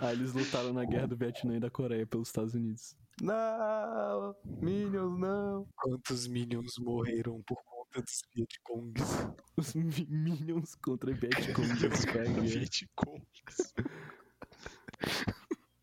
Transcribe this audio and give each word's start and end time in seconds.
Ah, 0.00 0.12
eles 0.12 0.32
lutaram 0.34 0.72
na 0.72 0.84
guerra 0.84 1.06
do 1.06 1.16
Vietnã 1.16 1.56
e 1.56 1.60
da 1.60 1.70
Coreia 1.70 2.06
pelos 2.06 2.28
Estados 2.28 2.54
Unidos. 2.54 2.94
Não! 3.20 4.36
Minions, 4.44 5.18
não! 5.18 5.66
Quantos 5.74 6.26
Minions 6.26 6.74
morreram 6.78 7.42
por 7.46 7.56
conta 7.64 8.02
dos 8.02 8.22
Vietcongs? 8.34 9.28
Os 9.56 9.74
mi- 9.74 10.06
Minions 10.10 10.74
contra 10.74 11.12
Vietcong. 11.14 11.68
Pega. 12.12 12.28
Vietcongs. 12.42 13.74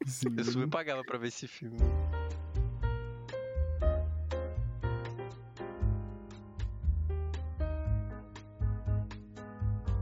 Sim. 0.06 0.36
Eu 0.38 0.44
super 0.46 0.70
pagava 0.70 1.02
pra 1.04 1.18
ver 1.18 1.30
esse 1.30 1.48
filme. 1.48 1.80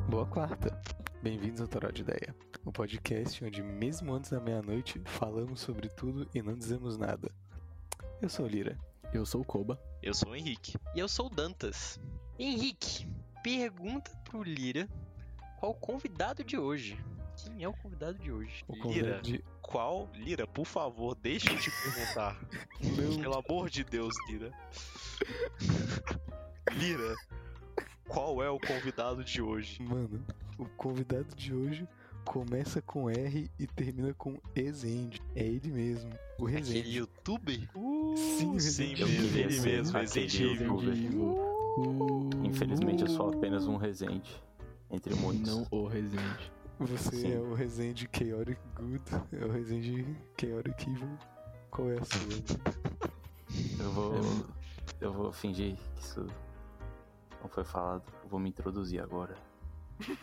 Boa 0.10 0.26
quarta. 0.26 0.80
Bem-vindos 1.22 1.62
ao 1.62 1.68
Toró 1.68 1.90
de 1.92 2.02
Ideia, 2.02 2.36
um 2.66 2.72
podcast 2.72 3.44
onde, 3.44 3.62
mesmo 3.62 4.14
antes 4.14 4.30
da 4.30 4.40
meia-noite, 4.40 5.02
falamos 5.06 5.62
sobre 5.62 5.90
tudo 5.90 6.30
e 6.34 6.42
não 6.42 6.56
dizemos 6.56 6.98
nada. 6.98 7.32
Eu 8.22 8.30
sou 8.30 8.46
o 8.46 8.48
Lira. 8.48 8.78
Eu 9.14 9.26
sou 9.26 9.42
o 9.42 9.46
Koba. 9.46 9.82
Eu 10.02 10.14
sou 10.14 10.30
o 10.30 10.36
Henrique. 10.36 10.78
E 10.96 11.00
eu 11.00 11.08
sou 11.08 11.26
o 11.26 11.30
Dantas. 11.30 12.00
Henrique, 12.38 13.08
pergunta 13.44 14.12
pro 14.24 14.44
Lira 14.44 14.88
qual 15.60 15.72
o 15.72 15.76
convidado 15.76 16.44
de 16.44 16.58
hoje. 16.58 16.98
Quem 17.36 17.64
é 17.64 17.68
o 17.68 17.74
convidado 17.74 18.18
de 18.18 18.32
hoje? 18.32 18.64
O 18.68 18.74
Lira. 18.74 18.84
convidado 18.84 19.22
de... 19.22 19.44
Qual? 19.62 20.10
Lira, 20.14 20.46
por 20.46 20.66
favor, 20.66 21.16
deixa 21.16 21.52
eu 21.52 21.58
te 21.58 21.72
perguntar. 21.72 22.40
Pelo 23.22 23.38
amor 23.38 23.70
de 23.70 23.84
Deus, 23.84 24.14
Lira. 24.28 24.52
Lira, 26.74 27.16
qual 28.08 28.44
é 28.44 28.50
o 28.50 28.60
convidado 28.60 29.24
de 29.24 29.42
hoje? 29.42 29.82
Mano, 29.82 30.24
o 30.58 30.66
convidado 30.66 31.36
de 31.36 31.54
hoje 31.54 31.88
começa 32.26 32.82
com 32.82 33.10
R 33.10 33.50
e 33.60 33.68
termina 33.68 34.14
com 34.14 34.40
Ezende. 34.56 35.22
É 35.36 35.44
ele 35.44 35.72
mesmo, 35.72 36.12
o 36.40 36.46
Aquele 36.48 36.60
Rezende. 36.60 36.98
youtuber? 36.98 37.60
Sim, 37.60 38.56
o 38.56 38.60
Sim, 38.60 38.94
Resident 38.94 39.00
mesmo, 39.00 39.38
ele 39.38 39.62
mesmo, 39.62 39.98
Aquele. 39.98 41.16
Uh, 41.78 42.30
Infelizmente 42.44 43.04
eu 43.04 43.10
sou 43.10 43.30
apenas 43.30 43.66
um 43.68 43.78
resente. 43.78 44.42
Entre 44.90 45.16
muitos. 45.16 45.48
Não 45.48 45.66
o 45.72 45.88
Resident. 45.88 46.40
Você 46.80 47.16
Sim. 47.16 47.34
é 47.34 47.40
o 47.40 47.54
Rezende 47.54 48.10
Chaotic 48.12 48.58
Good, 48.76 49.04
é 49.32 49.46
o 49.46 49.52
Rezende 49.52 50.18
Chaotic 50.40 50.82
Evil. 50.88 51.18
Qual 51.70 51.90
é 51.92 51.98
a 51.98 52.04
sua? 52.04 52.60
Eu 53.80 53.92
vou. 53.92 54.14
Eu 55.00 55.14
vou 55.14 55.32
fingir 55.32 55.76
que 55.96 56.02
isso 56.02 56.26
não 57.42 57.48
foi 57.50 57.64
falado. 57.64 58.04
Eu 58.24 58.30
vou 58.30 58.40
me 58.40 58.50
introduzir 58.50 59.02
agora. 59.02 59.36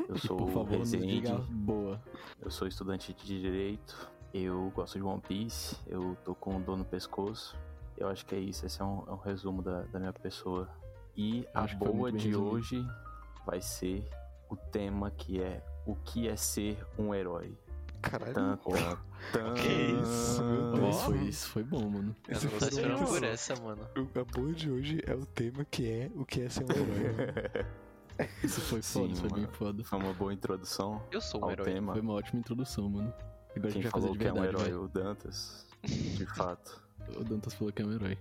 Eu 0.09 0.17
sou 0.19 0.37
Por 0.37 0.51
favor, 0.51 0.83
diga 0.84 1.34
boa. 1.51 2.01
eu 2.41 2.51
sou 2.51 2.67
estudante 2.69 3.12
de 3.15 3.41
Direito, 3.41 4.09
eu 4.34 4.71
gosto 4.75 4.98
de 4.98 5.05
One 5.05 5.21
Piece, 5.21 5.77
eu 5.87 6.17
tô 6.25 6.34
com 6.34 6.61
dor 6.61 6.77
no 6.77 6.84
pescoço. 6.84 7.57
Eu 7.97 8.09
acho 8.09 8.25
que 8.27 8.34
é 8.34 8.39
isso, 8.39 8.65
esse 8.67 8.81
é 8.81 8.84
um, 8.84 9.03
é 9.09 9.11
um 9.12 9.17
resumo 9.19 9.61
da, 9.62 9.83
da 9.83 9.99
minha 9.99 10.12
pessoa. 10.12 10.69
E 11.17 11.47
a 11.53 11.67
boa 11.67 12.12
de 12.12 12.29
resumido. 12.29 12.55
hoje 12.55 12.87
vai 13.45 13.61
ser 13.61 14.09
o 14.49 14.55
tema 14.56 15.11
que 15.11 15.41
é 15.43 15.65
o 15.84 15.97
que 15.97 16.29
é 16.29 16.37
ser 16.37 16.79
um 16.99 17.12
herói. 17.15 17.56
Caralho, 18.01 18.33
Tan. 18.34 18.59
Que 19.56 20.01
isso, 20.01 20.45
meu 20.45 20.73
Deus. 20.75 20.95
isso, 20.95 21.05
foi, 21.05 21.19
isso 21.25 21.49
foi 21.49 21.65
bom, 21.65 21.91
mano. 21.91 22.15
Eu 22.29 22.34
não 22.34 22.41
tô 22.41 22.49
foi 22.51 22.69
esperando 22.69 23.05
por 23.05 23.25
essa, 23.25 23.56
mano. 23.56 23.83
O- 23.97 24.19
A 24.21 24.25
boa 24.25 24.53
de 24.53 24.71
hoje 24.71 25.03
é 25.05 25.12
o 25.12 25.27
tema 25.27 25.65
que 25.65 25.91
é 25.91 26.09
o 26.15 26.25
que 26.25 26.43
é 26.43 26.49
ser 26.49 26.62
um 26.65 26.71
herói. 26.71 27.67
Isso 28.43 28.61
foi 28.63 28.83
foda, 28.83 29.07
Sim, 29.07 29.13
isso 29.13 29.21
foi 29.23 29.31
bem 29.31 29.41
mano. 29.43 29.53
foda. 29.55 29.85
Foi 29.85 29.99
uma 29.99 30.13
boa 30.13 30.33
introdução 30.33 31.03
Eu 31.11 31.21
sou 31.21 31.41
um 31.41 31.45
ao 31.45 31.51
herói. 31.53 31.65
tema. 31.67 31.93
Foi 31.93 32.01
uma 32.03 32.15
ótima 32.15 32.41
introdução, 32.41 32.89
mano. 32.89 33.13
Agora 33.13 33.29
a 33.57 33.61
Quem 33.61 33.71
gente 33.71 33.83
vai 33.85 33.91
fazer 33.93 34.01
falou 34.03 34.13
de 34.13 34.19
que 34.19 34.27
é 34.27 34.33
um 34.33 34.35
verdade, 34.41 34.57
herói? 34.57 34.65
velho. 34.71 34.83
O 34.85 34.89
Dantas. 34.89 35.67
De 35.83 36.27
fato. 36.35 36.83
O 37.17 37.25
Dantas 37.25 37.55
falou 37.55 37.73
que 37.73 37.83
é 37.83 37.87
um 37.87 37.93
herói. 37.93 38.19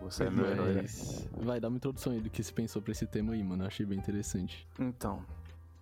Você 0.00 0.24
é 0.24 0.30
meu 0.30 0.46
herói. 0.46 0.74
Mas... 0.82 1.28
Vai, 1.32 1.60
dar 1.60 1.68
uma 1.68 1.76
introdução 1.76 2.12
aí 2.12 2.20
do 2.20 2.28
que 2.30 2.42
se 2.42 2.52
pensou 2.52 2.80
pra 2.82 2.92
esse 2.92 3.06
tema 3.06 3.32
aí, 3.34 3.42
mano. 3.44 3.62
Eu 3.64 3.68
achei 3.68 3.86
bem 3.86 3.98
interessante. 3.98 4.66
Então, 4.78 5.24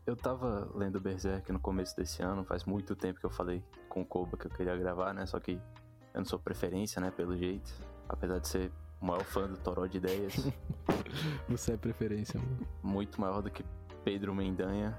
eu 0.07 0.17
tava 0.17 0.71
lendo 0.75 1.01
Berserk 1.01 1.51
no 1.53 1.59
começo 1.61 1.97
desse 1.97 2.23
ano, 2.23 2.45
faz 2.45 2.65
muito 2.65 2.95
tempo 2.95 3.19
que 3.21 3.27
eu 3.27 3.31
falei 3.31 3.63
com 3.89 4.03
o 4.03 4.05
Koba 4.07 4.37
que 4.37 4.47
eu 4.47 4.51
queria 4.51 4.77
gravar, 4.77 5.13
né? 5.15 5.27
Só 5.27 5.41
que 5.41 5.53
eu 5.53 6.21
não 6.21 6.25
sou 6.25 6.39
preferência, 6.39 7.01
né? 7.01 7.11
Pelo 7.11 7.37
jeito. 7.37 7.73
Apesar 8.09 8.39
de 8.39 8.49
ser 8.49 8.73
o 9.03 9.07
maior 9.07 9.25
fã 9.25 9.49
do 9.49 9.57
Toró 9.59 9.87
de 9.87 9.99
Ideias, 9.99 10.35
Você 11.49 11.73
é 11.73 11.77
preferência, 11.77 12.41
mano. 12.41 12.67
muito 12.83 13.21
maior 13.21 13.43
do 13.43 13.51
que 13.51 13.65
Pedro 14.05 14.35
Mendanha. 14.35 14.99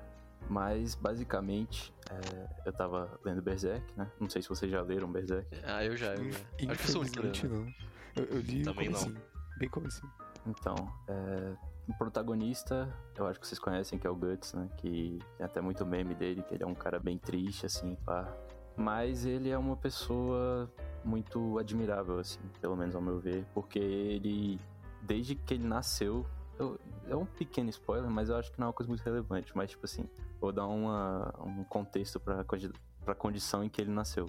Mas, 0.50 0.94
basicamente, 0.94 1.94
é, 2.12 2.48
eu 2.66 2.74
tava 2.74 3.18
lendo 3.24 3.42
Berserk, 3.42 3.86
né? 3.98 4.12
Não 4.20 4.30
sei 4.30 4.42
se 4.42 4.50
vocês 4.50 4.70
já 4.70 4.82
leram 4.82 5.10
Berserk. 5.10 5.48
Ah, 5.64 5.86
eu 5.86 5.96
já, 5.96 6.14
eu 6.16 6.32
já. 6.32 6.38
Acho 6.38 6.58
que 6.58 6.72
eu 6.72 6.78
sou 6.92 7.02
o 7.02 7.06
único, 7.06 7.24
né? 7.24 7.30
Infelizmente 7.30 7.48
não. 7.48 7.74
Eu, 8.16 8.26
eu 8.26 8.40
li 8.42 8.64
Também 8.64 8.92
como 8.92 8.92
não. 8.92 9.00
assim, 9.00 9.16
bem 9.58 9.70
como 9.70 9.88
assim. 9.88 10.08
Então, 10.46 10.76
é, 11.08 11.56
o 11.88 11.94
protagonista, 11.98 12.94
eu 13.16 13.26
acho 13.26 13.40
que 13.40 13.48
vocês 13.48 13.58
conhecem, 13.58 13.98
que 13.98 14.06
é 14.06 14.10
o 14.10 14.16
Guts, 14.16 14.54
né? 14.54 14.68
Que 14.78 15.18
tem 15.38 15.46
até 15.46 15.62
muito 15.62 15.86
meme 15.86 16.14
dele, 16.14 16.44
que 16.44 16.54
ele 16.54 16.64
é 16.64 16.68
um 16.68 16.76
cara 16.76 17.00
bem 17.00 17.18
triste, 17.18 17.66
assim, 17.66 17.96
pá. 18.06 18.28
Mas 18.76 19.26
ele 19.26 19.50
é 19.50 19.58
uma 19.58 19.76
pessoa 19.76 20.70
muito 21.04 21.58
admirável, 21.60 22.20
assim, 22.20 22.40
pelo 22.62 22.76
menos 22.76 22.96
ao 22.96 23.02
meu 23.02 23.20
ver, 23.20 23.46
porque 23.54 23.78
ele, 23.80 24.60
desde 25.02 25.36
que 25.36 25.54
ele 25.56 25.68
nasceu, 25.68 26.26
eu- 26.58 26.80
é 27.08 27.16
um 27.16 27.26
pequeno 27.26 27.70
spoiler, 27.70 28.10
mas 28.10 28.30
eu 28.30 28.36
acho 28.38 28.52
que 28.52 28.60
não 28.60 28.66
é 28.66 28.68
uma 28.70 28.74
coisa 28.74 28.88
muito 28.90 29.04
relevante, 29.04 29.52
mas, 29.56 29.70
tipo 29.70 29.86
assim, 29.86 30.06
vou 30.40 30.52
dar 30.52 30.66
uma, 30.66 31.34
um 31.46 31.64
contexto 31.66 32.22
condi- 32.48 32.72
pra 33.04 33.14
condição 33.14 33.64
em 33.64 33.70
que 33.70 33.82
ele 33.82 33.92
nasceu. 33.92 34.28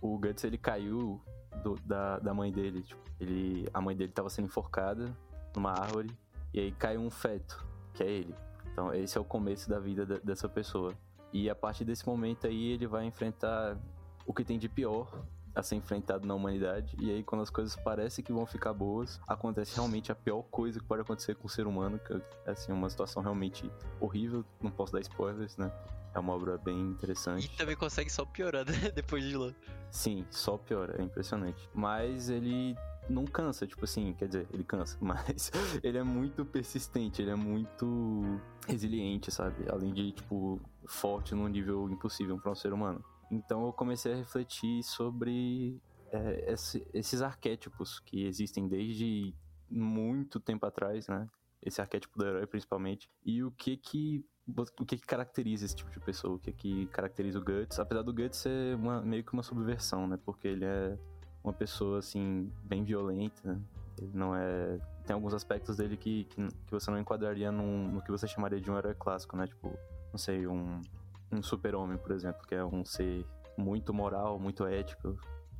O 0.00 0.16
Guts, 0.18 0.44
ele 0.44 0.58
caiu 0.58 1.20
do- 1.62 1.76
da, 1.84 2.18
da 2.18 2.32
mãe 2.32 2.50
dele, 2.52 2.82
tipo, 2.82 3.00
ele, 3.20 3.68
a 3.74 3.80
mãe 3.80 3.94
dele 3.96 4.12
tava 4.12 4.30
sendo 4.30 4.46
enforcada 4.46 5.14
numa 5.54 5.72
árvore 5.72 6.10
e 6.54 6.60
aí 6.60 6.72
cai 6.72 6.96
um 6.96 7.10
feto, 7.10 7.64
que 7.94 8.02
é 8.02 8.10
ele. 8.10 8.34
Então 8.72 8.94
esse 8.94 9.18
é 9.18 9.20
o 9.20 9.24
começo 9.24 9.68
da 9.68 9.78
vida 9.78 10.06
de- 10.06 10.20
dessa 10.20 10.48
pessoa. 10.48 10.92
E 11.32 11.48
a 11.48 11.54
partir 11.54 11.84
desse 11.84 12.06
momento 12.06 12.46
aí 12.46 12.72
ele 12.72 12.86
vai 12.86 13.04
enfrentar 13.04 13.76
o 14.26 14.32
que 14.32 14.44
tem 14.44 14.58
de 14.58 14.68
pior 14.68 15.24
a 15.54 15.62
ser 15.62 15.76
enfrentado 15.76 16.26
na 16.26 16.34
humanidade. 16.34 16.96
E 17.00 17.10
aí 17.10 17.22
quando 17.22 17.42
as 17.42 17.50
coisas 17.50 17.76
parecem 17.76 18.24
que 18.24 18.32
vão 18.32 18.46
ficar 18.46 18.72
boas, 18.72 19.20
acontece 19.28 19.74
realmente 19.74 20.10
a 20.10 20.14
pior 20.14 20.42
coisa 20.44 20.80
que 20.80 20.86
pode 20.86 21.02
acontecer 21.02 21.34
com 21.34 21.46
o 21.46 21.50
ser 21.50 21.66
humano, 21.66 21.98
que 21.98 22.12
é 22.46 22.50
assim, 22.52 22.72
uma 22.72 22.88
situação 22.88 23.22
realmente 23.22 23.70
horrível. 24.00 24.44
Não 24.62 24.70
posso 24.70 24.92
dar 24.92 25.00
spoilers, 25.00 25.56
né? 25.56 25.70
É 26.14 26.18
uma 26.18 26.34
obra 26.34 26.58
bem 26.58 26.76
E 26.78 26.80
interessante. 26.90 27.56
também 27.56 27.76
consegue 27.76 28.10
só 28.10 28.24
piorar 28.24 28.64
né? 28.70 28.90
depois 28.94 29.24
de 29.24 29.36
lá. 29.36 29.52
Sim, 29.90 30.26
só 30.30 30.56
piora, 30.56 31.00
é 31.00 31.02
impressionante. 31.04 31.68
Mas 31.74 32.28
ele 32.30 32.74
não 33.12 33.24
cansa, 33.24 33.66
tipo 33.66 33.84
assim, 33.84 34.12
quer 34.14 34.26
dizer, 34.26 34.46
ele 34.52 34.64
cansa, 34.64 34.96
mas 35.02 35.50
ele 35.82 35.98
é 35.98 36.02
muito 36.02 36.44
persistente, 36.44 37.22
ele 37.22 37.30
é 37.30 37.34
muito 37.36 38.40
resiliente, 38.66 39.30
sabe? 39.30 39.64
Além 39.70 39.92
de, 39.92 40.12
tipo, 40.12 40.60
forte 40.86 41.34
num 41.34 41.46
nível 41.48 41.88
impossível 41.90 42.38
para 42.38 42.50
um 42.50 42.54
ser 42.54 42.72
humano. 42.72 43.04
Então 43.30 43.64
eu 43.66 43.72
comecei 43.72 44.12
a 44.12 44.16
refletir 44.16 44.82
sobre 44.82 45.80
é, 46.10 46.52
esse- 46.52 46.86
esses 46.92 47.22
arquétipos 47.22 47.98
que 48.00 48.24
existem 48.26 48.68
desde 48.68 49.34
muito 49.70 50.38
tempo 50.38 50.66
atrás, 50.66 51.08
né? 51.08 51.26
Esse 51.62 51.80
arquétipo 51.80 52.18
do 52.18 52.26
herói, 52.26 52.46
principalmente. 52.46 53.08
E 53.24 53.42
o 53.42 53.50
que 53.50 53.76
que 53.76 54.24
o 54.78 54.84
que, 54.84 54.96
que 54.96 55.06
caracteriza 55.06 55.64
esse 55.64 55.76
tipo 55.76 55.88
de 55.90 56.00
pessoa, 56.00 56.34
o 56.34 56.38
que, 56.38 56.52
que 56.52 56.86
caracteriza 56.88 57.38
o 57.38 57.44
Guts, 57.44 57.78
apesar 57.78 58.02
do 58.02 58.12
Guts 58.12 58.38
ser 58.40 58.74
uma, 58.74 59.00
meio 59.00 59.22
que 59.24 59.32
uma 59.32 59.42
subversão, 59.42 60.06
né? 60.08 60.18
Porque 60.24 60.48
ele 60.48 60.64
é 60.64 60.98
uma 61.42 61.52
pessoa, 61.52 61.98
assim, 61.98 62.50
bem 62.64 62.84
violenta, 62.84 63.40
né? 63.44 63.60
Ele 63.98 64.10
não 64.14 64.34
é... 64.34 64.78
Tem 65.06 65.14
alguns 65.14 65.34
aspectos 65.34 65.76
dele 65.76 65.96
que, 65.96 66.24
que, 66.24 66.48
que 66.66 66.72
você 66.72 66.90
não 66.90 66.98
enquadraria 66.98 67.50
num, 67.50 67.88
no 67.88 68.02
que 68.02 68.10
você 68.10 68.26
chamaria 68.26 68.60
de 68.60 68.70
um 68.70 68.78
herói 68.78 68.94
clássico, 68.94 69.36
né? 69.36 69.46
Tipo, 69.46 69.76
não 70.12 70.18
sei, 70.18 70.46
um, 70.46 70.80
um 71.30 71.42
super-homem, 71.42 71.98
por 71.98 72.12
exemplo, 72.12 72.46
que 72.46 72.54
é 72.54 72.64
um 72.64 72.84
ser 72.84 73.26
muito 73.56 73.92
moral, 73.92 74.38
muito 74.38 74.64
ético. 74.64 75.16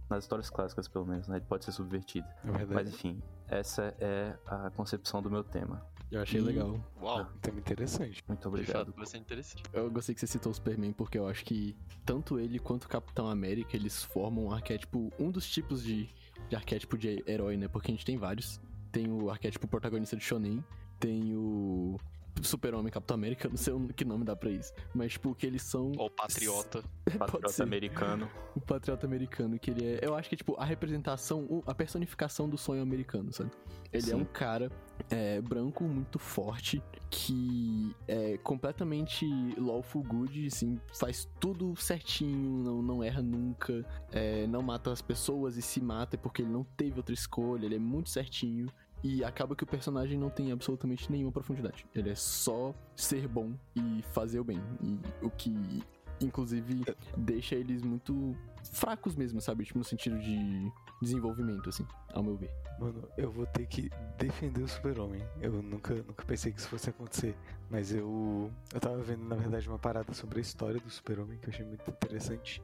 Nas 0.09 0.25
histórias 0.25 0.51
clássicas, 0.51 0.87
pelo 0.89 1.06
menos, 1.06 1.27
né? 1.27 1.37
Ele 1.37 1.47
pode 1.47 1.65
ser 1.65 1.73
subvertido. 1.73 2.27
Verdade, 2.45 2.75
Mas 2.75 2.89
enfim, 2.89 3.23
essa 3.49 3.95
é 3.99 4.37
a 4.47 4.71
concepção 4.71 5.23
do 5.23 5.31
meu 5.31 5.43
tema. 5.43 5.85
Eu 6.12 6.20
achei 6.20 6.41
E- 6.41 6.44
legal. 6.44 6.79
Uau. 7.00 7.23
é 7.23 7.26
tema 7.41 7.59
interessante. 7.59 8.23
Muito 8.29 8.41
De 8.43 8.47
obrigado. 8.49 8.87
fato, 8.87 8.93
bastante 8.99 9.23
interessante. 9.23 9.62
Eu 9.73 9.91
gostei 9.91 10.14
que 10.14 10.20
você 10.20 10.26
citou 10.26 10.53
o 10.53 10.55
Superman 10.55 10.93
porque 10.93 11.19
eu 11.19 11.26
acho 11.26 11.43
que 11.44 11.75
tanto 12.05 12.38
ele 12.38 12.59
quanto 12.59 12.85
o 12.85 12.88
Capitão 12.88 13.29
América 13.31 13.75
eles 13.76 14.05
formam 14.05 14.44
um 14.44 14.53
arquétipo, 14.53 15.11
um 15.19 15.31
dos 15.31 15.49
tipos 15.50 15.82
de, 15.82 16.11
de 16.50 16.55
arquétipo 16.55 16.99
de 16.99 17.25
herói, 17.26 17.56
né? 17.56 17.67
Porque 17.67 17.91
a 17.91 17.94
gente 17.94 18.05
tem 18.05 18.19
vários. 18.19 18.61
Tem 18.93 19.11
o 19.11 19.31
arquétipo 19.31 19.67
protagonista 19.67 20.14
de 20.14 20.23
Shonen, 20.23 20.62
tem 21.00 21.35
o 21.35 21.99
Super-Homem 22.43 22.90
Capitão 22.90 23.14
América, 23.14 23.49
não 23.49 23.56
sei 23.56 23.75
que 23.96 24.05
nome 24.05 24.25
dá 24.25 24.34
pra 24.34 24.50
isso. 24.50 24.73
Mas, 24.94 25.12
tipo, 25.12 25.34
que 25.34 25.46
eles 25.46 25.62
são 25.62 25.93
Ou 25.96 26.11
patriota. 26.11 26.82
Patriota 27.19 27.62
americano. 27.62 28.31
o 28.55 28.61
patriota 28.61 29.06
americano, 29.06 29.58
que 29.58 29.70
ele 29.70 29.84
é. 29.84 30.00
Eu 30.02 30.14
acho 30.14 30.29
que 30.29 30.34
é, 30.34 30.38
tipo, 30.38 30.55
a 30.56 30.64
representação, 30.64 31.62
a 31.67 31.75
personificação 31.75 32.49
do 32.49 32.56
sonho 32.56 32.81
americano, 32.81 33.32
sabe? 33.32 33.50
Ele 33.93 34.05
é 34.05 34.14
Sim. 34.14 34.14
um 34.14 34.25
cara 34.25 34.70
é, 35.11 35.40
branco 35.40 35.84
muito 35.84 36.19
forte 36.19 36.82
que 37.11 37.94
é 38.08 38.38
completamente 38.38 39.26
lawful 39.58 40.02
good, 40.02 40.46
assim, 40.46 40.81
faz 40.94 41.29
tudo 41.38 41.76
certinho, 41.76 42.62
não, 42.62 42.81
não 42.81 43.05
erra 43.05 43.20
nunca 43.20 43.84
é, 44.11 44.46
não 44.46 44.62
mata 44.62 44.93
as 44.93 45.02
pessoas 45.02 45.56
e 45.56 45.62
se 45.62 45.81
mata 45.81 46.17
porque 46.17 46.43
ele 46.43 46.50
não 46.50 46.64
teve 46.64 46.99
outra 46.99 47.14
escolha, 47.14 47.67
ele 47.67 47.76
é 47.76 47.79
muito 47.79 48.11
certinho. 48.11 48.69
E 49.03 49.25
acaba 49.25 49.57
que 49.57 49.65
o 49.65 49.67
personagem 49.67 50.19
não 50.19 50.31
tem 50.31 50.53
absolutamente 50.53 51.11
nenhuma 51.11 51.33
profundidade. 51.33 51.85
Ele 51.95 52.11
é 52.11 52.15
só 52.15 52.75
ser 52.95 53.27
bom 53.27 53.53
e 53.75 54.03
fazer 54.13 54.39
o 54.39 54.45
bem. 54.45 54.61
E 54.81 54.99
o 55.21 55.31
que, 55.31 55.83
inclusive, 56.21 56.85
deixa 57.17 57.57
eles 57.57 57.83
muito 57.83 58.37
fracos 58.73 59.17
mesmo, 59.17 59.41
sabe? 59.41 59.65
Tipo, 59.65 59.79
no 59.79 59.85
sentido 59.85 60.19
de 60.21 60.71
desenvolvimento, 61.01 61.69
assim, 61.69 61.87
ao 62.13 62.23
meu 62.23 62.37
ver. 62.37 62.51
Mano, 62.79 63.09
eu 63.17 63.31
vou 63.31 63.45
ter 63.47 63.67
que 63.67 63.91
defender 64.19 64.63
o 64.63 64.69
super-homem. 64.69 65.23
Eu 65.41 65.61
nunca, 65.63 65.95
nunca 65.95 66.25
pensei 66.25 66.53
que 66.53 66.61
isso 66.61 66.69
fosse 66.69 66.91
acontecer. 66.91 67.37
Mas 67.69 67.93
eu. 67.93 68.51
Eu 68.73 68.81
tava 68.81 68.99
vendo, 69.03 69.25
na 69.25 69.37
verdade, 69.37 69.69
uma 69.69 69.79
parada 69.79 70.13
sobre 70.15 70.39
a 70.39 70.43
história 70.43 70.81
do 70.81 70.91
super-homem 70.91 71.39
que 71.39 71.49
eu 71.49 71.53
achei 71.53 71.67
muito 71.67 71.91
interessante. 71.91 72.63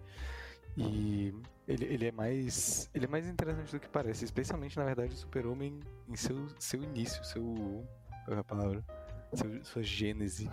E 0.79 1.35
ele, 1.67 1.85
ele 1.85 2.07
é 2.07 2.13
mais. 2.13 2.89
Ele 2.95 3.05
é 3.05 3.09
mais 3.09 3.27
interessante 3.27 3.73
do 3.73 3.81
que 3.81 3.89
parece. 3.89 4.25
Especialmente, 4.25 4.77
na 4.77 4.85
verdade, 4.85 5.13
o 5.13 5.17
super-homem 5.17 5.81
em 6.09 6.17
seu, 6.17 6.49
seu 6.59 6.83
início, 6.83 7.23
seu. 7.25 7.85
Qual 8.25 8.37
é 8.37 8.41
a 8.41 8.45
palavra? 8.45 8.85
Seu, 9.35 9.65
sua 9.65 9.83
gênese. 9.83 10.49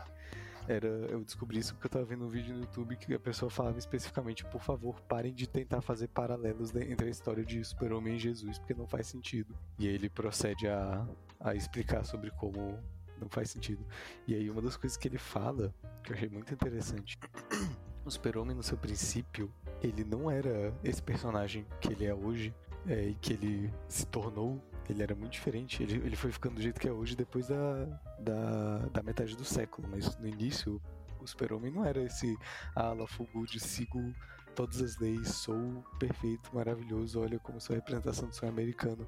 Era, 0.67 0.87
eu 0.87 1.23
descobri 1.23 1.59
isso 1.59 1.75
porque 1.75 1.85
eu 1.85 1.91
tava 1.91 2.05
vendo 2.05 2.25
um 2.25 2.29
vídeo 2.29 2.55
no 2.55 2.61
YouTube 2.61 2.95
que 2.97 3.13
a 3.13 3.19
pessoa 3.19 3.51
falava 3.51 3.77
especificamente, 3.77 4.43
por 4.45 4.59
favor, 4.59 4.99
parem 5.01 5.31
de 5.31 5.47
tentar 5.47 5.79
fazer 5.79 6.07
paralelos 6.07 6.75
entre 6.75 7.07
a 7.07 7.11
história 7.11 7.45
de 7.45 7.63
Super-Homem 7.63 8.15
e 8.15 8.19
Jesus, 8.19 8.57
porque 8.57 8.73
não 8.73 8.87
faz 8.87 9.05
sentido. 9.05 9.55
E 9.77 9.87
aí 9.87 9.93
ele 9.93 10.09
procede 10.09 10.67
a, 10.67 11.07
a 11.39 11.53
explicar 11.53 12.03
sobre 12.03 12.31
como 12.31 12.79
não 13.19 13.29
faz 13.29 13.51
sentido. 13.51 13.85
E 14.27 14.33
aí 14.33 14.49
uma 14.49 14.59
das 14.59 14.75
coisas 14.75 14.97
que 14.97 15.07
ele 15.07 15.19
fala, 15.19 15.71
que 16.03 16.11
eu 16.11 16.15
achei 16.15 16.29
muito 16.29 16.51
interessante, 16.51 17.15
o 18.03 18.09
Super-Homem 18.09 18.55
no 18.55 18.63
seu 18.63 18.75
princípio, 18.77 19.53
ele 19.87 20.03
não 20.03 20.29
era 20.29 20.73
esse 20.83 21.01
personagem 21.01 21.65
que 21.79 21.91
ele 21.91 22.05
é 22.05 22.13
hoje, 22.13 22.53
é, 22.87 23.09
e 23.09 23.15
que 23.15 23.33
ele 23.33 23.73
se 23.87 24.05
tornou, 24.05 24.61
ele 24.89 25.01
era 25.01 25.15
muito 25.15 25.31
diferente. 25.31 25.81
Ele, 25.81 25.95
ele 26.05 26.15
foi 26.15 26.31
ficando 26.31 26.55
do 26.55 26.61
jeito 26.61 26.79
que 26.79 26.87
é 26.87 26.91
hoje 26.91 27.15
depois 27.15 27.47
da, 27.47 27.85
da, 28.19 28.77
da 28.93 29.03
metade 29.03 29.35
do 29.35 29.43
século, 29.43 29.87
mas 29.89 30.15
no 30.17 30.27
início 30.27 30.81
o 31.19 31.27
Super-Homem 31.27 31.71
não 31.71 31.83
era 31.83 32.01
esse 32.03 32.37
ah, 32.75 32.93
lawful 32.93 33.27
good, 33.33 33.59
sigo 33.59 34.13
todas 34.53 34.81
as 34.81 34.97
leis, 34.97 35.29
sou 35.29 35.83
perfeito, 35.99 36.49
maravilhoso, 36.53 37.19
olha 37.19 37.39
como 37.39 37.59
sou 37.59 37.73
a 37.73 37.77
representação 37.77 38.29
do 38.29 38.35
sonho 38.35 38.51
americano. 38.51 39.07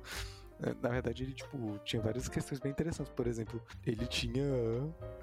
É, 0.60 0.74
Na 0.82 0.90
verdade, 0.90 1.24
ele, 1.24 1.34
tipo, 1.34 1.80
tinha 1.86 2.02
várias 2.02 2.28
questões 2.28 2.60
bem 2.60 2.72
interessantes. 2.72 3.14
Por 3.16 3.28
exemplo, 3.28 3.62
ele 3.86 4.08
tinha. 4.08 4.44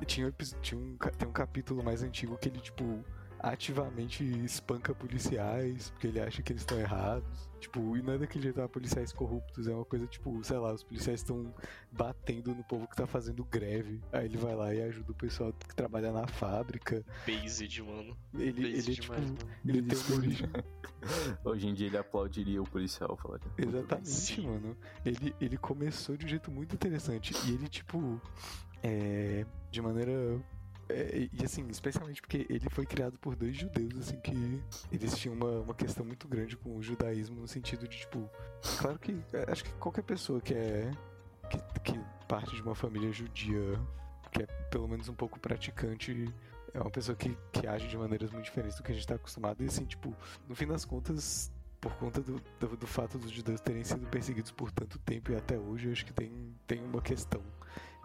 Tinha, 0.07 0.33
tinha 0.63 0.81
um, 0.81 0.97
tem 0.97 1.29
um 1.29 1.33
capítulo 1.33 1.83
mais 1.83 2.03
antigo 2.03 2.39
que 2.39 2.49
ele, 2.49 2.61
tipo, 2.61 3.05
ativamente 3.45 4.25
espanca 4.45 4.95
policiais 4.95 5.91
porque 5.91 6.07
ele 6.07 6.21
acha 6.21 6.43
que 6.43 6.53
eles 6.53 6.63
estão 6.63 6.79
errados. 6.79 7.49
Tipo, 7.61 7.97
e 7.97 8.03
não 8.03 8.13
é 8.13 8.19
daquele 8.19 8.45
jeito, 8.45 8.61
ah, 8.61 8.69
policiais 8.69 9.11
corruptos, 9.11 9.67
é 9.67 9.75
uma 9.75 9.87
coisa 9.87 10.07
tipo, 10.07 10.43
sei 10.45 10.59
lá, 10.59 10.73
os 10.73 10.85
policiais 10.85 11.21
estão 11.21 11.55
batendo 11.91 12.55
no 12.55 12.63
povo 12.65 12.87
que 12.87 12.95
tá 12.95 13.07
fazendo 13.07 13.43
greve. 13.45 14.03
Aí 14.13 14.27
ele 14.27 14.37
vai 14.37 14.55
lá 14.55 14.75
e 14.75 14.83
ajuda 14.83 15.13
o 15.13 15.15
pessoal 15.15 15.51
que 15.53 15.75
trabalha 15.75 16.13
na 16.13 16.27
fábrica. 16.27 17.03
Based, 17.27 17.83
mano. 17.83 18.17
Ele, 18.35 18.63
Fez 18.71 18.89
ele 18.89 18.97
demais, 19.01 19.25
tipo, 19.25 19.47
mano. 19.47 19.59
ele 19.67 19.83
tem 19.83 19.99
uma 19.99 20.17
origem. 20.17 20.49
Hoje 21.45 21.67
em 21.69 21.75
dia 21.75 21.87
ele 21.87 21.97
aplaudiria 21.97 22.61
o 22.63 22.69
policial, 22.69 23.17
falaria. 23.17 23.51
Exatamente, 23.57 24.09
Sim. 24.11 24.47
mano. 24.47 24.77
Ele, 25.05 25.35
ele 25.41 25.57
começou 25.57 26.17
de 26.19 26.27
um 26.27 26.29
jeito 26.29 26.51
muito 26.51 26.75
interessante. 26.75 27.33
E 27.47 27.53
ele, 27.55 27.69
tipo, 27.69 28.21
é, 28.83 29.47
de 29.71 29.81
maneira. 29.81 30.39
É, 30.89 31.29
e 31.33 31.45
assim, 31.45 31.67
especialmente 31.69 32.21
porque 32.21 32.47
ele 32.49 32.69
foi 32.71 32.85
criado 32.85 33.19
por 33.19 33.35
dois 33.35 33.57
judeus, 33.57 33.97
assim, 33.99 34.17
que 34.21 34.63
eles 34.93 35.17
tinham 35.17 35.35
uma, 35.35 35.61
uma 35.61 35.75
questão 35.75 36.05
muito 36.05 36.29
grande 36.29 36.57
com 36.57 36.77
o 36.77 36.83
judaísmo, 36.83 37.41
no 37.41 37.49
sentido 37.49 37.89
de, 37.89 37.99
tipo. 37.99 38.29
Claro 38.79 38.99
que. 38.99 39.13
é, 39.33 39.51
Acho 39.51 39.65
que 39.65 39.73
qualquer 39.75 40.03
pessoa 40.03 40.41
que 40.41 40.55
é. 40.55 40.91
que, 41.51 41.59
que 41.93 42.01
parte 42.29 42.55
de 42.55 42.63
uma 42.63 42.75
família 42.75 43.13
judia, 43.13 43.81
que 44.31 44.43
é 44.43 44.47
pelo 44.71 44.89
menos 44.89 45.09
um 45.09 45.15
pouco 45.15 45.39
praticante. 45.39 46.33
É 46.73 46.81
uma 46.81 46.91
pessoa 46.91 47.17
que, 47.17 47.39
que 47.53 47.69
age 47.69 47.87
de 47.87 47.97
maneiras 47.97 48.33
muito 48.33 48.47
diferentes 48.47 48.77
do 48.77 48.83
que 48.83 48.91
a 48.91 48.95
gente 48.95 49.07
tá 49.07 49.15
acostumado. 49.15 49.63
E 49.63 49.67
assim, 49.67 49.85
tipo, 49.85 50.15
no 50.49 50.57
fim 50.57 50.67
das 50.67 50.85
contas, 50.85 51.53
por 51.81 51.93
conta 51.97 52.21
do, 52.21 52.43
do, 52.59 52.77
do 52.77 52.87
fato 52.87 53.17
dos 53.17 53.31
judeus 53.31 53.61
terem 53.61 53.85
sido 53.85 54.07
perseguidos 54.09 54.51
por 54.51 54.73
tanto 54.73 54.99
tempo 54.99 55.31
e 55.31 55.37
até 55.37 55.57
hoje, 55.57 55.87
eu 55.87 55.93
acho 55.93 56.05
que 56.05 56.13
tem, 56.13 56.33
tem 56.67 56.83
uma 56.83 57.01
questão. 57.01 57.43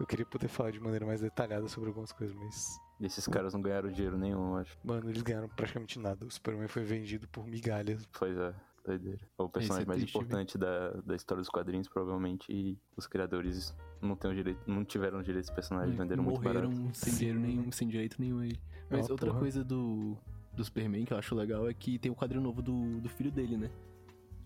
Eu 0.00 0.06
queria 0.06 0.24
poder 0.24 0.48
falar 0.48 0.70
de 0.70 0.80
maneira 0.80 1.04
mais 1.04 1.20
detalhada 1.20 1.68
sobre 1.68 1.90
algumas 1.90 2.10
coisas, 2.10 2.34
mas. 2.34 2.80
Esses 3.02 3.26
caras 3.28 3.52
não 3.52 3.60
ganharam 3.60 3.92
dinheiro 3.92 4.16
nenhum, 4.16 4.52
eu 4.52 4.56
acho. 4.56 4.78
Mano, 4.82 5.10
eles 5.10 5.20
ganharam 5.20 5.46
praticamente 5.46 5.98
nada. 5.98 6.24
O 6.24 6.30
Superman 6.30 6.68
foi 6.68 6.84
vendido 6.84 7.28
por 7.28 7.46
migalhas. 7.46 8.08
Pois 8.18 8.34
é, 8.34 8.54
doideira. 8.82 9.20
O 9.36 9.46
personagem 9.46 9.86
mais 9.86 10.00
triste, 10.00 10.16
importante 10.16 10.56
da, 10.56 10.92
da 11.02 11.14
história 11.14 11.42
dos 11.42 11.50
quadrinhos, 11.50 11.86
provavelmente, 11.86 12.50
e 12.50 12.78
os 12.96 13.06
criadores 13.06 13.76
não, 14.00 14.16
têm 14.16 14.30
o 14.30 14.34
direito, 14.34 14.60
não 14.66 14.86
tiveram 14.86 15.20
direito 15.22 15.44
desse 15.44 15.54
personagem, 15.54 15.94
venderam 15.94 16.22
muito 16.22 16.40
Morreram 16.42 16.70
barato. 16.70 16.96
sem 16.96 17.12
Sim. 17.12 17.18
dinheiro 17.18 17.40
nenhum, 17.40 17.70
sem 17.70 17.86
direito 17.86 18.16
nenhum 18.18 18.38
a 18.38 18.46
ele. 18.46 18.60
É 18.88 18.96
Mas 18.96 19.04
uma 19.06 19.12
outra 19.12 19.28
porra. 19.28 19.40
coisa 19.40 19.62
do, 19.62 20.16
do 20.54 20.64
Superman 20.64 21.04
que 21.04 21.12
eu 21.12 21.18
acho 21.18 21.34
legal 21.34 21.68
é 21.68 21.74
que 21.74 21.98
tem 21.98 22.10
o 22.10 22.14
quadrinho 22.14 22.42
novo 22.42 22.62
do, 22.62 23.02
do 23.02 23.08
filho 23.10 23.30
dele, 23.30 23.58
né? 23.58 23.70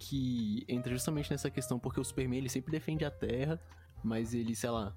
Que 0.00 0.64
entra 0.66 0.92
justamente 0.92 1.30
nessa 1.30 1.48
questão, 1.48 1.78
porque 1.78 2.00
o 2.00 2.04
Superman 2.04 2.38
ele 2.38 2.48
sempre 2.48 2.72
defende 2.72 3.04
a 3.04 3.10
Terra, 3.10 3.60
mas 4.02 4.34
ele, 4.34 4.56
sei 4.56 4.70
lá, 4.70 4.92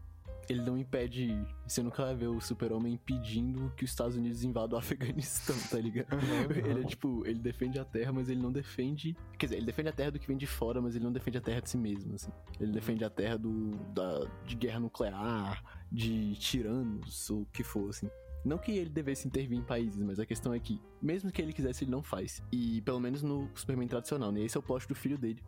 ele 0.49 0.61
não 0.61 0.77
impede. 0.77 1.35
Você 1.65 1.81
nunca 1.83 2.03
vai 2.03 2.15
ver 2.15 2.27
o 2.27 2.39
Super-Homem 2.39 2.93
impedindo 2.93 3.71
que 3.75 3.83
os 3.83 3.91
Estados 3.91 4.15
Unidos 4.15 4.43
invadam 4.43 4.77
o 4.77 4.79
Afeganistão, 4.81 5.55
tá 5.69 5.77
ligado? 5.77 6.17
Ele 6.51 6.81
é 6.81 6.83
tipo, 6.85 7.25
ele 7.25 7.39
defende 7.39 7.79
a 7.79 7.85
Terra, 7.85 8.13
mas 8.13 8.29
ele 8.29 8.41
não 8.41 8.51
defende. 8.51 9.15
Quer 9.37 9.47
dizer, 9.47 9.57
ele 9.57 9.65
defende 9.65 9.89
a 9.89 9.93
Terra 9.93 10.11
do 10.11 10.19
que 10.19 10.27
vem 10.27 10.37
de 10.37 10.47
fora, 10.47 10.81
mas 10.81 10.95
ele 10.95 11.03
não 11.03 11.11
defende 11.11 11.37
a 11.37 11.41
Terra 11.41 11.61
de 11.61 11.69
si 11.69 11.77
mesmo, 11.77 12.15
assim. 12.15 12.31
Ele 12.59 12.71
defende 12.71 13.03
a 13.03 13.09
Terra 13.09 13.37
do, 13.37 13.71
da, 13.93 14.27
de 14.45 14.55
guerra 14.55 14.79
nuclear, 14.79 15.63
de 15.91 16.35
tiranos, 16.35 17.29
ou 17.29 17.41
o 17.41 17.45
que 17.47 17.63
for, 17.63 17.89
assim. 17.89 18.09
Não 18.45 18.57
que 18.57 18.71
ele 18.71 18.89
devesse 18.89 19.27
intervir 19.27 19.57
em 19.57 19.63
países, 19.63 20.01
mas 20.01 20.19
a 20.19 20.25
questão 20.25 20.53
é 20.53 20.59
que, 20.59 20.81
mesmo 21.01 21.31
que 21.31 21.41
ele 21.41 21.51
quisesse, 21.51 21.83
ele 21.83 21.91
não 21.91 22.01
faz. 22.01 22.41
E 22.51 22.81
pelo 22.81 22.99
menos 22.99 23.21
no 23.21 23.49
Superman 23.53 23.87
tradicional, 23.87 24.31
né? 24.31 24.41
Esse 24.41 24.55
é 24.55 24.59
o 24.59 24.63
plot 24.63 24.87
do 24.87 24.95
filho 24.95 25.17
dele. 25.17 25.43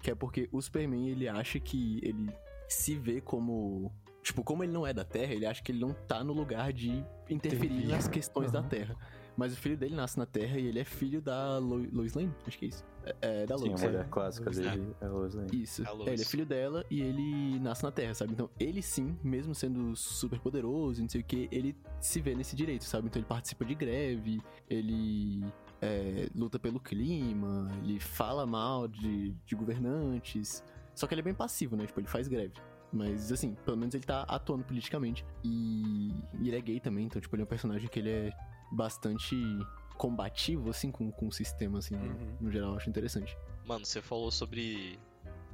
Que 0.00 0.12
é 0.12 0.14
porque 0.14 0.48
o 0.52 0.60
Superman, 0.60 1.08
ele 1.08 1.26
acha 1.26 1.58
que 1.58 1.98
ele 2.02 2.32
se 2.68 2.94
vê 2.94 3.20
como. 3.20 3.92
Tipo, 4.24 4.42
como 4.42 4.64
ele 4.64 4.72
não 4.72 4.86
é 4.86 4.92
da 4.94 5.04
Terra, 5.04 5.34
ele 5.34 5.44
acha 5.44 5.62
que 5.62 5.70
ele 5.70 5.78
não 5.80 5.92
tá 5.92 6.24
no 6.24 6.32
lugar 6.32 6.72
de 6.72 7.04
interferir 7.28 7.86
nas 7.86 8.08
questões 8.08 8.50
da 8.50 8.60
Aham. 8.60 8.68
Terra. 8.68 8.96
Mas 9.36 9.52
o 9.52 9.56
filho 9.56 9.76
dele 9.76 9.94
nasce 9.96 10.16
na 10.16 10.24
Terra 10.24 10.58
e 10.58 10.66
ele 10.66 10.78
é 10.78 10.84
filho 10.84 11.20
da 11.20 11.58
Lo 11.58 11.84
Lois 11.92 12.14
Lane? 12.14 12.32
Acho 12.46 12.56
que 12.58 12.64
é 12.64 12.68
isso. 12.68 12.84
É, 13.04 13.42
é 13.42 13.46
da 13.46 13.58
Sim, 13.58 13.64
a 13.64 13.68
Lois. 13.68 13.82
é. 13.82 13.86
mulher 13.88 14.08
clássica 14.08 14.44
Lois 14.44 14.56
dele 14.58 14.96
é 15.00 15.04
a 15.04 15.08
Lois 15.10 15.34
Lane. 15.34 15.62
Isso. 15.62 15.82
É 15.82 15.86
a 15.86 15.90
É, 15.90 15.92
Lois. 15.92 16.08
ele 16.08 16.22
é 16.22 16.24
filho 16.24 16.46
dela 16.46 16.86
e 16.90 17.02
ele 17.02 17.58
nasce 17.60 17.82
na 17.82 17.90
Terra, 17.90 18.14
sabe? 18.14 18.32
Então, 18.32 18.48
ele 18.58 18.80
sim, 18.80 19.14
mesmo 19.22 19.54
sendo 19.54 19.94
super 19.96 20.38
poderoso 20.40 21.00
e 21.00 21.02
não 21.02 21.08
sei 21.10 21.20
o 21.20 21.24
que, 21.24 21.46
ele 21.52 21.76
se 22.00 22.20
vê 22.20 22.34
nesse 22.34 22.56
direito, 22.56 22.84
sabe? 22.84 23.08
Então, 23.08 23.20
ele 23.20 23.26
participa 23.28 23.64
de 23.64 23.74
greve, 23.74 24.40
ele 24.70 25.44
é, 25.82 26.28
luta 26.34 26.58
pelo 26.58 26.80
clima, 26.80 27.70
ele 27.82 27.98
fala 28.00 28.46
mal 28.46 28.86
de, 28.88 29.32
de 29.44 29.54
governantes. 29.54 30.62
Só 30.94 31.06
que 31.08 31.12
ele 31.14 31.20
é 31.20 31.24
bem 31.24 31.34
passivo, 31.34 31.76
né? 31.76 31.86
Tipo, 31.86 32.00
ele 32.00 32.06
faz 32.06 32.28
greve. 32.28 32.54
Mas, 32.94 33.32
assim, 33.32 33.54
pelo 33.64 33.76
menos 33.76 33.94
ele 33.94 34.04
tá 34.04 34.22
atuando 34.22 34.62
politicamente. 34.64 35.24
E, 35.42 36.12
e 36.40 36.48
ele 36.48 36.56
é 36.56 36.60
gay 36.60 36.78
também, 36.78 37.06
então, 37.06 37.20
tipo, 37.20 37.34
ele 37.34 37.42
é 37.42 37.44
um 37.44 37.48
personagem 37.48 37.88
que 37.88 37.98
ele 37.98 38.10
é 38.10 38.32
bastante 38.70 39.36
combativo, 39.98 40.70
assim, 40.70 40.90
com, 40.90 41.10
com 41.10 41.26
o 41.28 41.32
sistema, 41.32 41.78
assim, 41.78 41.96
no- 41.96 42.04
Uhum. 42.04 42.36
no 42.40 42.50
geral, 42.50 42.70
eu 42.70 42.76
acho 42.76 42.88
interessante. 42.88 43.36
Mano, 43.64 43.84
você 43.84 44.00
falou 44.00 44.30
sobre 44.30 44.98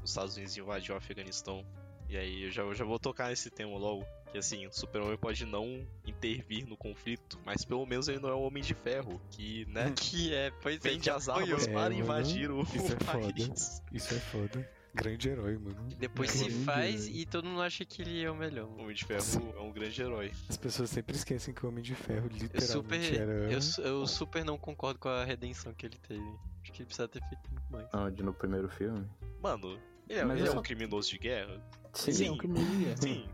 os 0.02 0.10
Estados 0.10 0.36
Unidos 0.36 0.56
invadir 0.56 0.92
o 0.92 0.96
Afeganistão. 0.96 1.64
E 2.08 2.16
aí 2.16 2.44
eu 2.44 2.50
já, 2.50 2.62
eu 2.62 2.74
já 2.74 2.84
vou 2.84 2.98
tocar 2.98 3.28
nesse 3.30 3.50
tema 3.50 3.76
logo. 3.78 4.04
Que 4.32 4.38
assim, 4.38 4.66
o 4.66 4.72
super-homem 4.72 5.16
pode 5.16 5.44
não 5.44 5.84
intervir 6.06 6.66
no 6.66 6.76
conflito, 6.76 7.38
mas 7.44 7.64
pelo 7.64 7.84
menos 7.86 8.06
ele 8.08 8.18
não 8.20 8.28
é 8.28 8.34
um 8.34 8.42
homem 8.42 8.62
de 8.62 8.74
ferro, 8.74 9.20
que, 9.30 9.64
né, 9.66 9.92
Que 9.96 10.32
é, 10.34 10.50
pois 10.62 10.76
é, 10.76 10.78
vende 10.78 11.00
que 11.04 11.10
as 11.10 11.28
armas 11.28 11.66
É, 11.66 11.72
para 11.72 11.92
invadir 11.94 12.50
o, 12.50 12.62
isso 12.62 12.92
o 12.92 12.96
é 12.96 12.98
foda. 13.04 13.20
país. 13.32 13.82
Isso 13.92 14.14
é 14.14 14.18
foda. 14.20 14.68
Grande 14.94 15.28
herói, 15.28 15.56
mano. 15.56 15.76
Depois 15.98 16.30
É. 16.30 16.32
se 16.32 16.44
Grande, 16.48 16.64
faz 16.64 17.04
velho. 17.06 17.16
e 17.18 17.26
todo 17.26 17.44
mundo 17.46 17.62
acha 17.62 17.84
que 17.84 18.02
ele 18.02 18.24
é 18.24 18.30
o 18.30 18.34
melhor. 18.34 18.66
O 18.68 18.82
Homem 18.82 18.94
de 18.94 19.04
Ferro 19.04 19.20
Sim. 19.22 19.52
é 19.56 19.60
um 19.60 19.70
grande 19.72 20.02
herói. 20.02 20.32
As 20.48 20.56
pessoas 20.56 20.90
sempre 20.90 21.14
esquecem 21.16 21.54
que 21.54 21.64
o 21.64 21.68
Homem 21.68 21.82
de 21.82 21.94
Ferro 21.94 22.26
Eu 22.26 22.36
literalmente 22.36 23.06
super, 23.06 23.20
era. 23.20 23.32
eu, 23.52 23.84
eu 23.84 24.06
super 24.06 24.44
não 24.44 24.58
concordo 24.58 24.98
com 24.98 25.08
a 25.08 25.24
redenção 25.24 25.72
que 25.72 25.86
ele 25.86 25.96
teve. 25.96 26.20
Acho 26.62 26.72
que 26.72 26.82
ele 26.82 26.86
precisa 26.86 27.06
ter 27.08 27.20
feito 27.28 27.50
muito 27.52 27.70
mais. 27.72 27.86
Onde 27.94 28.22
no 28.22 28.34
primeiro 28.34 28.68
filme? 28.68 29.06
Mano, 29.40 29.78
ele 30.08 30.18
é, 30.18 30.24
Mas 30.24 30.38
ele 30.40 30.48
é 30.48 30.52
eu- 30.52 30.58
um 30.58 30.62
criminoso 30.62 31.08
de 31.08 31.18
guerra? 31.18 31.60
Sim, 31.94 32.12
Sim. 32.12 32.26
é 32.26 32.30
um 32.32 32.36
criminoso 32.38 32.70
de 32.70 32.84
guerra. 32.84 32.96
Sim. 32.96 33.28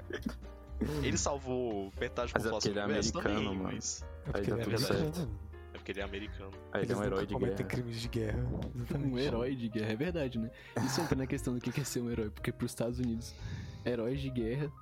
Ele 1.02 1.16
salvou 1.16 1.90
metade 1.98 2.34
da 2.34 2.38
é 2.38 2.42
população 2.42 2.70
é 2.70 2.74
do 2.74 2.80
universo 2.84 3.18
americano, 3.18 3.44
também, 3.46 3.58
mano. 3.62 3.74
mas 3.74 4.02
É 4.02 4.26
Aí 4.26 4.32
tá 4.32 4.38
ele 4.40 4.60
é 4.60 4.64
tudo 4.64 4.78
certo. 4.78 5.28
Porque 5.86 5.92
ele 5.92 6.00
é 6.00 6.04
americano. 6.04 6.50
Aí 6.72 6.82
ele 6.82 6.92
é 6.92 6.96
um 6.96 6.98
Eles 6.98 7.12
herói 7.12 7.26
de 7.26 7.34
cometem 7.34 7.56
guerra. 7.56 7.68
crimes 7.68 8.00
de 8.00 8.08
guerra. 8.08 8.38
Exatamente. 8.74 9.14
Um 9.14 9.18
herói 9.18 9.54
de 9.54 9.68
guerra, 9.68 9.92
é 9.92 9.96
verdade, 9.96 10.38
né? 10.38 10.50
Isso 10.84 11.00
entra 11.00 11.16
na 11.16 11.26
questão 11.28 11.54
do 11.54 11.60
que 11.60 11.80
é 11.80 11.84
ser 11.84 12.00
um 12.00 12.10
herói, 12.10 12.28
porque 12.28 12.50
pros 12.50 12.72
Estados 12.72 12.98
Unidos, 12.98 13.32
heróis 13.84 14.20
de 14.20 14.28
guerra, 14.28 14.72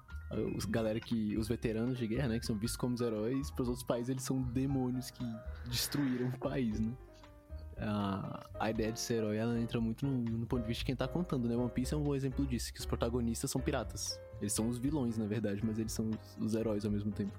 os 0.57 0.65
galera 0.65 0.99
que. 0.99 1.37
Os 1.37 1.47
veteranos 1.47 1.99
de 1.99 2.07
guerra, 2.07 2.29
né? 2.29 2.39
Que 2.39 2.47
são 2.47 2.57
vistos 2.57 2.79
como 2.79 2.95
os 2.95 3.03
heróis, 3.03 3.51
pros 3.51 3.69
outros 3.69 3.87
países 3.87 4.09
eles 4.09 4.23
são 4.23 4.41
demônios 4.41 5.11
que 5.11 5.25
destruíram 5.67 6.29
o 6.29 6.39
país, 6.39 6.81
né? 6.81 6.91
a, 7.77 8.47
a 8.61 8.71
ideia 8.71 8.93
de 8.93 9.01
ser 9.01 9.15
herói 9.15 9.37
ela 9.37 9.59
entra 9.59 9.81
muito 9.81 10.07
no, 10.07 10.17
no 10.17 10.47
ponto 10.47 10.63
de 10.63 10.69
vista 10.69 10.83
de 10.83 10.87
quem 10.87 10.97
tá 10.97 11.09
contando, 11.09 11.49
né? 11.49 11.57
One 11.57 11.69
Piece 11.69 11.93
é 11.93 11.97
um 11.97 12.03
bom 12.03 12.15
exemplo 12.15 12.47
disso, 12.47 12.73
que 12.73 12.81
os 12.81 12.87
protagonistas 12.87 13.51
são 13.51 13.61
piratas. 13.61 14.19
Eles 14.41 14.53
são 14.53 14.69
os 14.69 14.79
vilões, 14.79 15.19
na 15.19 15.27
verdade, 15.27 15.61
mas 15.63 15.79
eles 15.79 15.93
são 15.93 16.09
os, 16.09 16.39
os 16.39 16.55
heróis 16.55 16.85
ao 16.85 16.91
mesmo 16.91 17.11
tempo. 17.13 17.37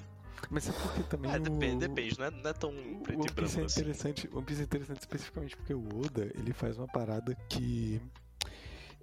Mas 0.50 0.70
é 0.70 0.72
porque 0.74 1.04
também. 1.04 1.32
É, 1.32 1.38
o- 1.38 1.40
depende, 1.40 1.88
depende, 1.88 2.18
não 2.20 2.26
é, 2.26 2.32
não 2.32 2.50
é 2.50 2.54
tão 2.54 2.70
O 2.72 3.00
preto 3.04 3.20
One 3.20 3.28
e 3.30 3.34
Piece 3.34 3.34
branco 3.56 3.60
é 3.60 3.66
assim. 3.66 3.80
interessante, 3.82 4.30
One 4.34 4.46
Piece 4.46 4.62
é 4.62 4.64
interessante 4.64 5.00
especificamente 5.00 5.56
porque 5.58 5.74
o 5.74 5.84
Oda, 6.04 6.32
ele 6.36 6.54
faz 6.54 6.78
uma 6.78 6.88
parada 6.88 7.36
que 7.50 8.02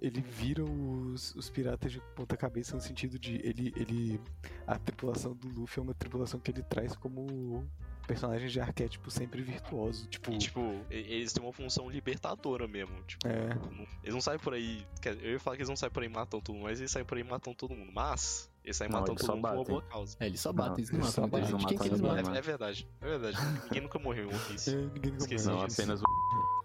ele 0.01 0.21
vira 0.21 0.63
os, 0.63 1.33
os 1.35 1.49
piratas 1.49 1.91
de 1.91 2.01
ponta 2.15 2.35
cabeça 2.35 2.75
no 2.75 2.81
sentido 2.81 3.17
de 3.17 3.35
ele, 3.47 3.73
ele 3.77 4.19
a 4.67 4.77
tripulação 4.77 5.33
do 5.33 5.47
Luffy 5.47 5.79
é 5.79 5.83
uma 5.83 5.93
tripulação 5.93 6.39
que 6.39 6.51
ele 6.51 6.61
traz 6.63 6.95
como 6.95 7.65
personagens 8.07 8.51
de 8.51 8.59
arquétipo 8.59 9.09
sempre 9.09 9.41
virtuoso, 9.41 10.05
tipo, 10.07 10.31
E, 10.31 10.37
tipo, 10.37 10.81
eles 10.89 11.33
têm 11.33 11.43
uma 11.43 11.53
função 11.53 11.89
libertadora 11.89 12.67
mesmo. 12.67 13.01
Tipo, 13.03 13.27
é, 13.27 13.49
não- 13.55 13.87
eles 14.03 14.13
não 14.13 14.21
saem 14.21 14.39
por 14.39 14.53
aí. 14.53 14.85
Eu 15.21 15.31
ia 15.31 15.39
falar 15.39 15.55
que 15.55 15.61
eles 15.61 15.69
não 15.69 15.75
saem 15.75 15.91
por 15.91 16.03
aí 16.03 16.09
matando 16.09 16.43
todo 16.43 16.55
mundo, 16.55 16.63
mas 16.65 16.79
eles 16.79 16.91
saem 16.91 17.05
por 17.05 17.17
aí 17.17 17.23
matando 17.23 17.55
todo 17.57 17.73
mundo. 17.75 17.91
Mas, 17.93 18.49
eles 18.63 18.77
saem 18.77 18.89
Não, 18.91 18.99
matando 18.99 19.19
eles 19.19 19.25
todo 19.27 19.35
mundo 19.35 19.41
por 19.41 19.49
uma 19.49 19.57
batem. 19.57 19.73
boa 19.75 19.81
causa. 19.83 20.17
É, 20.19 20.25
eles 20.27 20.39
só 20.39 20.49
Não, 20.49 20.55
batem, 20.55 20.75
eles 20.79 20.89
não 20.91 20.99
eles 20.99 21.07
matam 21.09 21.29
batem, 21.29 21.45
gente. 21.47 21.51
não 21.53 21.59
matam 21.59 21.85
eles 21.87 22.01
matam? 22.01 22.35
É, 22.35 22.37
é 22.37 22.41
verdade, 22.41 22.87
é 23.01 23.05
verdade. 23.07 23.37
Ninguém 23.65 23.81
nunca 23.81 23.99
morreu 23.99 24.25
em 24.25 24.33
One 24.33 24.39
Piece. 24.47 24.69
é, 24.73 24.75
ninguém 24.75 25.11
nunca 25.11 25.23
Esqueci 25.23 25.45
morreu. 25.47 25.59
Não, 25.61 25.67
disso. 25.67 25.81
apenas 25.81 26.01
o. 26.01 26.05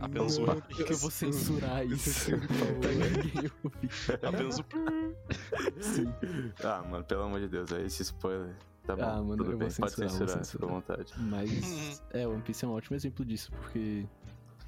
Apenas 0.00 0.38
Não, 0.38 0.44
o- 0.46 0.50
eu- 0.78 0.86
Eu 0.86 0.96
vou 0.96 1.10
censurar 1.10 1.84
isso. 1.86 2.30
Apenas 4.26 4.58
o. 4.58 4.64
Sim. 5.82 6.12
Ah, 6.64 6.82
mano, 6.88 7.04
pelo 7.04 7.22
amor 7.24 7.38
de 7.40 7.48
Deus, 7.48 7.70
é 7.72 7.82
esse 7.84 8.02
spoiler. 8.02 8.54
Tá 8.96 9.04
bom, 9.04 9.10
Ah, 9.10 9.22
mano, 9.22 9.36
tudo 9.38 9.52
eu 9.52 9.58
bem, 9.58 9.68
vou 9.68 9.76
pode 9.78 9.90
censurar, 9.92 10.08
vou 10.10 10.18
censurar, 10.18 10.44
censurar. 10.44 10.44
fica 10.46 10.66
à 10.66 10.96
vontade. 10.96 11.14
Mas 11.30 12.02
é, 12.10 12.26
One 12.26 12.42
Piece 12.42 12.64
é 12.64 12.68
um 12.68 12.72
ótimo 12.72 12.96
exemplo 12.96 13.24
disso, 13.24 13.50
porque 13.52 14.06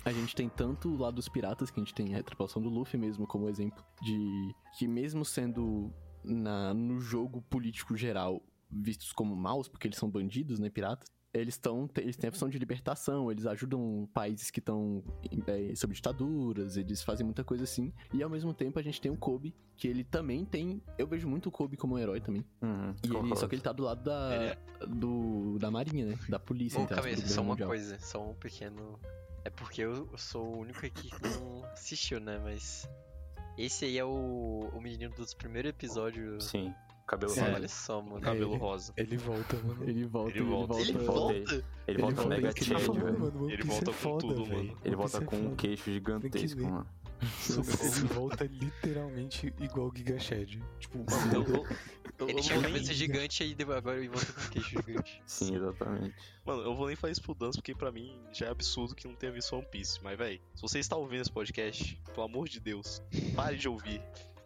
a 0.05 0.13
gente 0.13 0.35
tem 0.35 0.49
tanto 0.49 0.89
o 0.89 0.97
lado 0.97 1.15
dos 1.15 1.29
piratas, 1.29 1.71
que 1.71 1.79
a 1.81 1.83
gente 1.83 1.95
tem 1.95 2.15
a 2.15 2.23
tripulação 2.23 2.61
do 2.61 2.69
Luffy 2.69 2.99
mesmo 2.99 3.27
como 3.27 3.49
exemplo, 3.49 3.85
de 4.03 4.55
que 4.79 4.87
mesmo 4.89 5.25
sendo 5.25 5.93
na, 6.25 6.73
no 6.75 7.01
jogo 7.01 7.43
político 7.43 7.97
geral 7.97 8.43
vistos 8.71 9.13
como 9.13 9.37
maus, 9.37 9.69
porque 9.69 9.87
eles 9.87 9.99
são 9.99 10.09
bandidos, 10.11 10.59
né, 10.59 10.71
piratas, 10.71 11.07
eles, 11.35 11.57
tão, 11.57 11.89
eles 11.97 12.17
têm 12.17 12.29
a 12.29 12.33
função 12.33 12.49
de 12.49 12.59
libertação, 12.59 13.31
eles 13.31 13.47
ajudam 13.47 14.09
países 14.13 14.51
que 14.51 14.59
estão 14.59 15.03
é, 15.47 15.75
sob 15.75 15.95
ditaduras, 15.95 16.77
eles 16.77 17.03
fazem 17.03 17.25
muita 17.25 17.43
coisa 17.43 17.65
assim. 17.65 17.93
E 18.13 18.23
ao 18.23 18.29
mesmo 18.31 18.53
tempo 18.53 18.79
a 18.79 18.83
gente 18.83 19.01
tem 19.01 19.11
o 19.11 19.17
Kobe, 19.17 19.55
que 19.77 19.89
ele 19.89 20.05
também 20.05 20.45
tem. 20.45 20.83
Eu 20.99 21.07
vejo 21.07 21.27
muito 21.29 21.49
o 21.49 21.53
Kobe 21.53 21.77
como 21.77 21.95
um 21.95 21.99
herói 21.99 22.21
também. 22.21 22.45
Uhum, 22.61 22.95
E 23.03 23.17
ele, 23.17 23.37
só 23.37 23.49
que 23.49 23.55
ele 23.55 23.63
tá 23.63 23.73
do 23.73 23.83
lado 23.83 24.03
da, 24.05 24.35
é- 24.35 24.59
do, 24.87 25.59
da 25.59 25.71
marinha, 25.71 26.07
né? 26.07 26.19
Da 26.29 26.39
polícia, 26.39 26.77
Bom, 26.79 26.85
entre 26.85 26.95
calma 26.97 27.09
aí, 27.09 27.17
só 27.29 27.41
uma 27.41 27.51
mundial. 27.51 27.69
coisa, 27.69 27.99
só 28.01 28.23
um 28.31 28.35
pequeno. 28.35 28.99
É 29.45 29.51
porque 29.51 29.83
eu 29.83 30.09
sou 30.17 30.45
o 30.55 30.59
único 30.61 30.85
aqui 30.87 31.11
que 31.11 31.23
não 31.23 31.65
assistiu, 31.73 32.21
né? 32.21 32.39
Mas. 32.45 32.89
Esse 33.59 33.85
aí 33.85 33.99
é 33.99 34.05
o, 34.05 34.71
o 34.73 34.81
menino 34.81 35.15
dos 35.15 35.35
primeiros 35.35 35.71
episódios. 35.71 36.45
Sim, 36.45 36.73
cabelo 37.13 37.33
rosa. 37.35 37.55
Olha 37.55 37.69
só, 37.69 38.03
mano. 38.03 38.21
Cabelo 38.21 38.53
ele- 38.53 38.59
rosa. 38.59 38.93
Ele 38.97 39.17
volta, 39.17 39.57
mano. 39.59 39.85
Ele 39.85 40.05
volta, 40.05 40.31
Ele 40.31 40.39
ele 40.41 40.49
volta. 40.49 40.81
Ele 40.81 40.99
volta. 40.99 41.65
Ele 41.87 41.99
volta 41.99 42.27
mega 42.27 42.51
velho. 42.53 42.93
velho. 42.93 43.51
Ele 43.51 43.63
volta 43.63 43.93
com 43.93 44.19
tudo, 44.19 44.47
mano. 44.47 44.79
Ele 44.85 44.97
volta 44.97 45.21
com 45.21 45.37
um 45.37 45.55
queixo 45.57 45.93
gigantesco, 45.93 46.61
mano. 46.63 46.87
Ele 47.23 48.09
volta 48.15 48.45
literalmente 48.51 49.55
igual 49.61 49.89
o 49.89 49.97
Giga 49.97 50.19
Shed. 50.19 50.61
Tipo, 50.81 51.05
Ele 52.27 52.41
tinha 52.41 52.55
vou 52.55 52.65
a 52.65 52.69
nem, 52.69 52.73
cabeça 52.73 52.95
gigante 52.95 53.45
e 53.45 53.57
agora 53.73 53.99
ele 53.99 54.09
volta 54.09 54.33
com 54.33 54.41
um 54.41 54.49
queixo 54.51 54.71
gigante. 54.71 55.23
Sim, 55.27 55.55
exatamente. 55.57 56.15
mano, 56.45 56.63
eu 56.63 56.75
vou 56.75 56.87
nem 56.89 56.97
falar 56.97 57.13
isso 57.13 57.23
pro 57.23 57.35
Dance, 57.35 57.59
porque 57.59 57.75
pra 57.75 57.93
mim 57.93 58.19
já 58.33 58.47
é 58.47 58.51
absurdo 58.51 58.95
que 58.95 59.07
não 59.07 59.15
tenha 59.15 59.31
visto 59.33 59.55
One 59.55 59.65
Piece. 59.71 60.01
Mas, 60.03 60.19
véi, 60.19 60.41
se 60.55 60.63
você 60.63 60.79
está 60.81 60.97
ouvindo 60.97 61.21
esse 61.23 61.31
podcast, 61.33 62.01
pelo 62.13 62.27
amor 62.27 62.49
de 62.49 62.59
Deus, 62.59 63.01
pare 63.37 63.57
de 63.57 63.69
ouvir. 63.69 64.03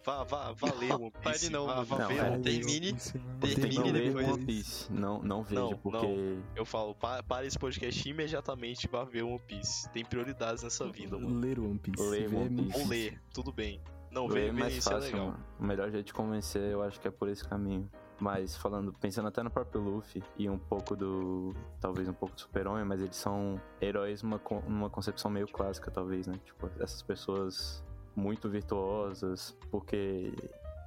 Vá, 0.06 0.22
vá, 0.22 0.52
vá 0.52 0.72
ler 0.78 0.92
One 0.92 1.10
Piece. 1.10 1.22
Pare 1.22 1.50
não, 1.50 1.66
vá, 1.66 1.82
vá 1.82 1.98
não, 1.98 2.08
ver 2.08 2.16
cara, 2.16 2.38
termine- 2.38 2.92
Você 2.96 3.18
Termine 3.56 3.76
não 3.84 3.92
depois. 3.92 4.28
One 4.28 4.46
Piece. 4.46 4.92
Não, 4.92 5.20
não 5.20 5.42
veja, 5.42 5.60
Não, 5.60 5.76
porque. 5.76 6.38
Eu 6.54 6.64
falo, 6.64 6.94
pa- 6.94 7.22
pare 7.24 7.48
esse 7.48 7.58
podcast 7.58 8.08
imediatamente 8.08 8.84
e 8.84 8.88
vá 8.88 9.02
ver 9.02 9.24
One 9.24 9.40
Piece. 9.40 9.90
Tem 9.90 10.04
prioridades 10.04 10.62
nessa 10.62 10.86
vida, 10.86 11.18
mano. 11.18 11.40
Ler 11.40 11.58
One 11.58 11.76
Piece. 11.78 12.00
Ler 12.08 12.32
One 12.32 12.50
Piece. 12.62 12.78
Ou 12.80 12.86
ler, 12.86 13.20
tudo 13.34 13.52
bem. 13.52 13.80
Não, 14.08 14.28
Ler 14.28 14.34
ver, 14.44 14.48
é 14.48 14.52
mais 14.52 14.76
isso 14.76 14.90
é 14.92 14.96
legal. 14.96 15.26
mano. 15.26 15.44
O 15.58 15.64
melhor 15.64 15.90
jeito 15.90 16.06
de 16.06 16.14
convencer, 16.14 16.62
eu 16.70 16.82
acho 16.82 17.00
que 17.00 17.08
é 17.08 17.10
por 17.10 17.28
esse 17.28 17.42
caminho. 17.44 17.90
Mas 18.18 18.56
falando, 18.56 18.92
pensando 18.98 19.28
até 19.28 19.42
no 19.42 19.50
próprio 19.50 19.78
Luffy 19.82 20.22
e 20.38 20.48
um 20.48 20.56
pouco 20.56 20.96
do. 20.96 21.52
Talvez 21.80 22.08
um 22.08 22.14
pouco 22.14 22.34
do 22.34 22.40
Super-Homem, 22.40 22.84
mas 22.84 23.02
eles 23.02 23.16
são 23.16 23.60
heróis 23.80 24.22
numa, 24.22 24.40
numa 24.66 24.88
concepção 24.88 25.30
meio 25.30 25.46
clássica, 25.48 25.90
talvez, 25.90 26.26
né? 26.26 26.40
Tipo, 26.44 26.70
essas 26.80 27.02
pessoas 27.02 27.84
muito 28.16 28.48
virtuosas, 28.48 29.56
porque 29.70 30.32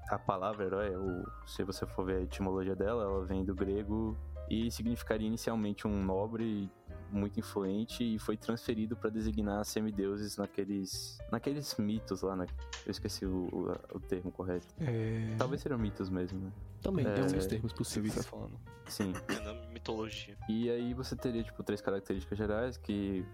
a 0.10 0.18
palavra 0.18 0.66
herói, 0.66 0.96
o, 0.98 1.24
se 1.48 1.64
você 1.64 1.86
for 1.86 2.04
ver 2.06 2.18
a 2.18 2.22
etimologia 2.22 2.76
dela, 2.76 3.04
ela 3.04 3.26
vem 3.26 3.46
do 3.46 3.54
grego 3.54 4.18
e 4.50 4.72
significaria 4.72 5.28
inicialmente 5.28 5.88
um 5.88 6.04
nobre 6.04 6.70
muito 7.12 7.40
influente 7.40 8.04
e 8.04 8.20
foi 8.20 8.36
transferido 8.38 8.96
para 8.96 9.10
designar 9.10 9.64
semideuses 9.66 10.38
naqueles 10.38 11.18
naqueles 11.32 11.76
mitos 11.78 12.22
lá, 12.22 12.36
né? 12.36 12.46
Eu 12.86 12.92
esqueci 12.92 13.26
o, 13.26 13.48
o, 13.52 13.98
o 13.98 14.00
termo 14.00 14.32
correto. 14.32 14.68
É... 14.80 15.36
Talvez 15.38 15.62
seriam 15.62 15.80
mitos 15.80 16.10
mesmo, 16.10 16.40
né? 16.40 16.52
Também, 16.82 17.06
É, 17.06 17.14
tem 17.14 17.24
alguns 17.26 17.46
termos 17.46 17.74
possíveis. 17.74 18.16
tá 18.16 18.24
falando. 18.24 18.60
Sim. 18.88 19.14
É 19.28 19.40
na 19.42 19.54
mitologia. 19.72 20.36
E 20.48 20.70
aí 20.70 20.94
você 20.94 21.16
teria, 21.16 21.44
tipo, 21.44 21.62
três 21.64 21.82
características 21.82 22.38
gerais 22.38 22.78
que 22.78 23.26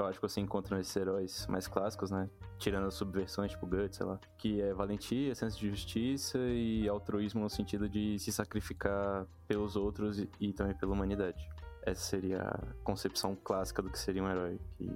eu 0.00 0.06
acho 0.06 0.18
que 0.20 0.28
você 0.28 0.40
encontra 0.40 0.76
nesses 0.76 0.94
heróis 0.96 1.46
mais 1.46 1.68
clássicos, 1.68 2.10
né? 2.10 2.28
Tirando 2.58 2.86
as 2.86 2.94
subversões, 2.94 3.52
tipo 3.52 3.66
Guts, 3.66 3.96
sei 3.96 4.06
lá. 4.06 4.18
Que 4.38 4.60
é 4.60 4.72
valentia, 4.74 5.34
senso 5.34 5.58
de 5.58 5.68
justiça 5.70 6.38
e 6.38 6.88
altruísmo 6.88 7.40
no 7.40 7.50
sentido 7.50 7.88
de 7.88 8.18
se 8.18 8.32
sacrificar 8.32 9.26
pelos 9.46 9.76
outros 9.76 10.18
e, 10.18 10.28
e 10.40 10.52
também 10.52 10.74
pela 10.74 10.92
humanidade. 10.92 11.48
Essa 11.82 12.02
seria 12.02 12.42
a 12.42 12.58
concepção 12.84 13.34
clássica 13.36 13.80
do 13.82 13.90
que 13.90 13.98
seria 13.98 14.22
um 14.22 14.28
herói. 14.28 14.60
Que 14.76 14.90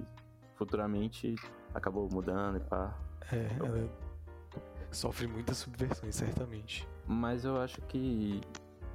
futuramente 0.55 1.35
acabou 1.73 2.07
mudando 2.11 2.57
e 2.57 2.59
pá. 2.61 2.97
É, 3.31 3.47
ela 3.59 3.89
sofre 4.91 5.27
muitas 5.27 5.57
subversões, 5.57 6.15
certamente. 6.15 6.87
Mas 7.07 7.43
eu 7.43 7.59
acho 7.59 7.81
que 7.83 8.39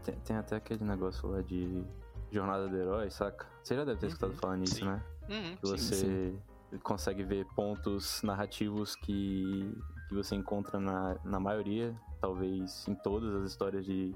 tem, 0.05 0.15
tem 0.21 0.37
até 0.37 0.57
aquele 0.57 0.85
negócio 0.85 1.29
lá 1.29 1.43
de 1.43 1.85
jornada 2.31 2.69
do 2.69 2.77
herói, 2.77 3.11
saca? 3.11 3.47
Você 3.63 3.75
já 3.75 3.85
deve 3.85 3.99
ter 4.01 4.07
escutado 4.07 4.31
Uhum, 4.31 4.37
falar 4.37 4.57
nisso, 4.57 4.77
sim. 4.77 4.85
né? 4.85 5.03
Uhum. 5.29 5.57
Que 5.57 5.67
você 5.67 6.35
consegue 6.83 7.25
ver 7.25 7.47
pontos 7.55 8.23
narrativos 8.23 8.95
que, 8.97 9.75
que 10.09 10.15
você 10.15 10.35
encontra 10.35 10.79
na, 10.79 11.17
na 11.25 11.41
maioria, 11.41 11.95
talvez 12.21 12.87
em 12.89 12.95
todas 12.95 13.35
as 13.35 13.51
histórias 13.51 13.85
de, 13.85 14.15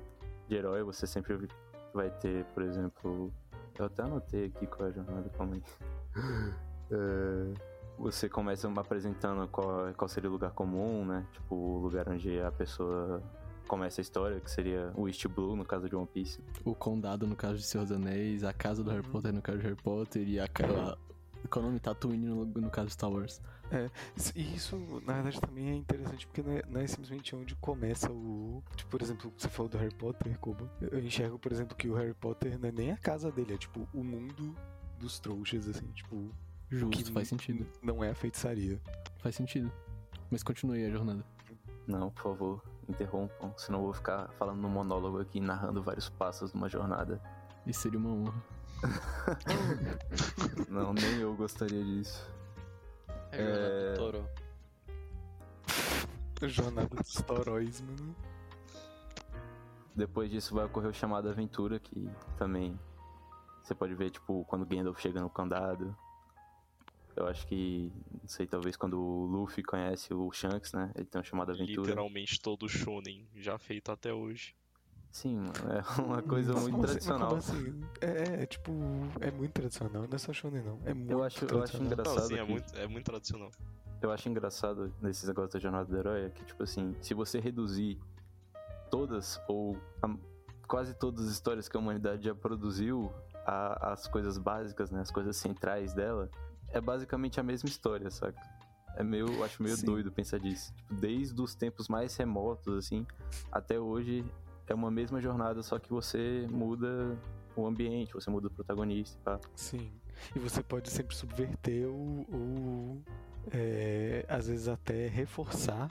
de 0.48 0.54
herói, 0.54 0.82
você 0.82 1.06
sempre 1.06 1.48
vai 1.92 2.10
ter, 2.10 2.44
por 2.46 2.62
exemplo. 2.62 3.32
Eu 3.76 3.86
até 3.86 4.02
anotei 4.02 4.46
aqui 4.46 4.66
qual 4.66 4.86
é 4.86 4.90
a 4.90 4.94
jornada, 4.94 5.28
calma 5.30 5.54
aí. 5.54 5.62
É, 6.90 7.54
você 7.98 8.28
começa 8.28 8.68
apresentando 8.68 9.48
qual, 9.48 9.92
qual 9.96 10.06
seria 10.06 10.28
o 10.28 10.32
lugar 10.32 10.50
comum, 10.50 11.02
né? 11.04 11.26
Tipo, 11.32 11.54
o 11.54 11.78
lugar 11.78 12.06
onde 12.10 12.38
a 12.40 12.52
pessoa 12.52 13.22
começa 13.66 14.00
a 14.00 14.02
história, 14.02 14.40
que 14.40 14.50
seria 14.50 14.92
o 14.94 15.08
East 15.08 15.26
Blue, 15.28 15.56
no 15.56 15.64
caso 15.64 15.88
de 15.88 15.94
One 15.96 16.06
Piece. 16.06 16.40
O 16.64 16.74
condado 16.74 17.26
no 17.26 17.34
caso 17.36 17.56
de 17.58 17.64
Senhor 17.64 17.84
dos 17.84 17.92
Anéis, 17.92 18.44
a 18.44 18.52
casa 18.52 18.82
do 18.82 18.90
Harry 18.90 19.04
Uhum. 19.06 19.12
Potter 19.12 19.32
no 19.32 19.42
caso 19.42 19.58
de 19.58 19.64
Harry 19.64 19.76
Potter 19.82 20.28
e 20.28 20.38
a 20.40 20.46
ca- 20.48 20.96
qual 21.50 21.62
é 21.62 21.66
o 21.66 21.68
nome? 21.68 21.78
Tatooine 21.80 22.26
no, 22.26 22.44
no 22.46 22.70
caso 22.70 22.86
de 22.88 22.92
Star 22.94 23.10
Wars. 23.10 23.40
E 24.34 24.54
isso, 24.54 24.76
na 25.06 25.14
verdade, 25.14 25.40
também 25.40 25.70
é 25.70 25.74
interessante 25.74 26.26
porque 26.26 26.42
não 26.42 26.52
é, 26.52 26.62
não 26.68 26.80
é 26.80 26.86
simplesmente 26.86 27.34
onde 27.34 27.54
começa 27.56 28.10
o. 28.10 28.62
Tipo, 28.76 28.90
por 28.90 29.02
exemplo, 29.02 29.32
você 29.36 29.48
falou 29.48 29.68
do 29.68 29.76
Harry 29.78 29.94
Potter, 29.94 30.38
Koba. 30.38 30.70
Eu 30.80 30.98
enxergo, 31.00 31.38
por 31.38 31.50
exemplo, 31.52 31.76
que 31.76 31.88
o 31.88 31.94
Harry 31.94 32.14
Potter 32.14 32.58
não 32.58 32.68
é 32.68 32.72
nem 32.72 32.92
a 32.92 32.96
casa 32.96 33.30
dele, 33.32 33.54
é 33.54 33.58
tipo 33.58 33.86
o 33.92 34.02
mundo 34.04 34.54
dos 34.98 35.18
trouxas, 35.18 35.68
assim, 35.68 35.86
tipo. 35.88 36.30
Justo, 36.70 37.12
faz 37.12 37.28
sentido. 37.28 37.66
Não 37.82 38.02
é 38.02 38.10
a 38.10 38.14
feitiçaria. 38.14 38.80
Faz 39.18 39.34
sentido. 39.34 39.70
Mas 40.30 40.42
continue 40.42 40.78
aí 40.78 40.86
a 40.86 40.90
jornada. 40.90 41.24
Não, 41.86 42.10
por 42.10 42.22
favor, 42.22 42.62
interrompam, 42.88 43.52
senão 43.56 43.78
eu 43.80 43.84
vou 43.86 43.92
ficar 43.94 44.28
falando 44.38 44.60
no 44.60 44.68
monólogo 44.68 45.20
aqui, 45.20 45.40
narrando 45.40 45.82
vários 45.82 46.08
passos 46.08 46.52
numa 46.52 46.68
jornada. 46.68 47.20
Isso 47.66 47.80
seria 47.80 47.98
uma 47.98 48.10
honra. 48.10 48.42
Não, 50.68 50.92
nem 50.92 51.20
eu 51.20 51.34
gostaria 51.34 51.82
disso. 51.82 52.28
É 53.32 53.36
a 53.36 53.44
jornada 53.46 53.74
É. 53.74 53.92
do 53.92 53.96
Toro. 53.98 54.28
Jornada 56.42 56.88
dos 56.96 57.14
Toróis, 57.22 57.80
mano. 57.80 58.14
Depois 59.94 60.30
disso 60.30 60.54
vai 60.54 60.64
ocorrer 60.66 60.90
o 60.90 60.94
chamado 60.94 61.28
Aventura, 61.28 61.78
que 61.78 62.10
também 62.36 62.78
você 63.62 63.74
pode 63.74 63.94
ver, 63.94 64.10
tipo, 64.10 64.44
quando 64.44 64.66
Gandalf 64.66 65.00
chega 65.00 65.20
no 65.20 65.30
condado. 65.30 65.96
Eu 67.16 67.26
acho 67.28 67.46
que, 67.46 67.92
não 68.20 68.28
sei, 68.28 68.46
talvez 68.46 68.76
quando 68.76 69.00
o 69.00 69.26
Luffy 69.26 69.62
conhece 69.62 70.12
o 70.12 70.30
Shanks, 70.32 70.72
né? 70.72 70.90
Ele 70.96 71.04
tem 71.04 71.20
um 71.20 71.24
chamado 71.24 71.52
Aventura. 71.52 71.88
Literalmente 71.90 72.40
todo 72.40 72.68
shonen 72.68 73.26
já 73.36 73.56
feito 73.56 73.92
até 73.92 74.12
hoje. 74.12 74.54
Sim, 75.12 75.36
mano, 75.36 75.52
é 75.70 76.02
uma 76.02 76.20
coisa 76.22 76.52
Mas 76.54 76.62
muito 76.64 76.78
mas 76.78 76.88
tradicional. 76.88 77.36
assim? 77.36 77.84
É, 78.00 78.42
é, 78.42 78.46
tipo, 78.46 78.72
é 79.20 79.30
muito 79.30 79.52
tradicional, 79.52 80.02
não 80.08 80.14
é 80.14 80.18
só 80.18 80.32
shonen 80.32 80.60
não. 80.64 80.80
É 80.84 80.92
muito 80.92 81.12
Eu 81.12 81.22
acho, 81.22 81.44
eu 81.44 81.62
acho 81.62 81.76
tradicional. 81.78 81.86
engraçado. 81.86 82.20
Não, 82.20 82.28
sim, 82.28 82.34
é 82.36 82.44
muito, 82.44 82.76
é 82.76 82.86
muito 82.88 83.04
tradicional. 83.06 83.50
Eu 84.02 84.10
acho 84.10 84.28
engraçado 84.28 84.92
nesses 85.00 85.28
negócios 85.28 85.52
da 85.54 85.60
jornada 85.60 85.84
do 85.88 85.96
herói 85.96 86.24
é 86.26 86.30
que, 86.30 86.44
tipo 86.44 86.64
assim, 86.64 86.96
se 87.00 87.14
você 87.14 87.38
reduzir 87.38 87.96
todas 88.90 89.40
ou 89.48 89.78
a- 90.02 90.16
quase 90.66 90.94
todas 90.94 91.26
as 91.26 91.32
histórias 91.32 91.68
que 91.68 91.76
a 91.76 91.80
humanidade 91.80 92.24
já 92.24 92.34
produziu 92.34 93.12
a- 93.46 93.92
as 93.92 94.08
coisas 94.08 94.36
básicas, 94.36 94.90
né, 94.90 95.00
as 95.00 95.10
coisas 95.12 95.36
centrais 95.36 95.94
dela, 95.94 96.28
é 96.74 96.80
basicamente 96.80 97.38
a 97.38 97.42
mesma 97.42 97.68
história, 97.68 98.10
saca? 98.10 98.40
É 98.96 99.02
meio, 99.02 99.26
eu 99.28 99.44
acho 99.44 99.62
meio 99.62 99.76
Sim. 99.76 99.86
doido 99.86 100.12
pensar 100.12 100.38
disso. 100.38 100.72
Tipo, 100.74 100.94
desde 100.94 101.40
os 101.40 101.54
tempos 101.54 101.88
mais 101.88 102.16
remotos, 102.16 102.76
assim, 102.76 103.06
até 103.50 103.78
hoje 103.78 104.24
é 104.66 104.74
uma 104.74 104.90
mesma 104.90 105.20
jornada, 105.20 105.62
só 105.62 105.78
que 105.78 105.88
você 105.88 106.46
muda 106.50 107.16
o 107.56 107.66
ambiente, 107.66 108.12
você 108.12 108.28
muda 108.28 108.48
o 108.48 108.50
protagonista, 108.50 109.18
pá. 109.22 109.40
Sim. 109.54 109.92
E 110.34 110.38
você 110.38 110.62
pode 110.62 110.90
sempre 110.90 111.14
subverter 111.14 111.88
o. 111.88 112.22
o 112.22 113.02
é, 113.52 114.24
às 114.28 114.48
vezes 114.48 114.68
até 114.68 115.06
reforçar 115.06 115.90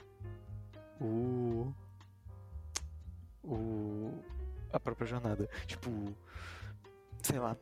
o. 0.99 1.73
o. 3.43 4.11
a 4.71 4.79
própria 4.79 5.07
jornada. 5.07 5.49
Tipo. 5.65 5.89
Sei 7.21 7.39
lá. 7.39 7.55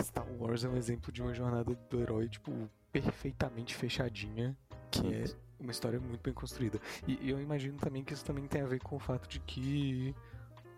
Star 0.00 0.26
Wars 0.38 0.64
é 0.64 0.68
um 0.68 0.76
exemplo 0.76 1.12
de 1.12 1.22
uma 1.22 1.34
jornada 1.34 1.74
do 1.90 2.00
herói, 2.00 2.28
tipo, 2.28 2.52
perfeitamente 2.92 3.74
fechadinha. 3.74 4.56
Que 4.90 5.14
é 5.14 5.24
uma 5.58 5.70
história 5.72 5.98
muito 6.00 6.22
bem 6.22 6.32
construída. 6.32 6.80
E, 7.06 7.18
e 7.20 7.30
eu 7.30 7.40
imagino 7.40 7.76
também 7.78 8.04
que 8.04 8.12
isso 8.14 8.24
também 8.24 8.46
tem 8.46 8.62
a 8.62 8.66
ver 8.66 8.78
com 8.80 8.96
o 8.96 8.98
fato 9.00 9.28
de 9.28 9.40
que 9.40 10.14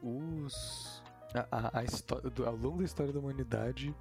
os. 0.03 1.03
A, 1.35 1.47
a, 1.51 1.79
a 1.81 1.85
história, 1.85 2.31
ao 2.47 2.57
longo 2.57 2.79
da 2.79 2.85
história 2.85 3.13
da 3.13 3.19
humanidade 3.21 3.95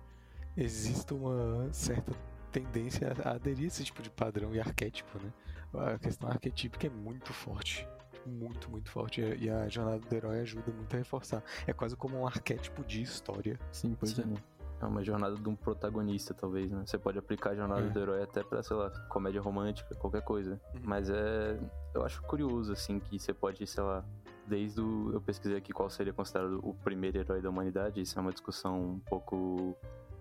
existe 0.55 1.13
uma 1.13 1.67
certa 1.73 2.13
tendência 2.53 3.13
a 3.23 3.31
aderir 3.31 3.65
a 3.65 3.67
esse 3.67 3.83
tipo 3.83 4.01
de 4.01 4.09
padrão 4.09 4.55
e 4.55 4.59
arquétipo, 4.59 5.19
né? 5.19 5.33
A 5.73 5.99
questão 5.99 6.29
arquetípica 6.29 6.87
é 6.87 6.89
muito 6.89 7.33
forte. 7.33 7.85
Muito, 8.25 8.69
muito 8.71 8.89
forte. 8.89 9.21
E 9.21 9.23
a- 9.25 9.35
E 9.35 9.49
a 9.49 9.67
jornada 9.67 9.99
do 9.99 10.15
herói 10.15 10.39
ajuda 10.39 10.71
muito 10.71 10.93
a 10.95 10.97
reforçar. 10.99 11.43
É 11.67 11.73
quase 11.73 11.95
como 11.97 12.17
um 12.17 12.25
arquétipo 12.25 12.83
de 12.85 13.01
história. 13.01 13.59
Sim, 13.71 13.95
pois 13.99 14.17
é. 14.17 14.23
Sim. 14.23 14.33
É 14.33 14.56
uma 14.85 15.03
jornada 15.03 15.35
de 15.35 15.49
um 15.49 15.55
protagonista, 15.55 16.33
talvez, 16.33 16.69
né? 16.71 16.83
Você 16.85 16.97
pode 16.97 17.17
aplicar 17.17 17.51
a 17.51 17.55
jornada 17.55 17.81
É. 17.81 17.89
do 17.89 17.99
herói 17.99 18.21
até 18.21 18.43
pra, 18.43 18.61
sei 18.61 18.75
lá, 18.75 18.89
comédia 19.09 19.41
romântica, 19.41 19.95
qualquer 19.95 20.21
coisa. 20.21 20.59
Uhum. 20.75 20.81
Mas 20.83 21.09
é. 21.09 21.59
Eu 21.95 22.03
acho 22.05 22.21
curioso, 22.23 22.71
assim, 22.73 22.99
que 22.99 23.17
você 23.17 23.33
pode, 23.33 23.65
sei 23.65 23.83
lá. 23.83 24.03
Desde 24.45 24.79
o. 24.79 25.11
Eu 25.13 25.19
pesquisei 25.21 25.57
aqui 25.57 25.73
qual 25.73 25.89
seria 25.89 26.13
considerado 26.13 26.59
o 26.63 26.73
primeiro 26.73 27.17
herói 27.17 27.41
da 27.41 27.49
humanidade. 27.49 27.99
Isso 28.01 28.17
é 28.17 28.21
uma 28.21 28.31
discussão 28.31 28.79
um 28.79 28.99
pouco. 28.99 29.75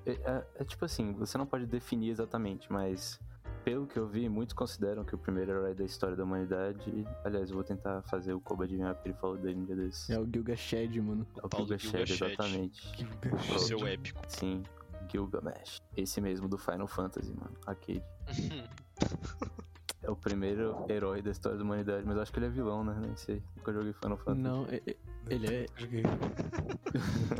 É, 0.04 0.12
é- 0.12 0.46
é 0.56 0.64
tipo 0.64 0.84
assim, 0.84 1.12
você 1.12 1.36
não 1.36 1.46
pode 1.46 1.66
definir 1.66 2.10
exatamente, 2.10 2.72
mas. 2.72 3.20
Pelo 3.66 3.84
que 3.84 3.98
eu 3.98 4.06
vi, 4.06 4.28
muitos 4.28 4.54
consideram 4.54 5.04
que 5.04 5.12
o 5.12 5.18
primeiro 5.18 5.50
herói 5.50 5.74
da 5.74 5.82
história 5.84 6.14
da 6.14 6.22
humanidade. 6.22 7.04
Aliás, 7.24 7.50
eu 7.50 7.56
vou 7.56 7.64
tentar 7.64 8.00
fazer 8.02 8.32
o 8.32 8.40
Koba 8.40 8.62
adivinhar, 8.62 8.94
porque 8.94 9.08
ele 9.08 9.18
falou 9.18 9.36
dele 9.36 9.58
um 9.58 9.64
dia 9.64 9.74
desses. 9.74 10.08
É 10.08 10.20
o 10.20 10.24
Gilgashed, 10.24 11.00
mano. 11.00 11.26
É 11.36 11.44
o 11.44 11.48
do 11.48 11.56
Gilgashed, 11.76 12.06
Gilgashed. 12.06 12.24
exatamente. 12.24 13.06
O 13.52 13.58
seu 13.58 13.84
épico. 13.84 14.22
Sim, 14.28 14.62
Gilgamesh. 15.10 15.82
Esse 15.96 16.20
mesmo 16.20 16.48
do 16.48 16.56
Final 16.56 16.86
Fantasy, 16.86 17.34
mano. 17.34 17.56
Aquele. 17.66 18.04
É 20.06 20.10
o 20.10 20.14
primeiro 20.14 20.86
herói 20.88 21.20
da 21.20 21.32
história 21.32 21.58
da 21.58 21.64
humanidade, 21.64 22.04
mas 22.06 22.14
eu 22.14 22.22
acho 22.22 22.32
que 22.32 22.38
ele 22.38 22.46
é 22.46 22.48
vilão, 22.48 22.84
né? 22.84 22.96
Nem 23.00 23.16
sei. 23.16 23.42
Nunca 23.56 23.72
joguei 23.72 23.92
Final 23.92 24.16
Fantasy. 24.18 24.40
Não, 24.40 24.64
é- 24.70 24.80
é- 24.86 24.96
ele 25.28 25.46
é. 25.52 25.66
Joguei. 25.76 26.02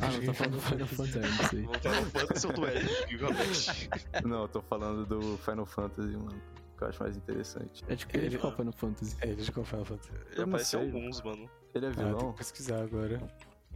Ah, 0.02 0.10
não, 0.12 0.26
tá 0.26 0.34
falando 0.34 0.52
do 0.54 0.60
Final 0.60 0.86
Fantasy, 0.88 1.16
eu 1.16 1.22
não 1.22 1.48
sei. 1.48 1.80
Final 1.80 2.04
Fantasy 2.10 2.46
ou 2.46 2.52
do. 2.52 4.28
Não, 4.28 4.42
eu 4.42 4.48
tô 4.48 4.60
falando 4.62 5.06
do 5.06 5.36
Final 5.38 5.66
Fantasy, 5.66 6.16
mano. 6.16 6.42
Que 6.76 6.82
eu 6.84 6.88
acho 6.88 7.02
mais 7.02 7.16
interessante. 7.16 7.84
É 7.88 7.94
de, 7.94 8.06
é 8.12 8.28
de 8.28 8.36
qual 8.38 8.52
Final 8.54 8.72
Fantasy? 8.72 9.16
É, 9.20 9.26
deixa 9.28 9.52
eu 9.56 9.64
Final 9.64 9.84
Fantasy. 9.84 10.10
Ele 10.32 10.42
apareceu 10.42 10.80
alguns, 10.80 11.22
mano. 11.22 11.48
Ele 11.74 11.86
é 11.86 11.88
Ah, 11.88 11.92
tem 11.94 12.04
vilão? 12.04 12.32
que 12.32 12.38
pesquisar 12.38 12.82
agora. 12.82 13.22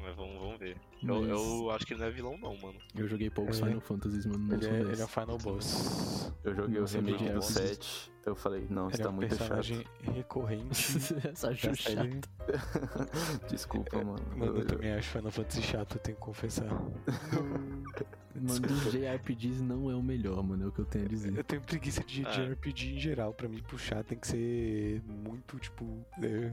Mas 0.02 0.16
vamos, 0.16 0.34
vamos 0.40 0.58
ver. 0.58 0.76
Eu, 1.02 1.20
Mas 1.20 1.28
eu 1.28 1.70
acho 1.70 1.86
que 1.86 1.92
ele 1.92 2.00
não 2.00 2.06
é 2.06 2.10
vilão, 2.10 2.38
não, 2.38 2.56
mano. 2.56 2.78
eu 2.94 3.06
joguei 3.06 3.28
poucos 3.30 3.56
Ele 3.58 3.64
é- 3.64 3.68
Final 3.68 3.80
Fantasies, 3.82 4.26
mano. 4.26 4.38
Não 4.38 4.54
Ele 4.56 4.62
sou 4.64 4.72
é, 4.72 4.80
ele 4.80 5.00
é 5.00 5.04
o 5.04 5.08
Final 5.08 5.38
Boss. 5.38 6.32
Eu 6.42 6.54
joguei 6.54 6.78
o 6.78 6.80
Nossa, 6.80 6.96
remake 7.00 7.24
do 7.28 7.38
é 7.38 7.42
7. 7.42 8.12
Eu 8.24 8.34
falei, 8.34 8.66
não, 8.70 8.88
isso 8.88 8.96
Ele 8.96 9.02
é 9.02 9.04
tá 9.04 9.10
um 9.10 9.12
muito 9.12 9.28
personagem 9.28 9.84
recorrente 10.02 10.96
Essa 11.28 11.48
da 11.50 11.54
série. 11.56 11.76
chato. 11.76 12.28
Desculpa, 13.48 13.96
mano. 14.02 14.18
Mano, 14.36 14.44
eu 14.56 14.58
Eu- 14.60 14.66
também 14.66 14.92
acho 14.92 15.08
Final 15.10 15.30
Fantasy 15.30 15.62
chato, 15.62 15.94
eu 15.96 16.00
tenho 16.00 16.16
que 16.16 16.22
confessar. 16.22 16.68
Mano, 18.32 18.60
dos 18.60 18.92
JRPGs 18.92 19.60
não 19.60 19.90
é 19.90 19.94
o 19.96 20.02
melhor, 20.02 20.40
mano. 20.42 20.64
É 20.64 20.66
o 20.68 20.72
que 20.72 20.78
eu 20.78 20.84
tenho 20.84 21.04
a 21.04 21.08
dizer. 21.08 21.36
Eu 21.36 21.42
tenho 21.42 21.60
preguiça 21.60 22.02
de, 22.04 22.20
de 22.22 22.26
Ah. 22.26 22.52
RPG 22.52 22.94
em 22.94 22.98
geral. 22.98 23.34
Pra 23.34 23.48
mim, 23.48 23.60
puxar 23.60 24.04
tem 24.04 24.16
que 24.16 24.26
ser 24.28 25.02
muito, 25.04 25.58
tipo. 25.58 25.84
é, 26.22 26.52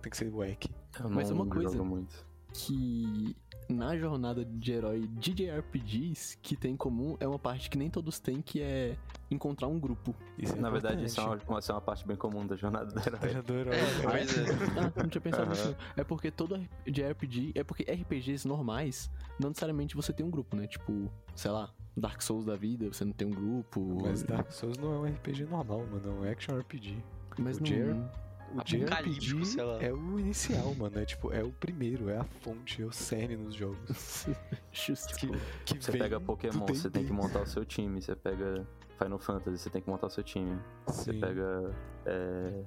tem 0.00 0.08
que 0.10 0.16
ser 0.16 0.30
wack. 0.30 0.70
eu 1.02 1.10
Mas 1.10 1.28
não 1.28 1.38
uma 1.38 1.46
coisa- 1.46 1.72
jogo 1.76 1.84
muito. 1.84 2.24
Que 2.52 3.36
na 3.70 3.96
jornada 3.96 4.44
de 4.44 4.72
herói 4.72 5.06
de 5.06 5.32
JRPGs 5.32 6.36
que 6.42 6.56
tem 6.56 6.72
em 6.72 6.76
comum 6.76 7.16
é 7.20 7.26
uma 7.26 7.38
parte 7.38 7.70
que 7.70 7.78
nem 7.78 7.88
todos 7.88 8.18
têm, 8.18 8.42
que 8.42 8.60
é 8.60 8.96
encontrar 9.30 9.68
um 9.68 9.78
grupo. 9.78 10.14
Isso 10.36 10.54
é 10.54 10.60
Na 10.60 10.70
verdade, 10.70 11.04
isso 11.04 11.20
é 11.20 11.24
uma, 11.24 11.58
isso 11.58 11.70
é 11.70 11.74
uma 11.74 11.80
parte 11.80 12.06
bem 12.06 12.16
comum 12.16 12.46
da 12.46 12.56
jornada 12.56 12.86
do 12.86 12.98
herói. 13.00 13.42
Do 13.42 13.54
herói. 13.54 13.76
É, 13.76 13.80
né? 13.80 14.02
pois 14.02 14.38
é. 14.38 14.44
Ah, 14.80 14.92
não 15.02 15.08
tinha 15.08 15.20
pensado 15.20 15.50
nisso. 15.50 15.76
É 15.96 16.04
porque 16.04 16.30
todo 16.30 16.60
JRPG, 16.86 17.52
é 17.54 17.62
porque 17.62 17.84
RPGs 17.84 18.46
normais, 18.46 19.10
não 19.38 19.50
necessariamente 19.50 19.94
você 19.94 20.12
tem 20.12 20.26
um 20.26 20.30
grupo, 20.30 20.56
né? 20.56 20.66
Tipo, 20.66 21.10
sei 21.34 21.50
lá, 21.50 21.72
Dark 21.96 22.20
Souls 22.22 22.44
da 22.44 22.56
vida, 22.56 22.88
você 22.88 23.04
não 23.04 23.12
tem 23.12 23.28
um 23.28 23.32
grupo. 23.32 24.02
Mas 24.02 24.22
Dark 24.22 24.50
Souls 24.50 24.76
não 24.78 24.94
é 24.94 24.98
um 24.98 25.14
RPG 25.14 25.44
normal, 25.44 25.86
mano. 25.86 26.08
É 26.08 26.10
um 26.10 26.30
action 26.30 26.58
RPG. 26.58 27.02
Mas 27.38 27.58
o 27.58 27.62
não. 27.62 28.10
O 28.52 28.60
Apocalíptico, 28.60 29.40
JRPG 29.40 29.44
sei 29.46 29.62
lá. 29.64 29.82
é 29.82 29.92
o 29.92 30.18
inicial, 30.18 30.74
mano. 30.74 30.98
É 30.98 31.04
tipo, 31.04 31.32
é 31.32 31.42
o 31.42 31.52
primeiro, 31.52 32.08
é 32.08 32.16
a 32.18 32.24
fonte, 32.24 32.82
é 32.82 32.84
o 32.84 32.90
cerne 32.92 33.36
nos 33.36 33.54
jogos. 33.54 34.26
Justo. 34.72 35.14
Que, 35.16 35.28
que 35.76 35.82
Você 35.84 35.92
pega 35.92 36.18
do 36.18 36.24
Pokémon, 36.26 36.66
você 36.66 36.90
tem 36.90 37.04
que 37.04 37.12
montar 37.12 37.42
o 37.42 37.46
seu 37.46 37.64
time. 37.64 38.02
Você 38.02 38.16
pega 38.16 38.66
Final 38.98 39.18
Fantasy, 39.18 39.58
você 39.58 39.70
tem 39.70 39.80
que 39.80 39.88
montar 39.88 40.08
o 40.08 40.10
seu 40.10 40.24
time. 40.24 40.58
Você 40.86 41.12
Sim. 41.12 41.20
pega. 41.20 41.74
É... 42.06 42.64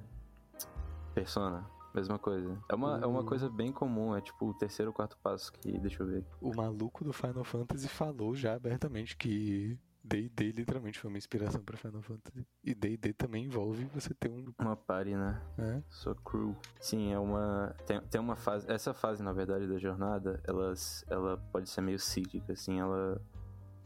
Persona, 1.13 1.63
mesma 1.93 2.17
coisa. 2.17 2.58
É 2.69 2.74
uma, 2.76 2.98
é 3.00 3.06
uma 3.06 3.19
O- 3.22 3.26
coisa 3.26 3.50
bem 3.50 3.72
comum, 3.72 4.15
é 4.15 4.22
tipo 4.22 4.48
o 4.50 4.54
terceiro 4.54 4.89
ou 4.89 4.96
quarto 4.96 5.17
passo 5.22 5.52
que. 5.54 5.78
Deixa 5.80 6.02
eu 6.02 6.08
ver. 6.08 6.26
O 6.41 6.56
maluco 6.56 7.04
do 7.04 7.13
Final 7.13 7.43
Fantasy 7.43 7.88
falou 7.88 8.34
já 8.34 8.56
abertamente 8.56 9.15
que 9.15 9.78
D&D 10.04 10.52
literalmente 10.52 11.00
foi 11.00 11.10
uma 11.10 11.18
inspiração 11.18 11.62
pra 11.62 11.78
Final 11.78 12.02
Fantasy. 12.02 12.46
E 12.62 12.76
D&D 12.76 13.13
também 13.13 13.46
envolve 13.46 13.86
você 13.86 14.13
ter 14.13 14.30
um 14.30 14.54
Uma 14.60 14.76
party, 14.76 15.16
né? 15.16 15.42
né? 15.58 15.82
Sua 15.89 16.13
crew. 16.16 16.56
Sim, 16.80 17.13
é 17.13 17.20
uma. 17.20 17.74
Tem, 17.86 18.02
tem 18.02 18.20
uma 18.20 18.36
fase. 18.36 18.70
Essa 18.70 18.94
fase, 18.94 19.24
na 19.24 19.32
verdade, 19.32 19.66
da 19.66 19.78
jornada, 19.78 20.42
elas, 20.44 21.06
ela 21.10 21.38
pode 21.52 21.70
ser 21.70 21.82
meio 21.82 22.00
cíclica, 22.00 22.52
assim, 22.52 22.80
ela. 22.80 23.22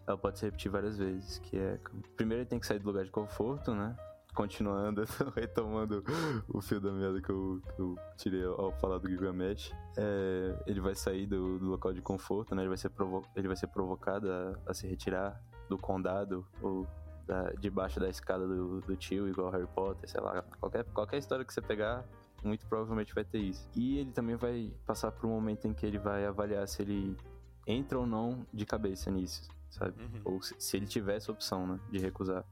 Ela 0.08 0.18
pode 0.18 0.40
se 0.40 0.46
repetir 0.46 0.72
várias 0.72 0.98
vezes. 0.98 1.38
Que 1.40 1.58
é. 1.58 1.80
Primeiro 2.16 2.42
ele 2.42 2.50
tem 2.50 2.60
que 2.60 2.66
sair 2.66 2.80
do 2.80 2.88
lugar 2.88 3.06
de 3.06 3.12
conforto, 3.12 3.76
né? 3.76 3.96
Continuando, 4.34 5.04
retomando 5.36 6.04
o 6.48 6.62
fio 6.62 6.80
da 6.80 6.92
meada 6.92 7.22
que 7.22 7.30
eu, 7.30 7.62
que 7.76 7.82
eu 7.82 7.96
tirei 8.16 8.44
ao, 8.44 8.60
ao 8.60 8.72
falar 8.72 8.98
do 8.98 9.08
Gilgamesh. 9.08 9.72
É, 9.96 10.64
ele 10.66 10.80
vai 10.80 10.96
sair 10.96 11.28
do, 11.28 11.60
do 11.60 11.66
local 11.66 11.94
de 11.94 12.02
conforto, 12.02 12.56
né? 12.56 12.64
Ele 12.64 12.70
vai 12.70 12.78
ser, 12.78 12.90
provo 12.90 13.24
ele 13.36 13.48
vai 13.48 13.58
ser 13.58 13.68
provocado 13.68 14.32
a, 14.32 14.60
a 14.66 14.74
se 14.74 14.88
retirar 14.88 15.40
do 15.68 15.78
condado 15.78 16.46
ou 16.62 16.88
da, 17.26 17.52
debaixo 17.60 18.00
da 18.00 18.10
escada 18.10 18.48
do, 18.48 18.80
do 18.82 18.96
tio, 18.96 19.28
igual 19.28 19.50
Harry 19.52 19.68
Potter, 19.68 20.10
sei 20.10 20.22
lá. 20.22 20.42
Qualquer, 20.60 20.86
qualquer 20.86 21.18
história 21.18 21.44
que 21.44 21.54
você 21.54 21.62
pegar, 21.62 22.06
muito 22.44 22.66
provavelmente 22.66 23.14
vai 23.14 23.24
ter 23.24 23.40
isso. 23.40 23.70
E 23.76 24.00
ele 24.00 24.12
também 24.12 24.36
vai 24.36 24.74
passar 24.86 25.12
por 25.12 25.28
um 25.28 25.32
momento 25.32 25.68
em 25.68 25.74
que 25.74 25.86
ele 25.86 26.00
vai 26.00 26.26
avaliar 26.26 26.68
se 26.68 26.82
ele 26.82 27.18
entra 27.66 28.00
ou 28.00 28.08
não 28.08 28.46
de 28.54 28.66
cabeça 28.66 29.12
nisso, 29.12 29.50
sabe? 29.70 29.94
Ou 30.24 30.42
se, 30.42 30.56
se 30.58 30.78
ele 30.78 30.88
tivesse 30.88 31.30
a 31.30 31.34
opção, 31.34 31.68
né, 31.68 31.80
de 31.92 32.00
recusar. 32.00 32.46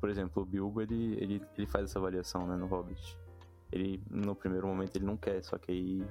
Por 0.00 0.08
exemplo, 0.08 0.42
o 0.42 0.46
Bilbo, 0.46 0.80
ele, 0.80 1.14
ele, 1.20 1.42
ele 1.56 1.66
faz 1.66 1.84
essa 1.84 1.98
avaliação, 1.98 2.46
né, 2.46 2.56
no 2.56 2.66
Hobbit. 2.66 3.18
Ele, 3.70 4.02
no 4.08 4.34
primeiro 4.34 4.66
momento, 4.66 4.96
ele 4.96 5.04
não 5.04 5.16
quer, 5.16 5.42
só 5.42 5.58
que 5.58 5.70
aí 5.70 6.06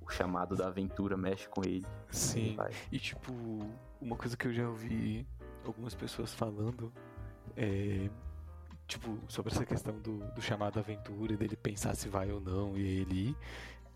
o 0.00 0.10
chamado 0.10 0.54
da 0.54 0.66
aventura 0.66 1.16
mexe 1.16 1.48
com 1.48 1.62
ele. 1.62 1.76
Ele 1.76 1.86
Sim. 2.10 2.56
vai. 2.56 2.70
E 2.92 2.98
tipo, 2.98 3.32
uma 4.00 4.16
coisa 4.16 4.36
que 4.36 4.46
eu 4.46 4.52
já 4.52 4.68
ouvi 4.68 5.26
algumas 5.68 5.94
pessoas 5.94 6.32
falando 6.34 6.92
é. 7.56 8.08
Tipo, 8.86 9.18
sobre 9.26 9.52
essa 9.52 9.66
questão 9.66 9.98
do, 9.98 10.18
do 10.32 10.40
chamado 10.40 10.78
aventura, 10.78 11.36
dele 11.36 11.56
pensar 11.56 11.96
se 11.96 12.08
vai 12.08 12.30
ou 12.30 12.40
não 12.40 12.76
e 12.76 13.00
ele 13.00 13.30
ir, 13.30 13.36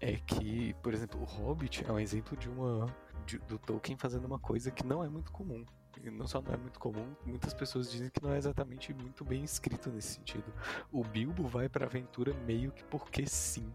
é 0.01 0.17
que, 0.17 0.75
por 0.83 0.93
exemplo, 0.93 1.21
o 1.21 1.25
Hobbit 1.25 1.85
é 1.87 1.93
um 1.93 1.99
exemplo 2.01 2.37
de 2.37 2.49
uma. 2.49 2.87
de- 3.25 3.39
do 3.39 3.57
Tolkien 3.57 3.97
fazendo 3.97 4.25
uma 4.25 4.39
coisa 4.41 4.69
que 4.73 4.85
não 4.85 5.05
é 5.05 5.09
muito 5.09 5.31
comum. 5.31 5.65
E 6.03 6.11
não 6.11 6.27
só 6.27 6.41
não 6.41 6.53
é 6.53 6.57
muito 6.57 6.81
comum, 6.81 7.15
muitas 7.25 7.53
pessoas 7.55 7.91
dizem 7.91 8.09
que 8.11 8.21
não 8.23 8.33
é 8.33 8.39
exatamente 8.39 8.93
muito 8.95 9.25
bem 9.25 9.45
escrito 9.45 9.91
nesse 9.91 10.15
sentido. 10.15 10.53
O 10.91 11.05
Bilbo 11.05 11.47
vai 11.47 11.69
pra 11.69 11.87
aventura 11.87 12.35
meio 12.47 12.73
que 12.73 12.83
porque 12.85 13.27
sim. 13.27 13.73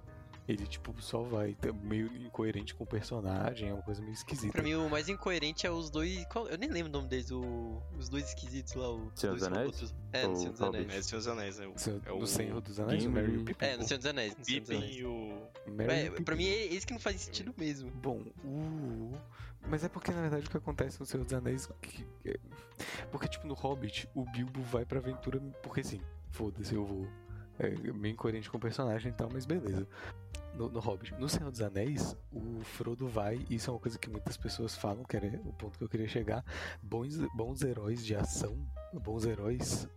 Ele, 0.48 0.68
tipo, 0.68 0.94
só 1.02 1.24
vai. 1.24 1.58
É 1.64 1.72
meio 1.72 2.06
incoerente 2.18 2.76
com 2.76 2.84
o 2.84 2.88
personagem, 2.88 3.70
é 3.70 3.74
uma 3.74 3.82
coisa 3.82 4.00
meio 4.02 4.14
esquisita. 4.14 4.52
Pra 4.54 4.62
mim, 4.62 4.76
o 4.76 4.88
mais 4.88 5.10
incoerente 5.10 5.66
é 5.66 5.72
os 5.72 5.90
dois. 5.90 6.24
qual- 6.26 6.48
eu 6.48 6.58
nem 6.58 6.70
lembro 6.70 6.90
o 6.90 6.94
nome 6.94 7.08
deles, 7.08 7.32
o- 7.32 7.82
os 7.98 8.10
dois 8.10 8.26
esquisitos 8.30 8.74
lá. 8.76 8.90
O, 8.92 9.12
Senhor 9.16 9.32
dois 9.32 9.42
dos 9.42 9.44
Anéis? 9.44 9.66
outros- 9.68 9.96
É, 10.14 10.28
no 10.28 10.36
Senhor 10.36 10.52
dos? 10.52 10.62
Anéis. 10.62 10.94
É 10.94 11.02
Senhor 11.02 11.18
dos 11.20 11.28
Anéis, 11.28 11.58
né? 11.58 11.68
O, 11.68 11.80
Senhor- 11.80 12.02
é 12.06 12.12
o 12.12 12.20
no 12.20 12.28
Senhor 12.28 12.62
dos 12.62 12.80
Anéis, 12.80 13.06
o 13.06 13.10
e 13.10 13.38
o 13.38 13.44
Pippin. 13.44 13.66
É, 13.66 13.78
no 13.78 13.84
Senhor 13.88 13.98
dos 13.98 14.06
Anéis. 14.06 14.38
No 14.38 14.46
Senhor 14.46 14.60
dos 14.62 14.70
Pippin 14.70 14.84
Anéis. 14.84 14.98
e 14.98 15.04
o. 15.04 15.48
Merry 15.68 15.92
e 15.94 16.06
É, 16.06 16.10
o 16.12 16.24
pra 16.24 16.36
mim 16.36 16.46
é 16.46 16.66
esse 16.74 16.86
que 16.86 16.94
não 16.94 17.00
faz 17.00 17.22
sentido 17.22 17.54
mesmo. 17.58 17.90
Bom, 17.90 18.24
o. 18.44 19.12
Mas 19.68 19.84
é 19.84 19.90
porque 19.90 20.12
na 20.12 20.22
verdade 20.22 20.46
o 20.46 20.50
que 20.52 20.58
acontece 20.58 21.00
no 21.00 21.08
Senhor 21.08 21.24
dos 21.24 21.34
Anéis. 21.34 21.68
Que... 21.82 22.06
é- 22.24 22.40
Porque, 23.12 23.28
tipo, 23.28 23.48
no 23.48 23.56
Hobbit, 23.56 24.08
o 24.14 24.24
Bilbo 24.26 24.62
vai 24.62 24.86
pra 24.86 25.00
aventura 25.00 25.40
porque 25.64 25.84
sim. 25.84 26.00
Foda-se, 26.30 26.76
eu 26.76 26.86
vou. 26.86 27.08
É 27.58 27.70
meio 27.70 28.14
incoerente 28.14 28.50
com 28.50 28.58
o 28.58 28.60
personagem 28.60 29.12
e 29.12 29.16
tal, 29.16 29.30
mas 29.32 29.46
beleza. 29.46 29.88
No, 30.56 30.70
no 30.70 30.80
Hobbit. 30.80 31.14
No 31.16 31.28
Senhor 31.28 31.52
dos 31.52 31.62
Anéis, 31.62 32.16
o 32.32 32.62
Frodo 32.64 33.08
vai, 33.08 33.46
e 33.50 33.56
isso 33.56 33.70
é 33.70 33.74
uma 33.74 33.80
coisa 33.80 33.98
que 33.98 34.10
muitas 34.10 34.38
pessoas 34.38 34.76
falam, 34.76 35.04
que 35.04 35.16
era 35.18 35.28
o 35.44 35.54
ponto 35.54 35.78
que 35.78 35.84
eu 35.84 35.90
queria 35.90 36.08
chegar. 36.08 36.44
Bons, 36.82 37.18
bons 37.34 37.62
heróis 37.62 38.06
de 38.06 38.16
ação, 38.16 38.58
bons 38.94 39.26
heróis, 39.26 39.88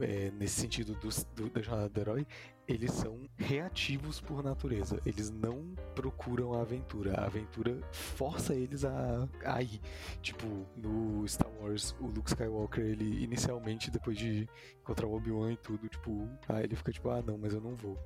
é, 0.00 0.30
nesse 0.30 0.60
sentido 0.60 0.94
dos- 0.94 1.24
do, 1.34 1.48
da 1.50 1.60
jornada 1.62 1.88
do 1.88 2.00
herói, 2.00 2.26
eles 2.66 2.92
são 2.92 3.18
reativos 3.36 4.20
por 4.20 4.42
natureza. 4.42 5.00
Eles 5.06 5.30
não 5.30 5.74
procuram 5.94 6.52
a 6.54 6.60
aventura. 6.60 7.14
A 7.20 7.24
aventura 7.26 7.80
força 7.92 8.54
eles 8.54 8.84
a, 8.84 9.28
a 9.44 9.62
ir. 9.62 9.80
Tipo, 10.20 10.46
no 10.76 11.26
Star 11.26 11.50
Wars, 11.60 11.94
o 12.00 12.06
Luke 12.06 12.28
Skywalker, 12.28 12.84
ele 12.84 13.22
inicialmente, 13.24 13.90
depois 13.90 14.16
de 14.18 14.46
encontrar 14.80 15.06
o 15.06 15.14
Obi-Wan 15.14 15.52
e 15.52 15.56
tudo, 15.56 15.88
tipo, 15.88 16.28
aí 16.48 16.64
ele 16.64 16.76
fica 16.76 16.92
tipo, 16.92 17.08
ah 17.10 17.22
não, 17.22 17.38
mas 17.38 17.54
eu 17.54 17.60
não 17.60 17.74
vou. 17.74 17.96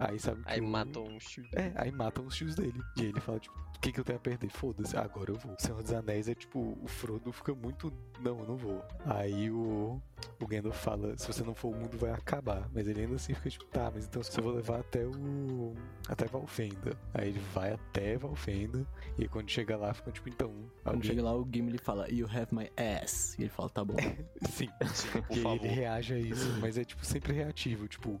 Aí 0.00 0.18
sabe 0.18 0.42
que 0.42 0.50
Aí 0.50 0.60
o- 0.60 0.66
matam 0.66 1.04
um 1.04 1.18
tio. 1.18 1.44
é, 1.54 1.72
aí 1.76 1.92
matam 1.92 2.26
os 2.26 2.34
tios 2.34 2.54
dele. 2.54 2.80
E 2.96 3.02
aí 3.02 3.06
ele 3.08 3.20
fala, 3.20 3.38
tipo, 3.38 3.56
o 3.58 3.80
que, 3.80 3.92
que 3.92 4.00
eu 4.00 4.04
tenho 4.04 4.18
a 4.18 4.20
perder? 4.20 4.48
Foda-se, 4.50 4.96
agora 4.96 5.30
eu 5.30 5.36
vou. 5.36 5.54
Senhor 5.58 5.82
dos 5.82 5.92
Anéis 5.92 6.28
é 6.28 6.34
tipo, 6.34 6.78
o 6.82 6.86
Frodo 6.86 7.32
fica 7.32 7.54
muito. 7.54 7.92
Não, 8.20 8.38
eu 8.40 8.46
não 8.46 8.56
vou. 8.56 8.84
Aí 9.06 9.50
o. 9.50 10.00
O 10.38 10.46
Gandalf 10.46 10.76
fala, 10.82 11.16
se 11.16 11.26
você 11.26 11.42
não 11.42 11.54
for, 11.54 11.68
o 11.74 11.78
mundo 11.78 11.96
vai 11.96 12.10
acabar. 12.10 12.68
Mas 12.74 12.86
ele 12.86 13.00
ainda 13.02 13.14
assim 13.16 13.32
fica 13.34 13.48
tipo, 13.48 13.64
tá, 13.66 13.90
mas 13.94 14.04
então 14.06 14.20
eu 14.36 14.42
vou 14.42 14.52
levar 14.52 14.80
até 14.80 15.04
o. 15.06 15.74
até 16.08 16.26
Valfenda. 16.26 16.94
Aí 17.14 17.28
ele 17.28 17.38
vai 17.54 17.72
até 17.72 18.16
Valfenda. 18.18 18.86
E 19.18 19.22
aí 19.22 19.28
quando 19.28 19.48
chega 19.50 19.76
lá, 19.78 19.94
fica 19.94 20.10
tipo, 20.12 20.28
então. 20.28 20.52
Quando 20.84 21.04
chega 21.04 21.22
lá, 21.22 21.34
o 21.34 21.46
Gimli 21.50 21.78
fala, 21.78 22.10
You 22.10 22.26
have 22.26 22.54
my 22.54 22.70
ass. 22.76 23.34
E 23.38 23.42
ele 23.42 23.50
fala, 23.50 23.70
tá 23.70 23.82
bom. 23.84 23.96
Sim. 24.50 24.68
Sim, 24.94 25.22
por 25.22 25.34
E 25.36 25.38
aí 25.38 25.42
favor. 25.42 25.64
ele 25.64 25.68
reage 25.74 26.12
a 26.14 26.18
isso, 26.18 26.58
mas 26.60 26.76
é 26.76 26.84
tipo 26.84 27.04
sempre 27.04 27.32
reativo, 27.32 27.88
tipo, 27.88 28.20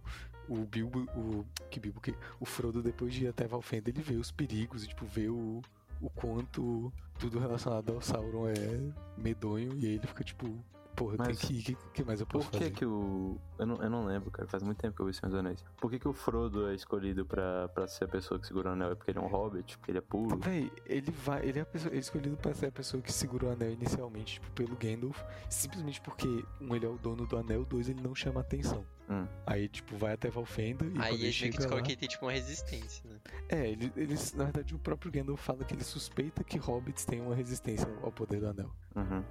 o 0.50 0.66
Bilbo, 0.66 1.06
o 1.16 1.46
que 1.70 1.78
Bilbo 1.78 2.00
que 2.00 2.14
o 2.38 2.44
Frodo 2.44 2.82
depois 2.82 3.14
de 3.14 3.24
ir 3.24 3.28
até 3.28 3.46
Valfenda, 3.46 3.88
ele 3.88 4.02
vê 4.02 4.16
os 4.16 4.30
perigos 4.30 4.84
e 4.84 4.88
tipo 4.88 5.06
vê 5.06 5.28
o 5.28 5.62
o 6.00 6.08
quanto 6.08 6.92
tudo 7.18 7.38
relacionado 7.38 7.92
ao 7.92 8.00
Sauron 8.00 8.48
é 8.48 8.80
medonho 9.16 9.76
e 9.78 9.86
aí 9.86 9.94
ele 9.94 10.06
fica 10.06 10.24
tipo, 10.24 10.48
porra, 10.96 11.16
Mas 11.18 11.38
que 11.38 11.46
o 11.58 11.62
que, 11.62 11.76
que 11.94 12.04
mais 12.04 12.20
eu 12.20 12.26
posso 12.26 12.44
Por 12.46 12.52
que 12.52 12.58
fazer? 12.64 12.70
que 12.72 12.84
o... 12.84 13.38
Eu 13.58 13.66
não, 13.66 13.82
eu 13.82 13.90
não 13.90 14.04
lembro, 14.06 14.30
cara. 14.30 14.48
Faz 14.48 14.62
muito 14.62 14.78
tempo 14.78 14.96
que 14.96 15.02
eu 15.02 15.06
vi 15.06 15.14
Senhor 15.14 15.30
dos 15.30 15.38
Anéis. 15.38 15.64
Por 15.80 15.90
que 15.90 15.98
que 15.98 16.08
o 16.08 16.12
Frodo 16.12 16.68
é 16.68 16.74
escolhido 16.74 17.24
pra, 17.26 17.68
pra 17.68 17.86
ser 17.86 18.04
a 18.04 18.08
pessoa 18.08 18.38
que 18.38 18.46
segura 18.46 18.70
o 18.70 18.72
anel? 18.72 18.92
É 18.92 18.94
porque 18.94 19.10
ele 19.10 19.18
é 19.18 19.22
um 19.22 19.26
hobbit? 19.28 19.78
Porque 19.78 19.90
ele 19.90 19.98
é 19.98 20.02
puro? 20.02 20.38
Véi, 20.38 20.70
ele 20.86 21.10
vai, 21.10 21.46
ele 21.46 21.58
é, 21.58 21.62
a 21.62 21.66
pessoa, 21.66 21.90
ele 21.90 21.96
é 21.98 22.00
escolhido 22.00 22.36
pra 22.36 22.54
ser 22.54 22.66
a 22.66 22.72
pessoa 22.72 23.02
que 23.02 23.12
segura 23.12 23.46
o 23.46 23.50
anel 23.50 23.72
inicialmente, 23.72 24.34
tipo, 24.34 24.50
pelo 24.52 24.76
Gandalf, 24.76 25.22
simplesmente 25.48 26.00
porque 26.00 26.26
um 26.60 26.74
ele 26.74 26.86
é 26.86 26.88
o 26.88 26.98
dono 26.98 27.26
do 27.26 27.36
anel, 27.36 27.64
dois 27.64 27.88
ele 27.88 28.00
não 28.02 28.14
chama 28.14 28.40
atenção. 28.40 28.84
Hum. 29.08 29.26
Aí, 29.44 29.68
tipo, 29.68 29.96
vai 29.96 30.12
até 30.12 30.30
Valfenda 30.30 30.84
e 30.86 30.98
Aí 31.00 31.14
ele 31.14 31.22
meio 31.22 31.32
que 31.32 31.32
chega 31.32 31.74
lá... 31.74 31.82
que 31.82 31.90
ele 31.92 31.96
tem 31.96 32.08
tipo 32.08 32.24
uma 32.26 32.30
resistência, 32.32 33.02
né? 33.10 33.16
É, 33.48 33.68
ele- 33.68 33.92
eles, 33.96 34.32
na 34.34 34.44
verdade, 34.44 34.72
o 34.72 34.78
próprio 34.78 35.10
Gandalf 35.10 35.40
fala 35.44 35.64
que 35.64 35.74
ele 35.74 35.82
suspeita 35.82 36.44
que 36.44 36.56
hobbits 36.58 37.04
têm 37.04 37.20
uma 37.20 37.34
resistência 37.34 37.88
ao 38.02 38.12
poder 38.12 38.38
do 38.40 38.48
anel. 38.48 38.70
Uhum. 38.94 39.24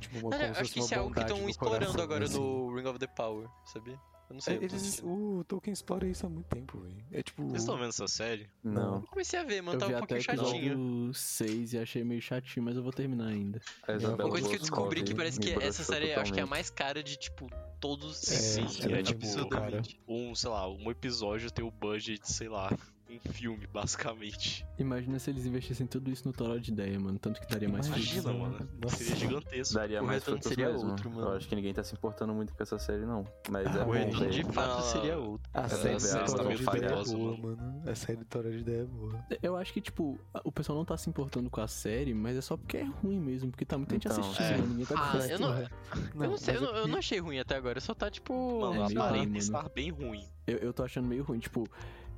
Tipo, 0.00 0.26
uma 0.28 0.36
eu 0.36 0.54
se 0.54 0.60
acho 0.60 0.72
que 0.72 0.80
isso 0.80 0.94
é 0.94 0.98
algo 0.98 1.14
que 1.14 1.20
estão 1.20 1.48
explorando 1.48 1.86
coração, 1.86 2.04
agora 2.04 2.24
assim. 2.24 2.38
no 2.38 2.74
Ring 2.74 2.86
of 2.86 2.98
the 2.98 3.06
Power, 3.06 3.48
sabia? 3.64 3.98
Eu 4.28 4.34
não 4.34 4.40
sei. 4.40 4.54
É, 4.54 4.56
eu 4.56 4.68
tô 4.68 4.74
eles, 4.74 5.02
o 5.04 5.44
Tolkien 5.46 5.72
explora 5.72 6.06
isso 6.06 6.26
há 6.26 6.28
muito 6.28 6.46
tempo, 6.46 6.80
velho. 6.80 6.96
É 7.12 7.22
tipo. 7.22 7.44
Vocês 7.44 7.62
estão 7.62 7.76
vendo 7.78 7.90
essa 7.90 8.08
série? 8.08 8.50
Não. 8.62 8.96
Eu 8.96 9.02
comecei 9.02 9.38
a 9.38 9.44
ver, 9.44 9.62
mano, 9.62 9.76
eu 9.76 9.80
tava 9.80 9.94
um 9.94 9.98
pouquinho 9.98 10.20
chatinho. 10.20 10.44
episódio 10.44 11.14
6 11.14 11.72
e 11.72 11.78
achei 11.78 12.02
meio 12.04 12.20
chatinho, 12.20 12.64
mas 12.64 12.76
eu 12.76 12.82
vou 12.82 12.92
terminar 12.92 13.28
ainda. 13.28 13.60
Isabela 13.88 14.24
Uma 14.24 14.30
coisa 14.30 14.48
que 14.48 14.56
eu 14.56 14.60
descobri 14.60 15.04
que 15.04 15.14
parece 15.14 15.38
que 15.38 15.52
essa 15.52 15.84
série 15.84 16.10
eu 16.10 16.20
acho 16.20 16.32
que 16.32 16.40
é 16.40 16.42
a 16.42 16.46
mais 16.46 16.70
cara 16.70 17.02
de, 17.04 17.16
tipo, 17.16 17.48
todos 17.80 18.22
É, 18.30 18.36
Sim, 18.36 18.68
sim, 18.68 18.92
é 18.92 18.98
é 18.98 19.02
tipo, 19.02 19.24
muito 19.24 19.48
cara. 19.48 19.80
um, 20.08 20.34
sei 20.34 20.50
lá, 20.50 20.68
um 20.68 20.90
episódio 20.90 21.50
tem 21.50 21.64
o 21.64 21.70
budget, 21.70 22.20
sei 22.30 22.48
lá, 22.48 22.76
um 23.08 23.20
filme, 23.32 23.66
basicamente. 23.72 24.66
Imagina 24.78 25.18
se 25.18 25.30
eles 25.30 25.46
investissem 25.46 25.86
tudo 25.86 26.10
isso 26.10 26.26
no 26.26 26.32
Toró 26.32 26.56
de 26.58 26.70
ideia, 26.72 26.98
mano. 26.98 27.18
Tanto 27.18 27.40
que 27.40 27.46
daria 27.46 27.68
mais 27.68 27.86
Imagina, 27.86 28.22
frutos. 28.22 28.40
Mano. 28.40 28.68
Nossa. 28.82 28.96
Seria 28.96 29.16
gigantesco. 29.16 29.74
Daria 29.74 30.02
O 30.02 30.06
mais 30.06 30.24
frutos 30.24 30.48
seria 30.48 30.68
mesmo. 30.72 30.90
outro, 30.90 31.10
mano. 31.10 31.28
Eu 31.28 31.36
acho 31.36 31.48
que 31.48 31.54
ninguém 31.56 31.72
tá 31.72 31.82
se 31.84 31.94
importando 31.94 32.34
muito 32.34 32.52
com 32.54 32.62
essa 32.62 32.78
série, 32.78 33.06
não. 33.06 33.24
Mas 33.50 33.66
Ah, 33.68 33.80
é 33.80 33.84
o 33.84 33.90
retorno 33.90 34.30
de 34.30 34.42
fato 34.44 34.82
seria 34.82 35.18
outro. 35.18 35.48
A 35.54 35.62
Essa 35.62 35.76
série 35.76 36.00
série 36.00 36.24
do 36.24 36.34
tá 36.36 36.42
de 36.42 36.52
ideia 36.54 36.54
é 36.54 36.88
falhosa, 36.88 37.16
boa, 37.16 37.36
mano. 37.36 37.82
A 37.86 37.94
série 37.94 38.18
do 38.18 38.42
de 38.50 38.58
ideia 38.58 38.82
é 38.82 38.84
boa. 38.84 39.26
Eu 39.42 39.56
acho 39.56 39.72
que, 39.72 39.80
tipo, 39.80 40.18
o 40.44 40.52
pessoal 40.52 40.76
não 40.76 40.84
tá 40.84 40.96
se 40.96 41.08
importando 41.08 41.48
com 41.48 41.60
a 41.60 41.68
série, 41.68 42.12
mas 42.12 42.36
é 42.36 42.40
só 42.40 42.56
porque 42.56 42.76
é 42.78 42.84
ruim 42.84 43.20
mesmo, 43.20 43.50
porque 43.50 43.64
tá 43.64 43.78
muita 43.78 43.94
gente 43.94 44.06
Então, 44.08 44.18
assistindo, 44.20 44.46
é. 44.46 44.56
mano. 44.58 44.68
Ninguém 44.68 44.86
tá 44.86 44.94
Ah, 45.12 45.26
eu 45.28 45.38
não, 45.38 45.48
Não, 46.14 46.24
eu 46.24 46.30
não 46.30 46.36
sei, 46.36 46.56
eu 46.56 46.60
não, 46.60 46.74
é 46.76 46.80
eu 46.80 46.88
não 46.88 46.98
achei 46.98 47.18
ruim 47.20 47.38
até 47.38 47.56
agora, 47.56 47.80
só 47.80 47.94
tá 47.94 48.10
tipo. 48.10 48.60
Mano, 48.60 48.82
É, 48.82 48.84
a 48.84 48.88
meio 48.88 49.00
aparenta 49.02 49.28
ruim, 49.28 49.38
estar 49.38 49.68
bem 49.70 49.90
ruim. 49.90 50.24
Eu, 50.46 50.58
eu 50.58 50.72
tô 50.72 50.82
achando 50.84 51.08
meio 51.08 51.24
ruim, 51.24 51.38
tipo, 51.38 51.68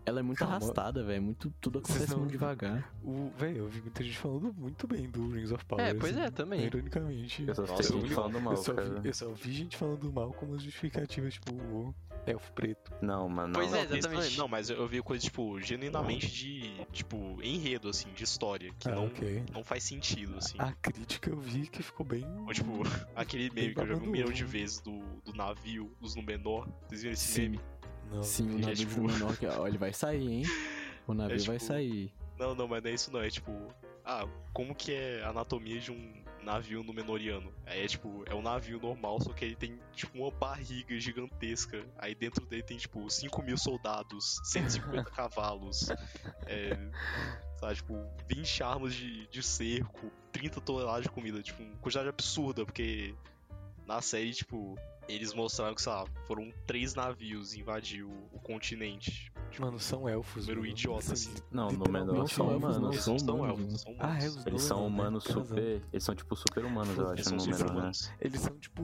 ela 0.04 0.20
é 0.20 0.22
muito 0.22 0.38
Calma. 0.38 0.56
arrastada, 0.56 1.02
velho. 1.04 1.22
Muito, 1.22 1.52
tudo 1.60 1.78
acontece 1.78 2.10
não- 2.10 2.20
muito 2.20 2.32
devagar. 2.32 2.92
O, 3.02 3.30
velho, 3.36 3.58
eu 3.58 3.68
vi 3.68 3.80
muita 3.80 4.02
gente 4.02 4.16
falando 4.18 4.52
muito 4.54 4.86
bem 4.86 5.08
do 5.08 5.30
Rings 5.30 5.52
of 5.52 5.64
Power. 5.64 5.84
É, 5.84 5.94
pois 5.94 6.16
é, 6.16 6.24
assim, 6.24 6.32
também. 6.32 6.64
Ironicamente. 6.64 7.44
Eu 7.46 7.54
só 7.54 7.62
Nossa, 7.62 7.92
eu 7.92 8.00
gente 8.00 8.14
falando 8.14 8.40
mal, 8.40 8.54
eu, 8.54 8.56
só 8.62 8.74
cara. 8.74 9.00
vi, 9.00 9.08
eu 9.08 9.14
só 9.14 9.28
vi 9.32 9.52
gente 9.52 9.76
falando 9.76 10.12
mal 10.12 10.32
com 10.32 10.46
umas 10.46 10.62
justificativas, 10.62 11.34
tipo, 11.34 11.52
o 11.54 11.94
elfo 12.26 12.52
preto. 12.52 12.92
Não, 13.00 13.28
mano, 13.28 13.48
não. 13.48 13.60
Pois 13.60 13.72
é, 13.72 13.86
Não, 13.86 13.96
exatamente. 13.96 14.38
Não, 14.38 14.48
mas 14.48 14.70
eu 14.70 14.86
vi 14.88 15.02
coisa, 15.02 15.22
tipo, 15.24 15.60
genuinamente 15.60 16.26
de, 16.30 16.86
tipo, 16.92 17.38
enredo, 17.42 17.88
assim, 17.88 18.08
de 18.14 18.24
história, 18.24 18.72
que 18.78 18.88
ah, 18.88 18.94
não, 18.94 19.06
ok. 19.06 19.44
não 19.52 19.62
faz 19.64 19.84
sentido, 19.84 20.36
assim. 20.36 20.56
A 20.58 20.72
crítica 20.72 21.30
eu 21.30 21.38
vi 21.38 21.66
que 21.66 21.82
ficou 21.82 22.04
bem. 22.04 22.26
Ou, 22.46 22.52
tipo, 22.52 22.70
aquele 23.14 23.50
meme 23.50 23.68
Bem 23.68 23.74
que 23.74 23.80
eu 23.80 23.86
já 23.86 23.94
vi 23.94 24.06
um 24.06 24.10
milhão 24.10 24.30
de 24.32 24.44
vezes 24.44 24.80
do, 24.80 24.98
do 25.24 25.32
navio, 25.34 25.90
dos 26.00 26.14
Númenor. 26.14 26.68
Vocês 26.88 27.02
viram 27.02 27.12
esse 27.14 27.26
Sim. 27.32 27.42
meme? 27.42 27.60
Não, 28.10 28.22
Sim, 28.22 28.44
o 28.46 28.56
vi. 28.56 28.60
navio 28.62 28.74
tipo- 28.76 28.94
de 28.94 29.00
menor 29.12 29.36
que, 29.36 29.46
ó, 29.46 29.66
ele 29.66 29.78
vai 29.78 29.92
sair, 29.92 30.28
hein? 30.28 30.42
O 31.06 31.14
navio 31.14 31.36
É, 31.36 31.38
vai 31.38 31.56
tipo, 31.58 31.66
sair. 31.66 32.12
Não, 32.38 32.54
não, 32.54 32.68
mas 32.68 32.82
não 32.82 32.90
é 32.90 32.94
isso 32.94 33.12
não. 33.12 33.20
É 33.20 33.30
tipo, 33.30 33.52
ah, 34.04 34.26
como 34.52 34.74
que 34.74 34.92
é 34.92 35.22
a 35.24 35.30
anatomia 35.30 35.80
de 35.80 35.90
um 35.90 36.22
navio 36.42 36.82
Númenoriano? 36.84 37.52
É 37.66 37.84
tipo, 37.86 38.22
é 38.26 38.34
um 38.34 38.40
navio 38.40 38.78
normal, 38.80 39.20
só 39.20 39.32
que 39.32 39.44
ele 39.44 39.56
tem 39.56 39.78
tipo 39.92 40.16
uma 40.18 40.30
barriga 40.30 40.98
gigantesca. 41.00 41.84
Aí 41.98 42.14
dentro 42.14 42.46
dele 42.46 42.62
tem 42.62 42.76
tipo 42.78 43.08
5 43.10 43.42
mil 43.42 43.58
soldados, 43.58 44.40
150 44.44 45.10
cavalos, 45.10 45.88
é, 46.46 46.78
sabe, 47.58 47.74
tipo, 47.74 47.94
20 48.28 48.62
armas 48.62 48.94
de, 48.94 49.26
de 49.26 49.42
cerco, 49.42 50.10
30 50.32 50.60
toneladas 50.60 51.02
de 51.02 51.10
comida. 51.10 51.42
Tipo, 51.42 51.62
uma 51.62 51.76
quantidade 51.78 52.08
absurda, 52.08 52.64
porque 52.64 53.14
na 53.84 54.00
série, 54.00 54.32
tipo, 54.32 54.76
eles 55.08 55.32
mostraram 55.34 55.74
que, 55.74 55.82
sei 55.82 55.92
lá, 55.92 56.04
foram 56.26 56.52
três 56.66 56.94
navios 56.94 57.54
invadir 57.54 58.02
o, 58.04 58.10
o 58.32 58.38
continente. 58.40 59.32
Tipo, 59.50 59.64
Mano, 59.64 59.78
são 59.80 60.08
elfos. 60.08 60.42
Número 60.46 60.60
mano. 60.60 60.72
idiota, 60.72 61.12
assim. 61.14 61.34
Não, 61.50 61.68
no 61.70 61.90
menor 61.90 62.14
Não 62.14 62.26
são 62.26 62.46
são 62.46 62.50
elfos, 62.52 62.60
não, 62.60 62.68
humanos. 62.90 62.92
eles 62.94 63.04
são 63.04 63.14
não 63.14 63.18
são 63.18 63.34
humanos, 63.36 63.58
elfos, 63.58 63.72
né? 63.72 63.78
são 63.78 63.92
Ah, 63.98 64.06
é, 64.06 64.08
humanos. 64.18 64.36
os 64.36 64.46
Eles 64.46 64.62
são 64.62 64.76
Não, 64.76 64.88
né? 64.90 64.94
humanos 64.94 65.26
razão. 65.26 65.44
super. 65.44 65.82
Eles 65.92 66.04
são 66.04 66.14
tipo 66.14 66.36
super 66.36 66.64
humanos, 66.64 66.98
eu 66.98 67.08
Eles 67.12 67.26
acho, 67.26 67.40
são 67.40 67.52
no 67.52 67.58
menor, 67.58 67.82
né? 67.84 67.90
Eles 68.20 68.40
são 68.40 68.56
tipo. 68.58 68.82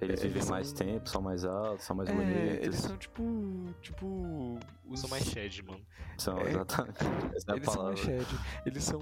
Eles 0.00 0.20
Eles 0.20 0.22
vivem 0.24 0.42
são- 0.42 0.50
mais 0.50 0.72
tempo, 0.72 1.08
são 1.08 1.22
mais 1.22 1.44
altos, 1.44 1.84
são 1.86 1.96
mais 1.96 2.08
é, 2.10 2.12
bonitos. 2.12 2.66
eles 2.66 2.76
são 2.76 2.96
tipo. 2.98 3.22
Tipo. 3.80 4.58
Os... 4.86 5.00
São 5.00 5.08
mais 5.08 5.24
shed, 5.24 5.62
mano. 5.62 5.80
São, 6.18 6.36
é- 6.38 6.50
exatamente. 6.50 6.98
Essa 7.34 7.50
é 7.50 7.52
a 7.52 7.56
Eles 7.56 7.64
são 7.64 7.74
palavra. 7.76 7.82
mais 7.84 7.98
shed. 8.00 8.26
Eles 8.66 8.84
são. 8.84 9.00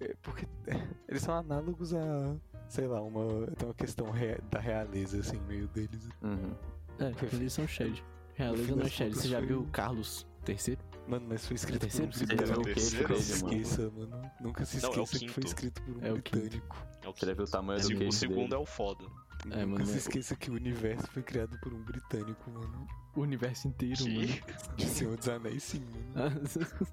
é, 0.00 0.14
porque. 0.20 0.46
Eles 1.08 1.22
são 1.22 1.34
análogos 1.34 1.94
a. 1.94 2.36
Sei 2.68 2.86
lá, 2.86 3.00
uma. 3.02 3.46
Tem 3.56 3.66
uma 3.68 3.74
questão 3.74 4.10
rea- 4.10 4.40
da 4.50 4.58
realeza, 4.60 5.18
assim, 5.20 5.40
meio 5.48 5.66
deles. 5.68 6.08
Uhum. 6.22 6.52
É, 6.98 7.12
eles 7.34 7.52
são 7.52 7.66
Shed. 7.66 8.02
Realeza 8.34 8.76
não 8.76 8.84
é 8.84 8.88
Shed. 8.88 9.14
Você 9.14 9.28
já 9.28 9.38
foi- 9.38 9.46
viu 9.46 9.60
o 9.62 9.66
Carlos 9.68 10.26
III? 10.46 10.78
Mano, 11.08 11.26
mas 11.28 11.46
foi 11.46 11.56
escrito 11.56 11.80
terceiro? 11.80 12.12
por 12.12 12.22
um 12.22 12.46
já 12.46 12.54
o 12.56 12.62
britânico. 12.62 12.74
terceiro? 12.74 13.08
Nunca 13.08 13.22
se 13.22 13.42
mano? 13.44 13.54
esqueça, 13.60 13.90
mano. 13.96 14.30
Nunca 14.40 14.64
se 14.66 14.82
Não, 14.82 14.92
é 14.92 14.98
o 14.98 15.02
esqueça 15.04 15.18
que 15.24 15.28
foi 15.32 15.44
escrito 15.44 15.82
por 15.82 15.96
um 15.96 16.04
É 16.04 16.10
o 16.10 16.14
britânico. 16.14 16.86
É 17.02 17.08
o 17.08 17.12
Você 17.14 17.26
já 17.26 17.32
viu 17.34 17.44
o 17.44 17.48
tamanho 17.48 17.80
do 17.80 17.86
o 17.86 17.96
queixo 17.98 18.18
segundo 18.18 18.40
dele? 18.50 18.54
é 18.54 18.58
o 18.58 18.66
foda. 18.66 19.04
É, 19.44 19.64
Nunca 19.64 19.66
mano, 19.66 19.86
se 19.86 19.94
é- 19.94 19.96
esqueça 19.98 20.34
que 20.36 20.50
o 20.50 20.54
universo 20.54 21.06
foi 21.12 21.22
criado 21.22 21.58
por 21.60 21.72
um 21.72 21.82
britânico, 21.82 22.50
mano. 22.50 22.86
O 23.14 23.20
universo 23.20 23.68
inteiro, 23.68 23.96
Que? 24.04 24.14
mano. 24.26 24.42
De 24.76 24.84
Senhor 24.86 25.16
dos 25.16 25.28
Anéis, 25.28 25.62
sim, 25.62 25.82
mano. 26.14 26.40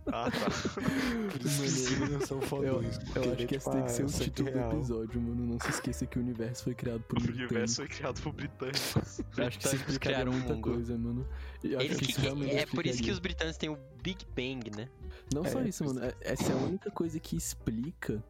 Ah, 0.08 0.30
tá. 0.32 0.40
Por 1.32 1.42
isso 1.46 1.62
Mano, 2.00 2.06
livros 2.06 2.28
são 2.28 2.40
Eu, 2.42 2.48
fodões. 2.48 3.00
eu 3.16 3.24
ele 3.24 3.32
acho 3.34 3.42
é, 3.44 3.46
que 3.48 3.56
esse 3.56 3.66
tipo, 3.66 3.72
tem 3.72 3.84
que 3.86 3.92
ser 3.92 4.02
ah, 4.04 4.06
o 4.06 4.10
título 4.10 4.52
do 4.52 4.58
real. 4.58 4.72
episódio, 4.74 5.22
mano. 5.22 5.46
Não 5.46 5.60
se 5.60 5.70
esqueça 5.70 6.06
que 6.06 6.18
o 6.18 6.22
universo 6.22 6.64
foi 6.64 6.76
criado 6.76 7.02
por 7.02 7.18
O 7.18 7.22
um 7.22 7.26
universo 7.26 7.48
britânico. 7.52 7.76
foi 7.76 7.88
criado 7.88 8.22
por 8.22 8.34
britânicos. 8.34 8.96
Eu 8.96 9.04
acho 9.04 9.20
que 9.20 9.36
Britânicos 9.36 9.74
explicaria 9.74 9.98
criaram 10.00 10.32
o 10.32 10.36
muita 10.36 10.54
mundo. 10.54 10.62
coisa, 10.64 10.98
mano. 10.98 11.28
Eu 11.64 11.78
acho 11.78 11.86
Eles 11.88 11.98
que 11.98 12.06
que- 12.06 12.12
isso 12.12 12.22
realmente 12.22 12.56
é 12.56 12.66
por 12.66 12.86
isso 12.86 13.04
que 13.04 13.12
os 13.12 13.20
britânicos 13.20 13.58
têm 13.58 13.70
o 13.70 13.78
Big 14.02 14.26
Bang, 14.36 14.72
né? 14.76 14.88
Não 15.34 15.44
só 15.44 15.60
É, 15.62 15.68
isso, 15.68 15.84
mano. 15.84 16.04
é- 16.04 16.14
Essa 16.22 16.52
é 16.52 16.54
a 16.54 16.58
única 16.58 16.90
coisa 16.92 17.20
que 17.20 17.36
explica 17.36 18.24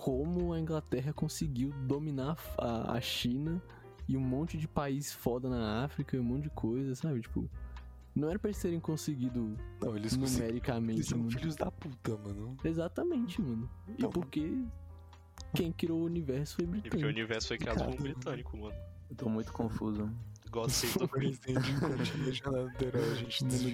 como 0.00 0.52
a 0.52 0.60
Inglaterra 0.60 1.12
conseguiu 1.12 1.70
dominar 1.86 2.36
a, 2.56 2.92
a 2.92 3.00
China 3.00 3.60
e 4.08 4.16
um 4.16 4.20
monte 4.20 4.56
de 4.56 4.68
país 4.68 5.12
foda 5.12 5.50
na 5.50 5.84
África 5.84 6.16
e 6.16 6.20
um 6.20 6.22
monte 6.22 6.44
de 6.44 6.50
coisa, 6.50 6.94
sabe? 6.94 7.20
Tipo, 7.20 7.50
não 8.14 8.28
era 8.30 8.38
pra 8.38 8.48
eles 8.48 8.62
terem 8.62 8.78
conseguido 8.78 9.56
Não, 9.80 9.96
eles 9.96 10.16
conseguiram. 10.16 10.22
Eles 10.24 10.32
numericamente, 10.38 11.02
são 11.04 11.18
mano. 11.18 11.30
filhos 11.32 11.56
da 11.56 11.70
puta, 11.70 12.16
mano. 12.16 12.56
Exatamente, 12.64 13.42
mano. 13.42 13.68
E 13.88 13.92
Então- 13.92 14.10
porque 14.10 14.64
quem 15.54 15.72
criou 15.72 16.00
o 16.00 16.04
universo 16.04 16.54
foi 16.56 16.64
E 16.64 16.68
porque 16.68 16.78
o 16.78 16.90
britânico. 16.90 17.08
universo 17.18 17.48
foi 17.48 17.58
criado 17.58 17.84
por 17.84 17.94
um 17.94 17.96
britânico, 17.96 18.56
mano. 18.56 18.74
Eu 19.10 19.16
tô 19.16 19.28
muito 19.28 19.52
confuso. 19.52 20.08
God 20.50 20.70
Save 20.70 20.98
the 20.98 21.04
O 21.04 21.08
Queen. 21.08 21.38
Mano. 21.82 21.96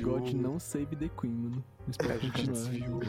God 0.03 0.33
não 0.35 0.59
save 0.59 0.97
the 0.97 1.09
Queen, 1.09 1.33
mano. 1.33 1.65
Espero 1.87 2.15
A 2.15 2.19
gente 2.19 2.51
desviou. 2.51 3.01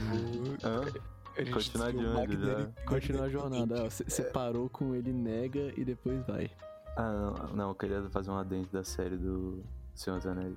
Hã? 1.37 1.41
A 1.41 1.43
gente 1.43 1.53
Continuar 1.53 1.91
de 1.91 1.97
desviou 1.97 2.15
o 2.15 2.21
onde, 2.21 2.37
Magnetic- 2.37 2.85
Continua 2.85 3.23
a 3.25 3.29
jornada. 3.29 3.89
Você 3.89 4.23
parou 4.23 4.69
com 4.69 4.95
ele, 4.95 5.11
nega 5.11 5.73
e 5.77 5.83
depois 5.83 6.25
vai. 6.25 6.49
Ah, 6.97 7.11
não, 7.49 7.55
não, 7.55 7.69
eu 7.69 7.75
queria 7.75 8.01
fazer 8.09 8.31
um 8.31 8.37
adendo 8.37 8.67
da 8.71 8.83
série 8.83 9.17
do 9.17 9.61
Senhor 9.93 10.17
dos 10.17 10.27
Anéis. 10.27 10.55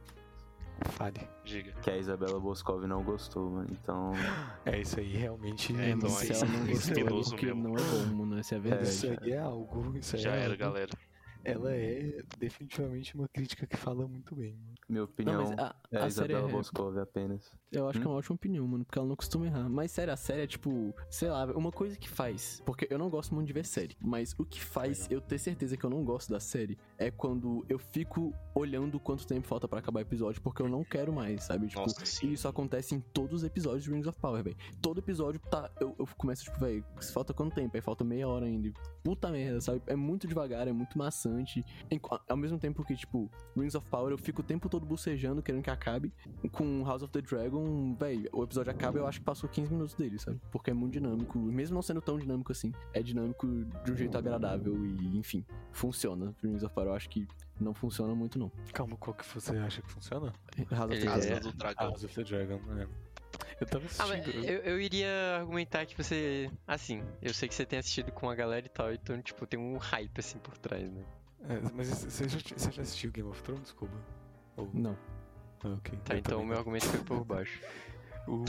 Fale. 0.92 1.28
Diga. 1.44 1.72
Que 1.82 1.90
a 1.90 1.96
Isabela 1.96 2.38
Boscov 2.38 2.84
não 2.86 3.02
gostou, 3.02 3.50
mano. 3.50 3.66
Então. 3.72 4.12
É, 4.64 4.80
isso 4.80 5.00
aí 5.00 5.16
realmente. 5.16 5.74
É, 5.76 5.90
então 5.90 6.08
se 6.08 6.32
aí 6.32 6.38
ela 6.38 6.46
não 6.46 6.62
é 6.64 6.70
gostou, 6.70 6.96
é 6.96 7.04
mesmo. 7.44 7.62
não 7.62 7.74
é 7.74 7.80
bom, 7.82 8.14
mano. 8.14 8.38
Essa 8.38 8.54
é 8.54 8.58
a 8.58 8.60
verdade. 8.60 8.88
Isso 8.88 9.06
aí 9.20 9.32
é 9.32 9.38
algo. 9.38 9.98
Isso 9.98 10.14
aí 10.14 10.22
Já 10.22 10.30
é 10.36 10.38
era, 10.38 10.44
algo. 10.52 10.56
galera. 10.58 10.92
Ela 11.44 11.74
é 11.74 12.22
definitivamente 12.38 13.16
uma 13.16 13.26
crítica 13.28 13.66
que 13.66 13.76
fala 13.76 14.06
muito 14.06 14.36
bem. 14.36 14.52
mano. 14.52 14.74
Minha 14.88 15.00
Não, 15.02 15.04
opinião 15.04 15.38
mas 15.50 15.50
a, 15.58 15.76
é 15.92 15.96
a 15.98 16.04
a 16.06 16.10
série 16.10 16.32
Isabela 16.32 16.48
é, 16.48 16.52
Boscov 16.52 16.98
apenas. 16.98 17.52
Eu 17.70 17.88
acho 17.88 18.00
que 18.00 18.06
é 18.06 18.08
Hum? 18.08 18.12
uma 18.12 18.18
ótima 18.18 18.36
opinião, 18.36 18.66
mano, 18.66 18.84
porque 18.86 18.98
ela 18.98 19.06
não 19.06 19.16
costuma 19.16 19.46
errar. 19.46 19.68
Mas 19.68 19.90
sério, 19.92 20.12
a 20.12 20.16
série 20.16 20.42
é 20.42 20.46
tipo, 20.46 20.94
sei 21.10 21.28
lá, 21.28 21.44
uma 21.54 21.70
coisa 21.70 21.94
que 21.96 22.08
faz. 22.08 22.62
Porque 22.64 22.86
eu 22.90 22.96
não 22.98 23.10
gosto 23.10 23.34
muito 23.34 23.46
de 23.46 23.52
ver 23.52 23.66
série, 23.66 23.94
mas 24.00 24.34
o 24.38 24.44
que 24.46 24.62
faz 24.62 25.06
eu 25.10 25.20
ter 25.20 25.38
certeza 25.38 25.76
que 25.76 25.84
eu 25.84 25.90
não 25.90 26.02
gosto 26.04 26.30
da 26.30 26.40
série 26.40 26.78
é 26.96 27.10
quando 27.10 27.66
eu 27.68 27.78
fico 27.78 28.32
olhando 28.54 28.98
quanto 28.98 29.26
tempo 29.26 29.46
falta 29.46 29.68
pra 29.68 29.80
acabar 29.80 29.98
o 29.98 30.02
episódio, 30.02 30.40
porque 30.40 30.62
eu 30.62 30.68
não 30.68 30.82
quero 30.82 31.12
mais, 31.12 31.44
sabe? 31.44 31.66
Tipo, 31.68 31.82
Nossa, 31.82 32.24
e 32.24 32.32
isso 32.32 32.48
acontece 32.48 32.94
em 32.94 33.00
todos 33.00 33.42
os 33.42 33.44
episódios 33.44 33.84
de 33.84 33.90
Rings 33.90 34.06
of 34.06 34.18
Power, 34.18 34.42
velho. 34.42 34.56
Todo 34.80 34.98
episódio 35.00 35.38
tá. 35.50 35.70
Eu, 35.78 35.94
eu 35.98 36.06
começo, 36.16 36.44
tipo, 36.44 36.58
velho, 36.60 36.82
falta 37.12 37.34
quanto 37.34 37.54
tempo? 37.54 37.76
Aí 37.76 37.82
falta 37.82 38.02
meia 38.04 38.26
hora 38.26 38.46
ainda. 38.46 38.72
Puta 39.04 39.30
merda, 39.30 39.60
sabe? 39.60 39.82
É 39.86 39.94
muito 39.94 40.26
devagar, 40.26 40.66
é 40.66 40.72
muito 40.72 40.96
maçante. 40.96 41.62
Ao 42.26 42.36
mesmo 42.36 42.58
tempo 42.58 42.82
que, 42.84 42.96
tipo, 42.96 43.30
Rings 43.54 43.74
of 43.74 43.86
Power, 43.90 44.12
eu 44.12 44.18
fico 44.18 44.40
o 44.40 44.44
tempo 44.44 44.68
todo 44.68 44.77
bocejando, 44.86 45.42
querendo 45.42 45.62
que 45.62 45.70
acabe. 45.70 46.12
Com 46.52 46.84
House 46.84 47.02
of 47.02 47.12
the 47.12 47.20
Dragon, 47.20 47.94
velho, 47.94 48.28
o 48.32 48.42
episódio 48.44 48.70
acaba 48.72 48.98
eu 48.98 49.06
acho 49.06 49.18
que 49.20 49.24
passou 49.24 49.48
15 49.48 49.70
minutos 49.72 49.94
dele, 49.94 50.18
sabe? 50.18 50.40
Porque 50.50 50.70
é 50.70 50.74
muito 50.74 50.92
dinâmico. 50.94 51.38
Mesmo 51.38 51.74
não 51.74 51.82
sendo 51.82 52.00
tão 52.00 52.18
dinâmico 52.18 52.52
assim, 52.52 52.72
é 52.92 53.02
dinâmico 53.02 53.46
de 53.84 53.92
um 53.92 53.96
jeito 53.96 54.16
agradável 54.18 54.74
e, 54.86 55.16
enfim, 55.18 55.44
funciona. 55.72 56.34
Rings 56.42 56.62
of 56.62 56.74
Power 56.74 56.90
eu 56.90 56.94
acho 56.94 57.08
que 57.08 57.26
não 57.60 57.74
funciona 57.74 58.14
muito, 58.14 58.38
não. 58.38 58.50
Calma, 58.72 58.96
qual 58.96 59.14
que 59.14 59.26
você 59.26 59.56
acha 59.56 59.82
que 59.82 59.90
funciona? 59.90 60.32
House 60.70 60.90
of 60.92 61.00
the 61.00 61.06
é- 61.06 61.18
Dragon. 61.40 61.40
do 61.50 61.56
Dragão. 61.56 61.88
House 61.90 62.04
of 62.04 62.14
the 62.14 62.22
Dragon, 62.24 62.58
né? 62.68 62.86
Eu 63.60 63.66
tava 63.66 63.84
Ah, 63.98 64.04
assistindo. 64.04 64.44
eu, 64.44 64.60
eu 64.60 64.80
iria 64.80 65.38
argumentar 65.40 65.84
que 65.84 65.96
você. 66.00 66.48
Assim, 66.66 67.02
eu 67.20 67.34
sei 67.34 67.48
que 67.48 67.54
você 67.54 67.66
tem 67.66 67.78
assistido 67.78 68.10
com 68.12 68.30
a 68.30 68.34
galera 68.34 68.64
e 68.64 68.68
tal, 68.68 68.92
então, 68.92 69.20
tipo, 69.20 69.46
tem 69.46 69.58
um 69.58 69.76
hype 69.76 70.18
assim 70.18 70.38
por 70.38 70.56
trás, 70.56 70.88
né? 70.90 71.02
É, 71.42 71.60
mas 71.74 71.88
você 71.88 72.28
já, 72.28 72.38
você 72.56 72.70
já 72.72 72.82
assistiu 72.82 73.10
Game 73.10 73.28
of 73.28 73.42
Thrones, 73.42 73.72
Cuba? 73.72 73.92
Ou... 74.58 74.68
Não. 74.74 74.96
Ah, 75.64 75.68
ok. 75.68 75.98
Tá, 76.04 76.14
Eu 76.14 76.18
então 76.18 76.40
o 76.40 76.44
meu 76.44 76.52
não. 76.52 76.58
argumento 76.58 76.86
foi 76.86 77.00
por 77.00 77.24
baixo. 77.24 77.60
O... 78.28 78.44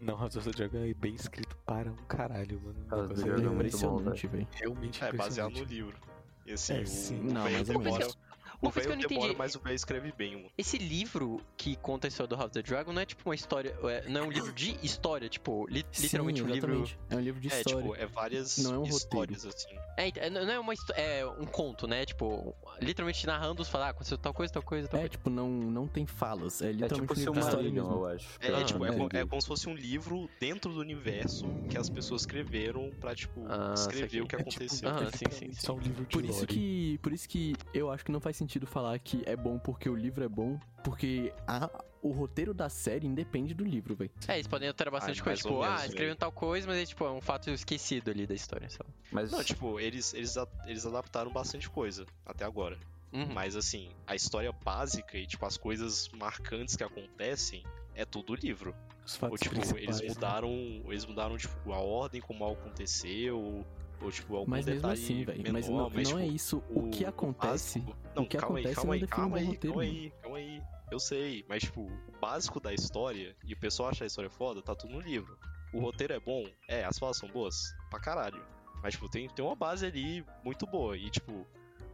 Não, 0.00 0.16
House 0.16 0.36
of 0.36 0.50
the 0.50 0.56
Dragon 0.56 0.78
é 0.78 0.94
bem 0.94 1.14
escrito 1.14 1.54
para 1.66 1.90
um 1.92 1.96
caralho, 2.08 2.58
mano. 2.62 2.78
House 2.88 3.02
of 3.04 3.08
the 3.10 3.14
Você 3.20 3.24
Dragon 3.26 3.34
é 3.34 3.42
muito 3.42 3.50
bom, 3.50 3.52
impressionante, 3.52 4.26
velho. 4.26 4.48
realmente 4.52 5.04
É, 5.04 5.12
baseado 5.12 5.52
no 5.52 5.64
livro. 5.64 5.98
E 6.46 6.52
assim, 6.52 6.72
É, 6.78 6.80
o, 6.80 6.86
sim. 6.86 7.20
o 7.20 7.24
Não, 7.24 7.42
velho 7.44 7.56
mais 7.56 7.68
ou 7.68 8.14
O 8.62 8.66
Uma 8.66 8.72
coisa 8.72 8.88
que 8.88 8.92
eu 8.92 8.96
velho 8.98 9.02
não 9.02 9.08
demora, 9.08 9.26
entendi. 9.32 9.38
mas 9.38 9.54
o 9.54 9.60
velho 9.60 9.74
escreve 9.74 10.12
bem, 10.12 10.36
mano. 10.36 10.50
Esse 10.58 10.76
livro 10.76 11.40
que 11.56 11.76
conta 11.76 12.06
a 12.06 12.08
história 12.08 12.28
do 12.28 12.36
House 12.36 12.50
of 12.50 12.54
the 12.54 12.62
Dragon 12.62 12.92
não 12.92 13.00
é 13.00 13.06
tipo 13.06 13.26
uma 13.28 13.34
história. 13.34 13.74
é- 13.84 14.08
Não 14.08 14.20
é 14.20 14.24
um 14.26 14.30
livro 14.30 14.52
de 14.52 14.76
história, 14.84 15.28
tipo, 15.30 15.66
li- 15.66 15.84
literalmente 15.98 16.40
Sim, 16.42 16.46
um 16.46 16.52
livro. 16.52 16.86
É 17.08 17.16
um 17.16 17.20
livro 17.20 17.40
de 17.40 17.50
É, 17.50 17.56
história. 17.58 17.80
tipo, 17.82 17.94
é 17.96 18.06
várias 18.06 18.58
Não 18.58 18.74
é 18.74 18.78
um 18.78 18.82
histórias, 18.84 19.46
assim. 19.46 19.68
É, 19.96 20.08
ent- 20.08 20.16
é, 20.18 20.28
não 20.28 20.40
é 20.52 20.58
uma 20.60 20.74
é 20.94 21.26
um 21.26 21.46
conto, 21.46 21.86
né? 21.86 22.04
Tipo, 22.04 22.54
literalmente 22.82 23.26
narrando 23.26 23.62
os 23.62 23.68
falar, 23.68 23.86
ah, 23.86 23.90
aconteceu 23.90 24.18
tal 24.18 24.34
coisa, 24.34 24.52
tal 24.52 24.62
coisa, 24.62 24.88
tal 24.88 24.98
É, 24.98 25.02
coisa. 25.04 25.08
tipo, 25.10 25.30
não, 25.30 25.48
não 25.48 25.86
tem 25.88 26.04
falas. 26.06 26.60
É 26.60 26.68
É 26.68 26.72
literalmente 26.72 27.00
tipo 27.00 27.12
um 27.14 27.16
livro 27.16 27.32
de 27.32 27.40
história 27.40 27.70
mesmo. 27.70 27.90
eu 27.92 28.06
acho. 28.06 28.28
É, 28.40 28.60
é, 28.60 28.64
tipo, 28.64 28.84
é, 28.84 29.20
é 29.20 29.26
como 29.26 29.40
se 29.40 29.48
fosse 29.48 29.68
um 29.70 29.74
livro 29.74 30.28
dentro 30.38 30.70
do 30.72 30.80
universo 30.80 31.46
que 31.70 31.78
as 31.78 31.88
pessoas 31.88 32.22
escreveram 32.22 32.90
pra, 33.00 33.14
tipo, 33.14 33.42
Ah, 33.48 33.72
escrever 33.74 34.20
o 34.20 34.26
que 34.26 34.36
É 34.36 34.38
tipo, 34.38 34.50
aconteceu. 34.50 34.88
Ah, 34.90 35.00
é 35.02 35.06
sim, 35.06 35.16
sim, 35.16 35.24
literalmente 35.24 35.56
sim. 35.56 35.66
Só 35.66 35.72
um 35.74 35.78
livro 35.78 36.04
de 36.04 36.10
Por 36.12 36.24
isso 36.26 36.46
que, 36.46 36.98
por 37.02 37.12
isso 37.14 37.26
que 37.28 37.54
eu 37.72 37.90
acho 37.90 38.04
que 38.04 38.12
não 38.12 38.20
faz 38.20 38.36
sentido 38.36 38.49
falar 38.66 38.98
que 38.98 39.22
é 39.26 39.36
bom 39.36 39.58
porque 39.58 39.88
o 39.88 39.94
livro 39.94 40.24
é 40.24 40.28
bom, 40.28 40.58
porque 40.82 41.32
a, 41.46 41.68
o 42.02 42.10
roteiro 42.10 42.52
da 42.54 42.68
série 42.68 43.06
independe 43.06 43.52
do 43.54 43.64
livro, 43.64 43.94
velho. 43.94 44.10
É, 44.26 44.34
eles 44.34 44.46
podem 44.46 44.68
alterar 44.68 44.90
bastante 44.92 45.20
Ah, 45.20 45.24
coisa. 45.24 45.48
ou 45.48 45.54
Tipo, 45.60 45.62
ah, 45.62 45.86
escreveram 45.86 46.16
tal 46.16 46.32
coisa, 46.32 46.66
mas 46.66 46.78
é 46.78 46.86
tipo, 46.86 47.04
é 47.04 47.10
um 47.10 47.20
fato 47.20 47.50
esquecido 47.50 48.10
ali 48.10 48.26
da 48.26 48.34
história, 48.34 48.68
sabe? 48.70 48.90
Mas 49.12 49.30
Não, 49.30 49.44
tipo, 49.44 49.78
eles, 49.78 50.12
eles, 50.14 50.36
a- 50.36 50.48
eles 50.66 50.84
adaptaram 50.86 51.30
bastante 51.32 51.68
coisa 51.68 52.06
até 52.26 52.44
agora. 52.44 52.78
Uhum. 53.12 53.32
Mas 53.32 53.56
assim, 53.56 53.90
a 54.06 54.14
história 54.14 54.52
básica 54.52 55.18
e, 55.18 55.26
tipo, 55.26 55.44
as 55.44 55.56
coisas 55.56 56.08
marcantes 56.10 56.76
que 56.76 56.84
acontecem 56.84 57.64
é 57.94 58.04
tudo 58.04 58.34
livro. 58.36 58.74
Os 59.04 59.14
Ou, 59.14 59.18
fatos 59.20 59.40
tipo, 59.40 59.54
principais, 59.56 59.82
eles 59.82 60.00
né? 60.00 60.08
mudaram. 60.08 60.50
Eles 60.86 61.04
mudaram, 61.04 61.36
tipo, 61.36 61.72
a 61.72 61.78
ordem 61.78 62.20
como 62.20 62.46
aconteceu. 62.46 63.66
Ou, 64.02 64.10
tipo, 64.10 64.36
algum 64.36 64.50
Mas 64.50 64.64
mesmo 64.66 64.88
assim, 64.88 65.24
velho. 65.24 65.52
Mas 65.52 65.68
não, 65.68 65.76
não 65.90 65.90
tipo, 65.90 66.18
é 66.18 66.26
isso. 66.26 66.62
O, 66.70 66.88
que 66.88 67.04
acontece. 67.04 67.80
básico- 67.80 67.98
Não, 68.14 68.22
o 68.22 68.26
que 68.26 68.36
calma 68.38 68.58
acontece 68.58 68.68
aí, 68.68 68.74
calma 68.74 68.94
aí, 68.94 69.06
calma 69.06 69.36
aí, 69.38 69.44
roteiro, 69.44 69.74
calma 69.76 69.82
aí, 69.82 70.12
calma 70.22 70.36
aí. 70.38 70.62
Eu 70.90 70.98
sei, 70.98 71.44
mas 71.48 71.62
tipo, 71.62 71.82
o 71.82 72.20
básico 72.20 72.58
da 72.58 72.72
história 72.74 73.36
e 73.44 73.52
o 73.52 73.56
pessoal 73.56 73.90
acha 73.90 74.02
a 74.04 74.06
história 74.06 74.30
foda, 74.30 74.60
tá 74.62 74.74
tudo 74.74 74.94
no 74.94 75.00
livro. 75.00 75.38
O 75.72 75.78
roteiro 75.80 76.12
é 76.14 76.18
bom? 76.18 76.44
É, 76.66 76.84
as 76.84 76.98
falas 76.98 77.16
são 77.18 77.28
boas? 77.28 77.54
Pra 77.90 78.00
caralho. 78.00 78.44
Mas, 78.82 78.94
tipo, 78.94 79.08
tem, 79.08 79.28
tem 79.28 79.44
uma 79.44 79.54
base 79.54 79.84
ali 79.86 80.24
muito 80.42 80.66
boa. 80.66 80.96
E, 80.96 81.08
tipo, 81.10 81.46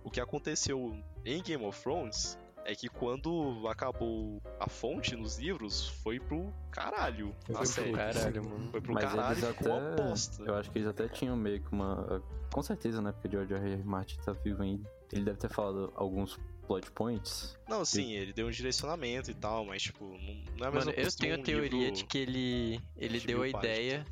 o 0.04 0.10
que 0.10 0.20
aconteceu 0.20 0.96
em 1.24 1.42
Game 1.42 1.64
of 1.64 1.82
Thrones 1.82 2.38
é 2.66 2.74
que 2.74 2.88
quando 2.88 3.66
acabou 3.68 4.42
a 4.60 4.68
fonte 4.68 5.14
nos 5.16 5.38
livros, 5.38 5.88
foi 6.02 6.18
pro 6.20 6.52
caralho 6.70 7.34
Foi 7.46 7.54
pro 7.54 7.66
série. 7.66 7.92
Caralho, 7.92 8.44
mano. 8.44 8.70
Foi 8.70 8.80
pro 8.80 8.92
Mas 8.94 9.04
caralho 9.04 9.38
e 9.38 9.42
ficou 9.42 9.72
uma 9.72 9.92
até- 9.92 10.02
bosta. 10.02 10.42
eu 10.44 10.54
acho 10.54 10.70
que 10.70 10.78
eles 10.78 10.88
até 10.88 11.08
tinham 11.08 11.36
meio 11.36 11.60
que 11.62 11.72
uma. 11.72 12.22
Com 12.52 12.62
certeza, 12.62 13.00
né? 13.00 13.12
Porque 13.12 13.28
George 13.28 13.54
R. 13.54 13.72
R. 13.72 13.82
Martin 13.84 14.16
tá 14.24 14.32
vivo 14.32 14.62
ainda. 14.62 14.88
Ele 15.12 15.22
deve 15.24 15.38
ter 15.38 15.48
falado 15.48 15.92
alguns 15.94 16.38
plot 16.66 16.90
points. 16.90 17.56
Não, 17.68 17.84
sim, 17.84 18.12
ele 18.14 18.32
deu 18.32 18.48
um 18.48 18.50
direcionamento 18.50 19.30
e 19.30 19.34
tal, 19.34 19.64
mas, 19.64 19.82
tipo, 19.82 20.04
não, 20.04 20.18
não 20.58 20.66
é 20.66 20.70
mesma 20.72 20.90
Mano, 20.90 20.90
eu 20.96 21.12
tenho 21.16 21.34
a 21.36 21.38
teoria 21.38 21.78
livro- 21.78 21.94
de 21.96 22.04
que 22.04 22.18
ele, 22.18 22.80
ele 22.96 23.20
de 23.20 23.26
deu 23.28 23.38
a 23.44 23.50
páginas. 23.52 23.62
ideia. 23.64 24.06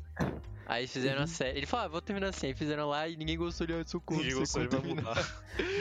Aí 0.65 0.81
eles 0.81 0.91
fizeram 0.93 1.21
a 1.23 1.27
série. 1.27 1.57
Ele 1.59 1.65
falou, 1.65 1.85
ah, 1.85 1.89
vou 1.89 2.01
terminar 2.01 2.29
assim. 2.29 2.47
Aí 2.47 2.53
fizeram 2.53 2.87
lá 2.87 3.07
e 3.07 3.15
ninguém 3.15 3.37
gostou 3.37 3.65
de 3.67 3.89
socorro. 3.89 4.21
Ninguém 4.21 4.37
gostou, 4.39 4.61
ele 4.63 4.69
vai 4.69 4.81
mudar. 4.81 5.15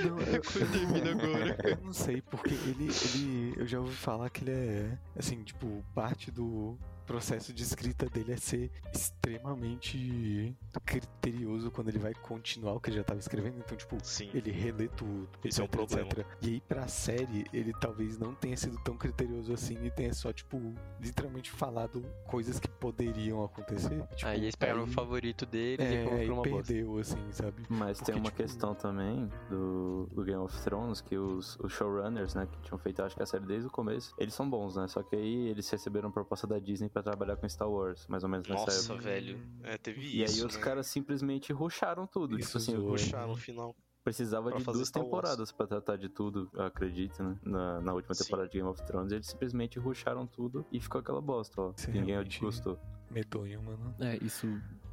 Não, 0.05 0.20
eu, 0.20 0.42
Quando 0.44 0.73
termina 0.73 1.11
agora. 1.11 1.59
eu 1.64 1.77
não 1.83 1.92
sei, 1.92 2.20
porque 2.23 2.55
ele, 2.55 2.88
ele. 3.14 3.55
Eu 3.57 3.66
já 3.66 3.81
ouvi 3.81 3.94
falar 3.94 4.31
que 4.31 4.44
ele 4.44 4.51
é. 4.53 4.99
Assim, 5.16 5.42
tipo, 5.42 5.85
parte 5.94 6.31
do 6.31 6.79
processo 7.07 7.53
de 7.53 7.62
escrita 7.62 8.07
dele 8.09 8.33
é 8.33 8.37
ser 8.38 8.70
extremamente 8.92 10.57
criterioso 10.85 11.70
quando 11.70 11.88
ele 11.88 11.99
vai 11.99 12.14
continuar 12.14 12.73
o 12.75 12.81
que 12.81 12.90
ele 12.90 12.97
já 12.97 13.05
tava 13.05 13.20
escrevendo. 13.20 13.59
Então, 13.59 13.77
tipo, 13.77 13.99
Sim. 14.03 14.31
ele 14.35 14.51
relê 14.51 14.88
tudo, 14.88 15.29
Esse 15.44 15.61
é 15.61 15.62
um 15.62 15.66
etc, 15.66 15.77
problema. 15.77 16.09
etc. 16.11 16.27
E 16.42 16.49
aí, 16.49 16.61
pra 16.61 16.88
série, 16.88 17.44
ele 17.53 17.73
talvez 17.81 18.18
não 18.18 18.35
tenha 18.35 18.57
sido 18.57 18.79
tão 18.83 18.97
criterioso 18.97 19.53
assim 19.53 19.79
e 19.85 19.90
tenha 19.90 20.12
só, 20.14 20.33
tipo, 20.33 20.75
literalmente 21.01 21.51
falado 21.51 22.03
coisas 22.27 22.59
que 22.59 22.68
poderiam 22.68 23.44
acontecer. 23.44 24.03
Tipo, 24.16 24.27
Aí 24.31 24.40
eles 24.40 24.55
pegaram 24.75 24.83
o 24.83 24.87
aí- 24.87 24.93
favorito 24.93 25.47
deles 25.47 25.85
e 25.91 25.95
É, 25.95 26.13
aí 26.13 26.25
pra 26.27 26.35
uma 26.35 26.43
bosta. 26.43 26.73
perdeu, 26.73 26.99
assim, 26.99 27.33
sabe? 27.33 27.63
Mas 27.69 27.99
Porque, 27.99 28.13
tem 28.13 28.21
uma 28.21 28.31
tipo, 28.31 28.37
questão 28.43 28.75
também 28.75 29.31
do, 29.49 30.09
do 30.13 30.25
Game 30.25 30.41
of 30.43 30.63
Thrones, 30.63 31.01
que 31.01 31.17
os, 31.17 31.57
os 31.61 31.73
showrunners, 31.73 32.35
né, 32.35 32.47
que 32.47 32.61
tinham 32.63 32.79
feito, 32.79 33.03
acho 33.03 33.17
que 33.17 33.23
a 33.23 33.27
série 33.27 33.45
desde 33.47 33.67
o 33.69 33.71
começo, 33.71 34.15
eles 34.19 34.35
são 34.35 34.49
bons, 34.49 34.77
né? 34.77 34.87
Só 34.89 35.03
que 35.03 35.17
aí 35.17 35.49
eles 35.49 35.69
receberam 35.71 36.11
proposta 36.11 36.47
da 36.47 36.59
Disney 36.59 36.89
pra 36.89 37.03
trabalhar 37.03 37.37
com 37.37 37.49
Star 37.49 37.69
Wars, 37.71 38.07
mais 38.09 38.23
ou 38.23 38.29
menos 38.29 38.49
nessa 38.49 38.65
Nossa, 38.65 38.93
época. 38.93 39.09
velho. 39.09 39.41
É, 39.63 39.79
teve 39.79 40.01
E 40.01 40.23
isso. 40.23 40.41
aí 40.41 40.47
os 40.47 40.55
né? 40.57 40.61
caras 40.63 40.87
simplesmente 40.87 41.53
rusharam 41.53 42.07
tudo. 42.07 42.39
Isso 42.39 42.59
tipo 42.59 42.77
assim. 42.77 42.87
Puxar 42.89 43.27
no 43.27 43.37
final. 43.37 43.75
Precisava 44.05 44.51
Pra 44.51 44.59
de 44.59 44.64
duas 44.64 44.90
temporadas 44.90 45.51
pra 45.51 45.67
tratar 45.67 45.97
de 45.97 46.09
tudo, 46.09 46.51
eu 46.53 46.62
acredito, 46.62 47.23
né? 47.23 47.37
Na, 47.43 47.81
na 47.81 47.95
última 47.95 48.14
Sim. 48.14 48.25
temporada 48.25 48.49
de 48.49 48.59
Game 48.59 48.69
of 48.69 48.83
Thrones, 48.85 49.11
eles 49.12 49.27
simplesmente 49.27 49.79
rusharam 49.79 50.27
tudo 50.27 50.64
e 50.71 50.79
ficou 50.79 51.01
aquela 51.01 51.21
bosta, 51.21 51.61
ó. 51.61 51.73
Isso 51.77 51.88
é 51.90 51.93
Ninguém 51.95 52.17
gostou. 52.40 52.79
Medonho, 53.11 53.62
mano. 53.62 53.95
É, 53.99 54.17
isso 54.23 54.47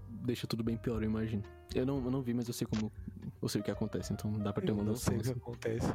deixa 0.09 0.47
tudo 0.47 0.63
bem 0.63 0.77
pior, 0.77 1.03
eu 1.03 1.09
imagino. 1.09 1.43
Eu 1.75 1.85
não, 1.85 2.03
eu 2.03 2.11
não 2.11 2.21
vi, 2.21 2.33
mas 2.33 2.47
eu 2.47 2.53
sei 2.53 2.65
como. 2.67 2.91
Eu 3.41 3.47
sei 3.49 3.61
o 3.61 3.63
que 3.63 3.71
acontece, 3.71 4.13
então 4.13 4.31
dá 4.39 4.53
pra 4.53 4.61
ter 4.61 4.71
Eu 4.71 4.75
uma 4.75 4.83
não 4.83 4.95
sei 4.95 5.17
noção. 5.17 5.33
o 5.33 5.39
que 5.41 5.49
assim. 5.55 5.77
acontece 5.79 5.87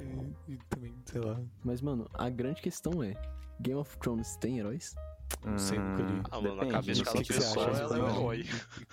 e, 0.48 0.52
e 0.52 0.58
também, 0.68 0.94
sei 1.04 1.20
lá. 1.20 1.40
Mas, 1.64 1.80
mano, 1.80 2.08
a 2.14 2.28
grande 2.28 2.60
questão 2.60 3.02
é: 3.02 3.14
Game 3.60 3.78
of 3.78 3.96
Thrones 3.98 4.36
tem 4.36 4.58
heróis? 4.58 4.94
Não 5.44 5.58
sei, 5.58 5.78
nunca 5.78 6.02
li. 6.02 6.22
Ah, 6.30 6.40
mano, 6.40 6.56
na 6.56 6.66
cabeça 6.66 7.00
de 7.00 7.04
cada 7.04 7.24
pessoa, 7.24 7.66
ela 7.66 7.98
é 7.98 8.02
um 8.02 8.08
herói. 8.08 8.46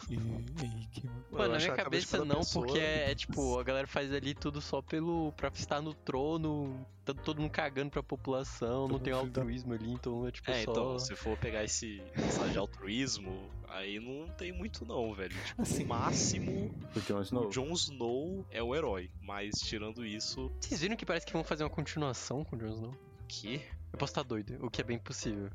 Henrique, 0.10 1.10
mano. 1.32 1.54
Na 1.54 1.58
minha 1.58 1.74
cabeça 1.74 2.24
não, 2.26 2.42
porque 2.42 2.78
é, 2.80 3.12
é 3.12 3.16
tipo, 3.16 3.58
a 3.60 3.64
galera 3.64 3.88
faz 3.88 4.12
ali 4.14 4.34
tudo 4.34 4.62
só 4.62 4.82
pelo. 4.82 5.32
pra 5.34 5.50
estar 5.50 5.82
no 5.82 5.94
trono, 5.94 6.86
tá 7.04 7.14
todo 7.14 7.42
mundo 7.42 7.52
cagando 7.52 7.90
pra 7.90 8.04
população, 8.04 8.88
não 8.88 9.00
tem 9.00 9.14
altruísmo 9.14 9.74
ali, 9.74 9.92
então 9.92 10.28
é 10.28 10.32
tipo 10.32 10.50
É, 10.52 10.64
só. 10.64 10.72
então, 10.72 11.00
se 11.00 11.16
for 11.16 11.38
pegar 11.38 11.64
esse 11.64 12.02
mensagem 12.16 12.52
de 12.52 12.58
altruísmo, 12.58 13.50
aí 13.70 14.00
não 14.00 14.28
tem 14.36 14.52
muito 14.52 14.86
não, 14.86 15.14
velho. 15.14 15.36
Tipo, 15.46 15.62
Assim. 15.62 15.84
máximo, 15.86 16.72
O 16.96 17.00
Jon 17.02 17.22
Snow. 17.22 17.50
Jon 17.50 17.72
Snow 17.74 18.46
é 18.52 18.62
o 18.62 18.76
herói. 18.76 19.10
Mas 19.22 19.56
tirando 19.60 20.06
isso, 20.06 20.52
Vocês 20.60 20.82
viram 20.82 20.96
que 20.96 21.06
parece 21.06 21.26
que 21.26 21.34
vão 21.34 21.44
fazer 21.44 21.64
uma 21.64 21.70
continuação 21.70 22.44
com 22.44 22.56
o 22.56 22.60
Jon 22.60 22.70
Snow? 22.70 22.94
que? 23.28 23.62
Eu 23.92 23.98
posso 23.98 24.12
estar 24.12 24.24
doido, 24.24 24.58
o 24.64 24.70
que 24.70 24.82
é 24.82 24.84
bem 24.84 24.98
possível. 25.00 25.50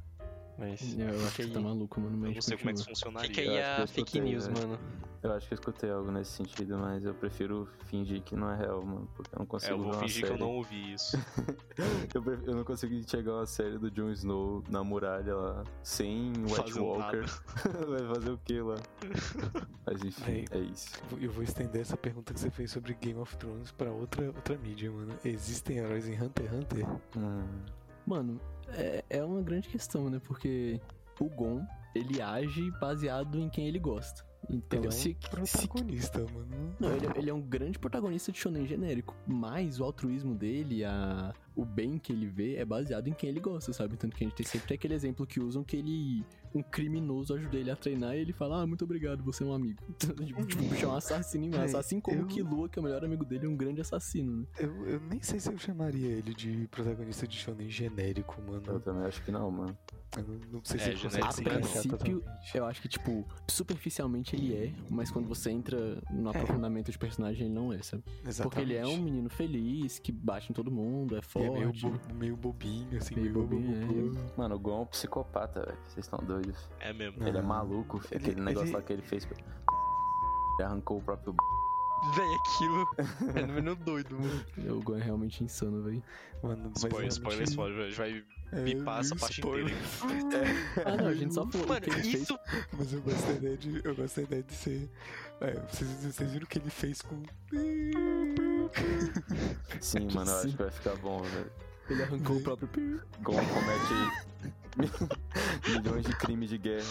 Mas. 0.58 0.98
Eu 0.98 1.08
acho 1.26 1.36
que 1.36 1.46
tá 1.50 1.60
maluco, 1.60 2.00
mano. 2.00 2.16
Mas 2.18 2.30
Eu 2.30 2.34
não 2.34 2.42
sei 2.42 2.56
como 2.56 2.70
é 2.70 2.72
que 2.72 2.78
continua. 2.80 2.94
funcionaria. 2.96 3.28
Fica 3.28 3.40
aí 3.42 3.46
Eu 3.56 3.64
a 3.64 3.80
eu 3.80 3.86
fake 3.88 4.00
escutei, 4.18 4.20
news, 4.22 4.46
velho. 4.46 4.68
mano. 4.68 4.78
Eu 5.20 5.32
acho 5.32 5.48
que 5.48 5.54
eu 5.54 5.56
escutei 5.56 5.90
algo 5.90 6.12
nesse 6.12 6.30
sentido, 6.30 6.78
mas 6.78 7.04
eu 7.04 7.12
prefiro 7.12 7.68
fingir 7.86 8.22
que 8.22 8.36
não 8.36 8.50
é 8.52 8.56
real, 8.56 8.84
mano. 8.84 9.08
Porque 9.16 9.34
eu 9.34 9.38
não 9.38 9.44
É, 9.44 9.48
consigo 9.48 9.72
eu 9.74 9.78
ver 9.78 9.84
vou 9.84 9.92
uma 9.94 10.00
fingir 10.00 10.18
que 10.20 10.24
eu 10.24 10.28
série. 10.28 10.40
não 10.40 10.50
ouvi 10.50 10.92
isso. 10.92 11.16
Eu, 12.14 12.22
pref- 12.22 12.42
eu 12.46 12.54
não 12.54 12.64
consigo 12.64 12.94
enxergar 12.94 13.34
uma 13.34 13.46
série 13.46 13.78
do 13.78 13.90
Jon 13.90 14.10
Snow 14.10 14.64
na 14.68 14.82
muralha 14.82 15.34
lá, 15.36 15.64
sem 15.82 16.32
White 16.42 16.54
Fazendo 16.56 16.84
Walker. 16.86 17.24
Vai 17.88 18.14
fazer 18.14 18.30
o 18.30 18.38
que 18.38 18.60
lá? 18.60 18.76
Mas 19.86 20.02
enfim, 20.04 20.24
Aí. 20.32 20.44
é 20.52 20.58
isso. 20.58 20.88
Eu 21.20 21.30
vou 21.30 21.42
estender 21.44 21.80
essa 21.82 21.96
pergunta 21.96 22.32
que 22.34 22.40
você 22.40 22.50
fez 22.50 22.70
sobre 22.72 22.94
Game 22.94 23.18
of 23.20 23.36
Thrones 23.36 23.70
pra 23.72 23.90
outra, 23.92 24.26
outra 24.26 24.56
mídia, 24.58 24.90
mano. 24.90 25.14
Existem 25.24 25.78
heróis 25.78 26.08
em 26.08 26.20
Hunter 26.20 26.46
x 26.46 26.54
Hunter? 26.54 26.86
Hum, 27.16 27.44
Mano, 28.06 28.40
é, 28.76 29.04
é 29.08 29.24
uma 29.24 29.42
grande 29.42 29.68
questão, 29.68 30.10
né? 30.10 30.20
Porque 30.24 30.80
o 31.20 31.28
Gon, 31.28 31.64
ele 31.94 32.20
age 32.20 32.70
baseado 32.80 33.38
em 33.38 33.48
quem 33.48 33.66
ele 33.66 33.78
gosta. 33.78 34.27
Então, 34.50 34.78
Ele 34.78 34.86
é 34.86 34.88
um 34.88 34.92
se, 34.92 34.98
se 35.00 35.14
protagonista, 35.30 36.18
mano. 36.32 36.74
Não, 36.80 36.90
ele, 36.96 37.06
ele 37.16 37.30
é 37.30 37.34
um 37.34 37.40
grande 37.40 37.78
protagonista 37.78 38.32
de 38.32 38.38
shonen 38.38 38.66
genérico, 38.66 39.14
mas 39.26 39.78
o 39.80 39.84
altruísmo 39.84 40.34
dele, 40.34 40.84
a, 40.84 41.34
o 41.54 41.64
bem 41.64 41.98
que 41.98 42.12
ele 42.12 42.26
vê 42.26 42.56
é 42.56 42.64
baseado 42.64 43.08
em 43.08 43.12
quem 43.12 43.28
ele 43.28 43.40
gosta, 43.40 43.72
sabe? 43.72 43.96
Tanto 43.96 44.16
que 44.16 44.24
a 44.24 44.26
gente 44.26 44.36
tem 44.36 44.46
sempre 44.46 44.74
aquele 44.74 44.94
exemplo 44.94 45.26
que 45.26 45.38
usam 45.40 45.62
que 45.62 45.76
ele, 45.76 46.24
um 46.54 46.62
criminoso 46.62 47.34
ajuda 47.34 47.56
ele 47.58 47.70
a 47.70 47.76
treinar 47.76 48.14
e 48.16 48.20
ele 48.20 48.32
fala, 48.32 48.62
ah, 48.62 48.66
muito 48.66 48.84
obrigado, 48.84 49.22
você 49.22 49.42
é 49.42 49.46
um 49.46 49.52
amigo. 49.52 49.82
tipo, 49.98 50.24
tipo, 50.24 50.40
o 50.64 50.68
bicho 50.68 50.84
é 50.84 50.88
um 50.88 50.94
assassino 50.94 51.44
em 51.44 51.50
massa, 51.50 51.66
Véi, 51.66 51.76
assim 51.80 52.00
como 52.00 52.18
eu- 52.18 52.24
o 52.24 52.28
Killua, 52.28 52.68
que 52.68 52.78
é 52.78 52.80
o 52.80 52.84
melhor 52.84 53.04
amigo 53.04 53.24
dele, 53.26 53.44
é 53.44 53.48
um 53.48 53.56
grande 53.56 53.80
assassino, 53.82 54.34
né? 54.34 54.46
Eu, 54.58 54.86
eu 54.86 55.00
nem 55.00 55.20
sei 55.20 55.40
se 55.40 55.52
eu 55.52 55.58
chamaria 55.58 56.08
ele 56.08 56.32
de 56.32 56.66
protagonista 56.70 57.26
de 57.26 57.36
shonen 57.36 57.68
genérico, 57.68 58.40
eu 58.40 58.52
mano. 58.62 58.80
também 58.80 59.04
acho 59.04 59.22
que 59.22 59.30
não, 59.30 59.50
mano. 59.50 59.76
Eu 60.16 60.22
não, 60.24 60.34
não 60.52 60.60
sei 60.64 60.80
É, 60.80 60.96
se 60.96 61.04
não. 61.04 61.10
encaixar 61.10 61.34
princípio. 61.44 62.24
Eu 62.54 62.64
acho 62.66 62.80
que, 62.80 62.88
tipo, 62.88 63.26
superficialmente 63.48 64.34
ele 64.34 64.54
é, 64.54 64.72
mas 64.90 65.10
quando 65.10 65.28
você 65.28 65.50
entra 65.50 66.00
no 66.10 66.28
É. 66.28 66.30
aprofundamento 66.30 66.90
de 66.90 66.98
personagem, 66.98 67.46
ele 67.46 67.54
não 67.54 67.72
é, 67.72 67.82
sabe? 67.82 68.02
Porque 68.42 68.60
ele 68.60 68.74
é 68.74 68.80
um 68.80 68.88
Exatamente. 68.88 69.02
menino 69.10 69.28
feliz, 69.28 69.98
que 69.98 70.10
bate 70.10 70.50
em 70.50 70.54
todo 70.54 70.70
mundo, 70.70 71.14
é 71.14 71.18
E 71.18 71.42
é 71.44 71.50
meio, 71.50 71.64
forte. 71.74 71.86
bo- 72.08 72.14
meio 72.14 72.36
bobinho, 72.36 72.96
assim, 72.98 73.14
Meio 73.16 73.32
meio, 73.32 73.46
bobinho, 73.46 73.86
bobinho. 73.86 74.30
Mano, 74.36 74.54
o 74.54 74.58
Gon 74.58 74.78
é 74.78 74.82
um 74.82 74.86
psicopata, 74.86 75.60
velho. 75.66 75.78
Vocês 75.88 76.06
estão 76.06 76.18
doidos. 76.20 76.56
É 76.80 76.92
mesmo. 76.92 77.22
Ele 77.26 77.36
é 77.38 77.42
maluco. 77.42 78.00
Ele- 78.10 78.16
Aquele 78.16 78.40
negócio 78.40 78.68
ele- 78.68 78.76
lá 78.76 78.82
que 78.82 78.92
ele 78.94 79.02
fez. 79.02 79.24
Ele 79.24 80.64
arrancou 80.64 80.98
o 80.98 81.02
próprio. 81.02 81.34
Véi, 82.14 82.34
aquilo 82.36 82.86
é 83.34 83.40
no 83.46 83.52
menino 83.54 83.74
doido, 83.76 84.18
mano. 84.18 84.44
O 84.78 84.82
Gon 84.82 84.96
é 84.96 85.02
realmente 85.02 85.42
insano, 85.44 85.82
velho. 85.82 86.02
Mano, 86.42 86.72
Spoiler, 86.76 87.08
spoiler, 87.08 87.48
realmente- 87.48 87.50
spoiler. 87.50 87.80
A 87.80 87.84
gente 87.88 87.96
vai 87.96 88.24
É, 88.52 88.64
bipar 88.64 89.00
essa 89.00 89.16
parte 89.16 89.40
spoiler. 89.40 89.74
inteira. 89.74 90.46
Ah, 90.86 90.96
não, 90.96 91.06
a 91.08 91.14
gente 91.14 91.34
só 91.34 91.46
falou 91.46 91.66
Mano, 91.66 91.80
o 91.80 91.82
que 91.82 91.90
ele 91.90 92.02
fez. 92.02 92.22
isso. 92.22 92.38
Mas 92.72 92.92
eu 92.92 93.00
gosto 93.02 93.26
da 93.26 93.32
ideia 93.32 93.56
de, 93.56 93.80
eu 93.84 93.94
gosto 93.94 94.16
da 94.16 94.22
ideia 94.22 94.42
de 94.42 94.54
ser. 94.54 94.90
É, 95.40 95.52
vocês, 95.70 95.90
vocês 96.04 96.30
viram 96.32 96.44
o 96.44 96.48
que 96.48 96.58
ele 96.58 96.70
fez 96.70 97.02
com. 97.02 97.22
Sim, 99.80 100.06
Que 100.08 100.14
mano, 100.14 100.30
eu 100.30 100.34
acho 100.36 100.42
sim. 100.44 100.50
que 100.52 100.58
vai 100.62 100.70
ficar 100.70 100.94
bom, 100.96 101.22
velho. 101.22 101.50
Ele 101.90 102.02
arrancou 102.02 102.36
o 102.36 102.42
próprio 102.42 102.68
pi. 102.68 103.00
Gon 103.22 103.34
comete 103.34 104.18
milhões 105.70 106.04
de 106.04 106.14
crimes 106.16 106.50
de 106.50 106.58
guerra. 106.58 106.84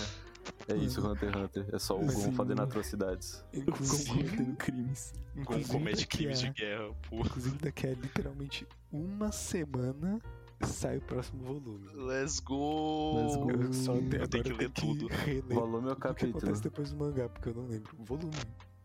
É 0.69 0.75
isso, 0.75 1.05
Hunter 1.07 1.29
x 1.29 1.37
Hunter. 1.41 1.65
É 1.73 1.79
só 1.79 1.95
o 1.95 1.99
Gon 2.01 2.09
sim, 2.09 2.31
fazendo 2.33 2.61
atrocidades. 2.61 3.43
O 3.53 3.57
Gon 3.57 3.61
Inclusive, 3.61 4.09
cometendo 4.09 4.55
crimes. 4.57 5.13
Com 5.33 5.41
inclusive 5.41 5.71
comete 5.71 6.07
crimes 6.07 6.39
de 6.41 6.49
guerra, 6.49 6.93
pô. 7.09 7.19
Inclusive, 7.21 7.57
daqui 7.59 7.87
a 7.87 7.89
literalmente 7.91 8.67
uma 8.91 9.31
semana 9.31 10.19
sai 10.63 10.97
o 10.97 11.01
próximo 11.01 11.43
volume. 11.43 11.87
Let's 11.93 12.39
go! 12.39 13.15
Let's 13.21 13.35
go. 13.37 13.51
Eu 13.51 13.73
só 13.73 13.93
tenho, 13.93 14.15
Eu 14.15 14.27
tenho 14.27 14.43
que 14.43 14.53
ler 14.53 14.69
tudo. 14.71 15.07
reler 15.07 15.43
Volume 15.57 15.87
é 15.87 15.89
o 15.89 15.93
o 15.93 15.95
que 15.95 16.01
capítulo. 16.01 16.37
acontece 16.37 16.63
depois 16.63 16.91
do 16.91 16.97
mangá, 16.97 17.29
porque 17.29 17.49
eu 17.49 17.53
não 17.53 17.67
lembro. 17.67 17.95
Volume. 17.99 18.33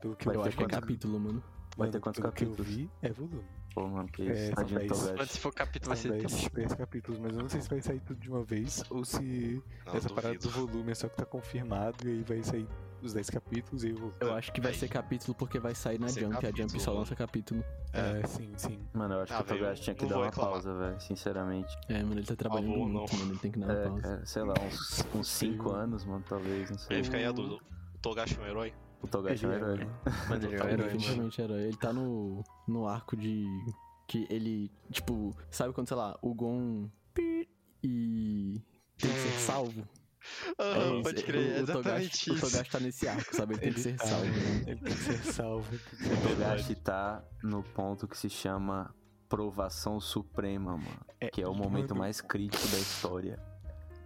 Pelo 0.01 0.15
que 0.17 0.25
Vai 0.27 0.37
Eu 0.37 0.43
ter 0.43 0.49
acho 0.49 0.57
que 0.59 0.65
é 0.65 0.69
capítulo, 0.69 1.19
mano. 1.19 1.43
Vai 1.77 1.87
mano, 1.89 1.93
ter 1.93 2.01
quantos 2.01 2.21
pelo 2.21 2.33
que 2.33 2.45
eu 2.45 2.49
capítulos? 2.51 2.75
vi, 2.77 2.91
é 3.01 3.11
volume. 3.13 3.45
Pô, 3.75 3.87
mano, 3.89 4.09
que 4.09 4.23
É, 4.29 4.49
isso. 4.51 4.55
Togashi. 5.13 5.33
se 5.33 5.39
for 5.39 5.53
capítulo, 5.55 5.95
vai 5.95 5.97
São 5.97 6.11
ser 6.13 6.19
10, 6.19 6.33
triste. 6.33 6.51
10 6.55 6.75
capítulos, 6.75 7.21
mas 7.21 7.33
eu 7.37 7.43
não 7.43 7.49
sei 7.49 7.61
se 7.63 7.69
vai 7.71 7.81
sair 7.81 8.01
tudo 8.01 8.21
de 8.21 8.29
uma 8.29 8.45
vez 8.45 8.85
ou 8.91 9.05
se 9.05 9.63
Não, 9.87 9.95
essa 9.95 10.09
parada 10.11 10.35
duvido. 10.35 10.61
do 10.61 10.67
volume 10.73 10.91
é 10.93 10.95
só 10.95 11.09
que 11.09 11.17
tá 11.17 11.25
confirmado 11.25 11.97
e 12.07 12.11
aí 12.11 12.23
vai 12.23 12.43
sair 12.43 12.69
os 13.03 13.13
10 13.15 13.31
capítulos 13.31 13.83
e 13.83 13.91
eu 13.91 13.97
vou. 13.97 14.13
Eu 14.21 14.35
acho 14.35 14.53
que 14.53 14.61
vai 14.61 14.73
ser 14.75 14.89
capítulo 14.89 15.35
porque 15.35 15.59
vai 15.59 15.75
sair 15.75 15.99
na 15.99 16.07
Vai 16.07 16.15
Jump. 16.23 16.37
A 16.37 16.41
Jump 16.41 16.53
capítulo, 16.59 16.81
só 16.81 16.91
mano. 16.91 17.01
lança 17.01 17.17
capítulo. 17.17 17.65
É, 17.95 18.27
sim, 18.27 18.53
sim. 18.57 18.79
Mano, 18.93 19.15
eu 19.15 19.21
acho 19.23 19.33
Ah, 19.33 19.37
que 19.39 19.43
o 19.43 19.47
Togashi 19.47 19.65
velho, 19.65 19.81
tinha 19.83 19.95
que 19.97 20.05
dar 20.07 20.15
vou 20.15 20.19
uma 20.19 20.27
reclamar. 20.27 20.53
pausa, 20.53 20.75
velho. 20.79 21.01
Sinceramente. 21.01 21.77
É, 21.89 22.03
mano, 22.03 22.21
ele 22.21 22.27
tá 22.27 22.37
trabalhando 22.37 22.71
favor, 22.73 22.89
muito, 22.89 23.13
não. 23.13 23.19
mano. 23.19 23.33
Ele 23.33 23.39
tem 23.41 23.51
que 23.51 23.59
dar 23.59 23.67
uma 23.67 23.73
É, 23.75 23.85
pausa. 23.89 24.03
cara, 24.03 24.27
sei 24.27 24.43
lá, 24.45 24.55
uns, 24.67 25.07
uns 25.15 25.29
5 25.29 25.73
anos, 25.73 26.05
mano, 26.05 26.25
talvez, 26.29 26.71
não 26.71 26.79
sei. 26.79 26.99
Aí 26.99 27.05
fica 27.05 27.17
aí 27.17 27.25
a 27.25 27.33
dúvida. 27.33 27.55
O 27.95 27.99
Togashi 28.03 28.39
é 28.39 28.43
um 28.43 28.47
herói? 28.47 28.73
O 29.03 29.09
Togashi 29.09 29.45
é 29.45 29.49
um 29.49 29.53
Ele 29.53 29.61
é, 29.63 29.67
herói. 29.67 29.85
mano. 29.85 29.97
Mano, 30.29 30.35
ele 30.35 30.47
é 30.47 30.49
um 30.49 30.51
Totalmente. 30.51 30.73
herói. 30.73 30.85
Definitivamente 30.93 31.43
era. 31.43 31.55
Ele 31.63 31.77
tá 31.77 31.93
no, 31.93 32.45
no 32.69 32.87
arco 32.87 33.17
de. 33.17 33.47
Que 34.07 34.27
ele. 34.31 34.71
Tipo, 34.91 35.37
sabe 35.51 35.73
quando, 35.75 35.89
sei 35.89 35.97
lá, 35.97 36.17
o 36.23 36.35
Gon. 36.35 36.89
E. 37.83 38.61
Tem 38.99 39.11
que 39.11 39.19
ser 39.19 39.33
salvo? 39.41 39.89
É 40.57 40.63
Aham, 40.63 40.95
isso, 40.95 41.03
pode 41.03 41.23
crer, 41.25 41.57
é 41.57 41.61
o, 41.61 41.65
o 41.65 41.67
Togashi, 41.67 41.73
exatamente 41.73 42.31
o 42.31 42.35
isso. 42.35 42.47
Togashi 42.51 42.71
tá 42.71 42.79
nesse 42.81 43.09
arco, 43.09 43.35
sabe? 43.37 43.55
Ele 43.55 43.61
tem 43.61 43.73
que 43.73 43.81
ser 43.81 43.97
tá, 43.97 44.07
salvo. 44.07 44.25
né? 44.27 44.65
Ele 44.69 44.81
tem 44.81 44.95
que 44.95 45.01
ser 45.01 45.19
salvo. 45.33 45.75
ele 45.75 46.15
O. 46.15 46.29
Togashi 46.29 46.75
tá 46.77 47.25
no 47.43 47.63
ponto 47.65 48.07
que 48.07 48.17
se 48.17 48.31
chama 48.31 48.95
provação 49.29 49.99
suprema, 49.99 50.77
mano. 50.77 51.07
Que 51.33 51.43
é 51.43 51.49
o 51.49 51.55
momento 51.55 51.91
mano, 51.91 52.03
mais 52.03 52.21
crítico 52.21 52.69
da 52.69 52.79
história. 52.79 53.37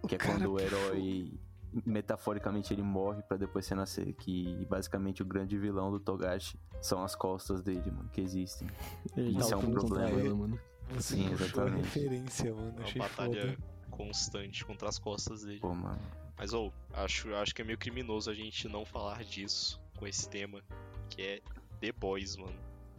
o 0.01 0.07
Que 0.07 0.15
é 0.15 0.17
cara 0.17 0.33
quando 0.39 0.53
o 0.53 0.59
herói, 0.59 1.39
metaforicamente, 1.85 2.73
ele 2.73 2.81
morre 2.81 3.21
pra 3.23 3.37
depois 3.37 3.67
renascer. 3.67 4.13
Que 4.15 4.65
basicamente 4.69 5.21
o 5.21 5.25
grande 5.25 5.57
vilão 5.57 5.91
do 5.91 5.99
Togashi 5.99 6.59
são 6.81 7.03
as 7.03 7.15
costas 7.15 7.61
dele, 7.61 7.91
mano, 7.91 8.09
que 8.11 8.21
existem. 8.21 8.67
Ele 9.15 9.37
Isso 9.37 9.53
é 9.53 9.57
um 9.57 9.71
problema. 9.71 10.09
ela, 10.19 10.35
mano. 10.35 10.59
Você 10.91 11.15
Sim, 11.15 11.31
exatamente. 11.33 11.83
referência, 11.83 12.53
mano. 12.53 12.73
É 12.79 12.83
Achei 12.83 13.01
uma 13.01 13.09
batalha 13.09 13.41
foda. 13.41 13.57
constante 13.91 14.65
contra 14.65 14.87
as 14.87 14.97
costas 14.97 15.43
dele. 15.43 15.59
Pô, 15.59 15.73
mano. 15.73 15.99
Mas, 16.37 16.53
ou, 16.53 16.71
acho, 16.93 17.33
acho 17.35 17.53
que 17.53 17.61
é 17.61 17.65
meio 17.65 17.77
criminoso 17.77 18.29
a 18.29 18.33
gente 18.33 18.67
não 18.69 18.85
falar 18.85 19.23
disso 19.23 19.81
com 19.97 20.05
esse 20.07 20.29
tema, 20.29 20.61
que 21.09 21.21
é 21.21 21.41
The 21.81 21.91
Boys, 21.91 22.37
mano. 22.37 22.55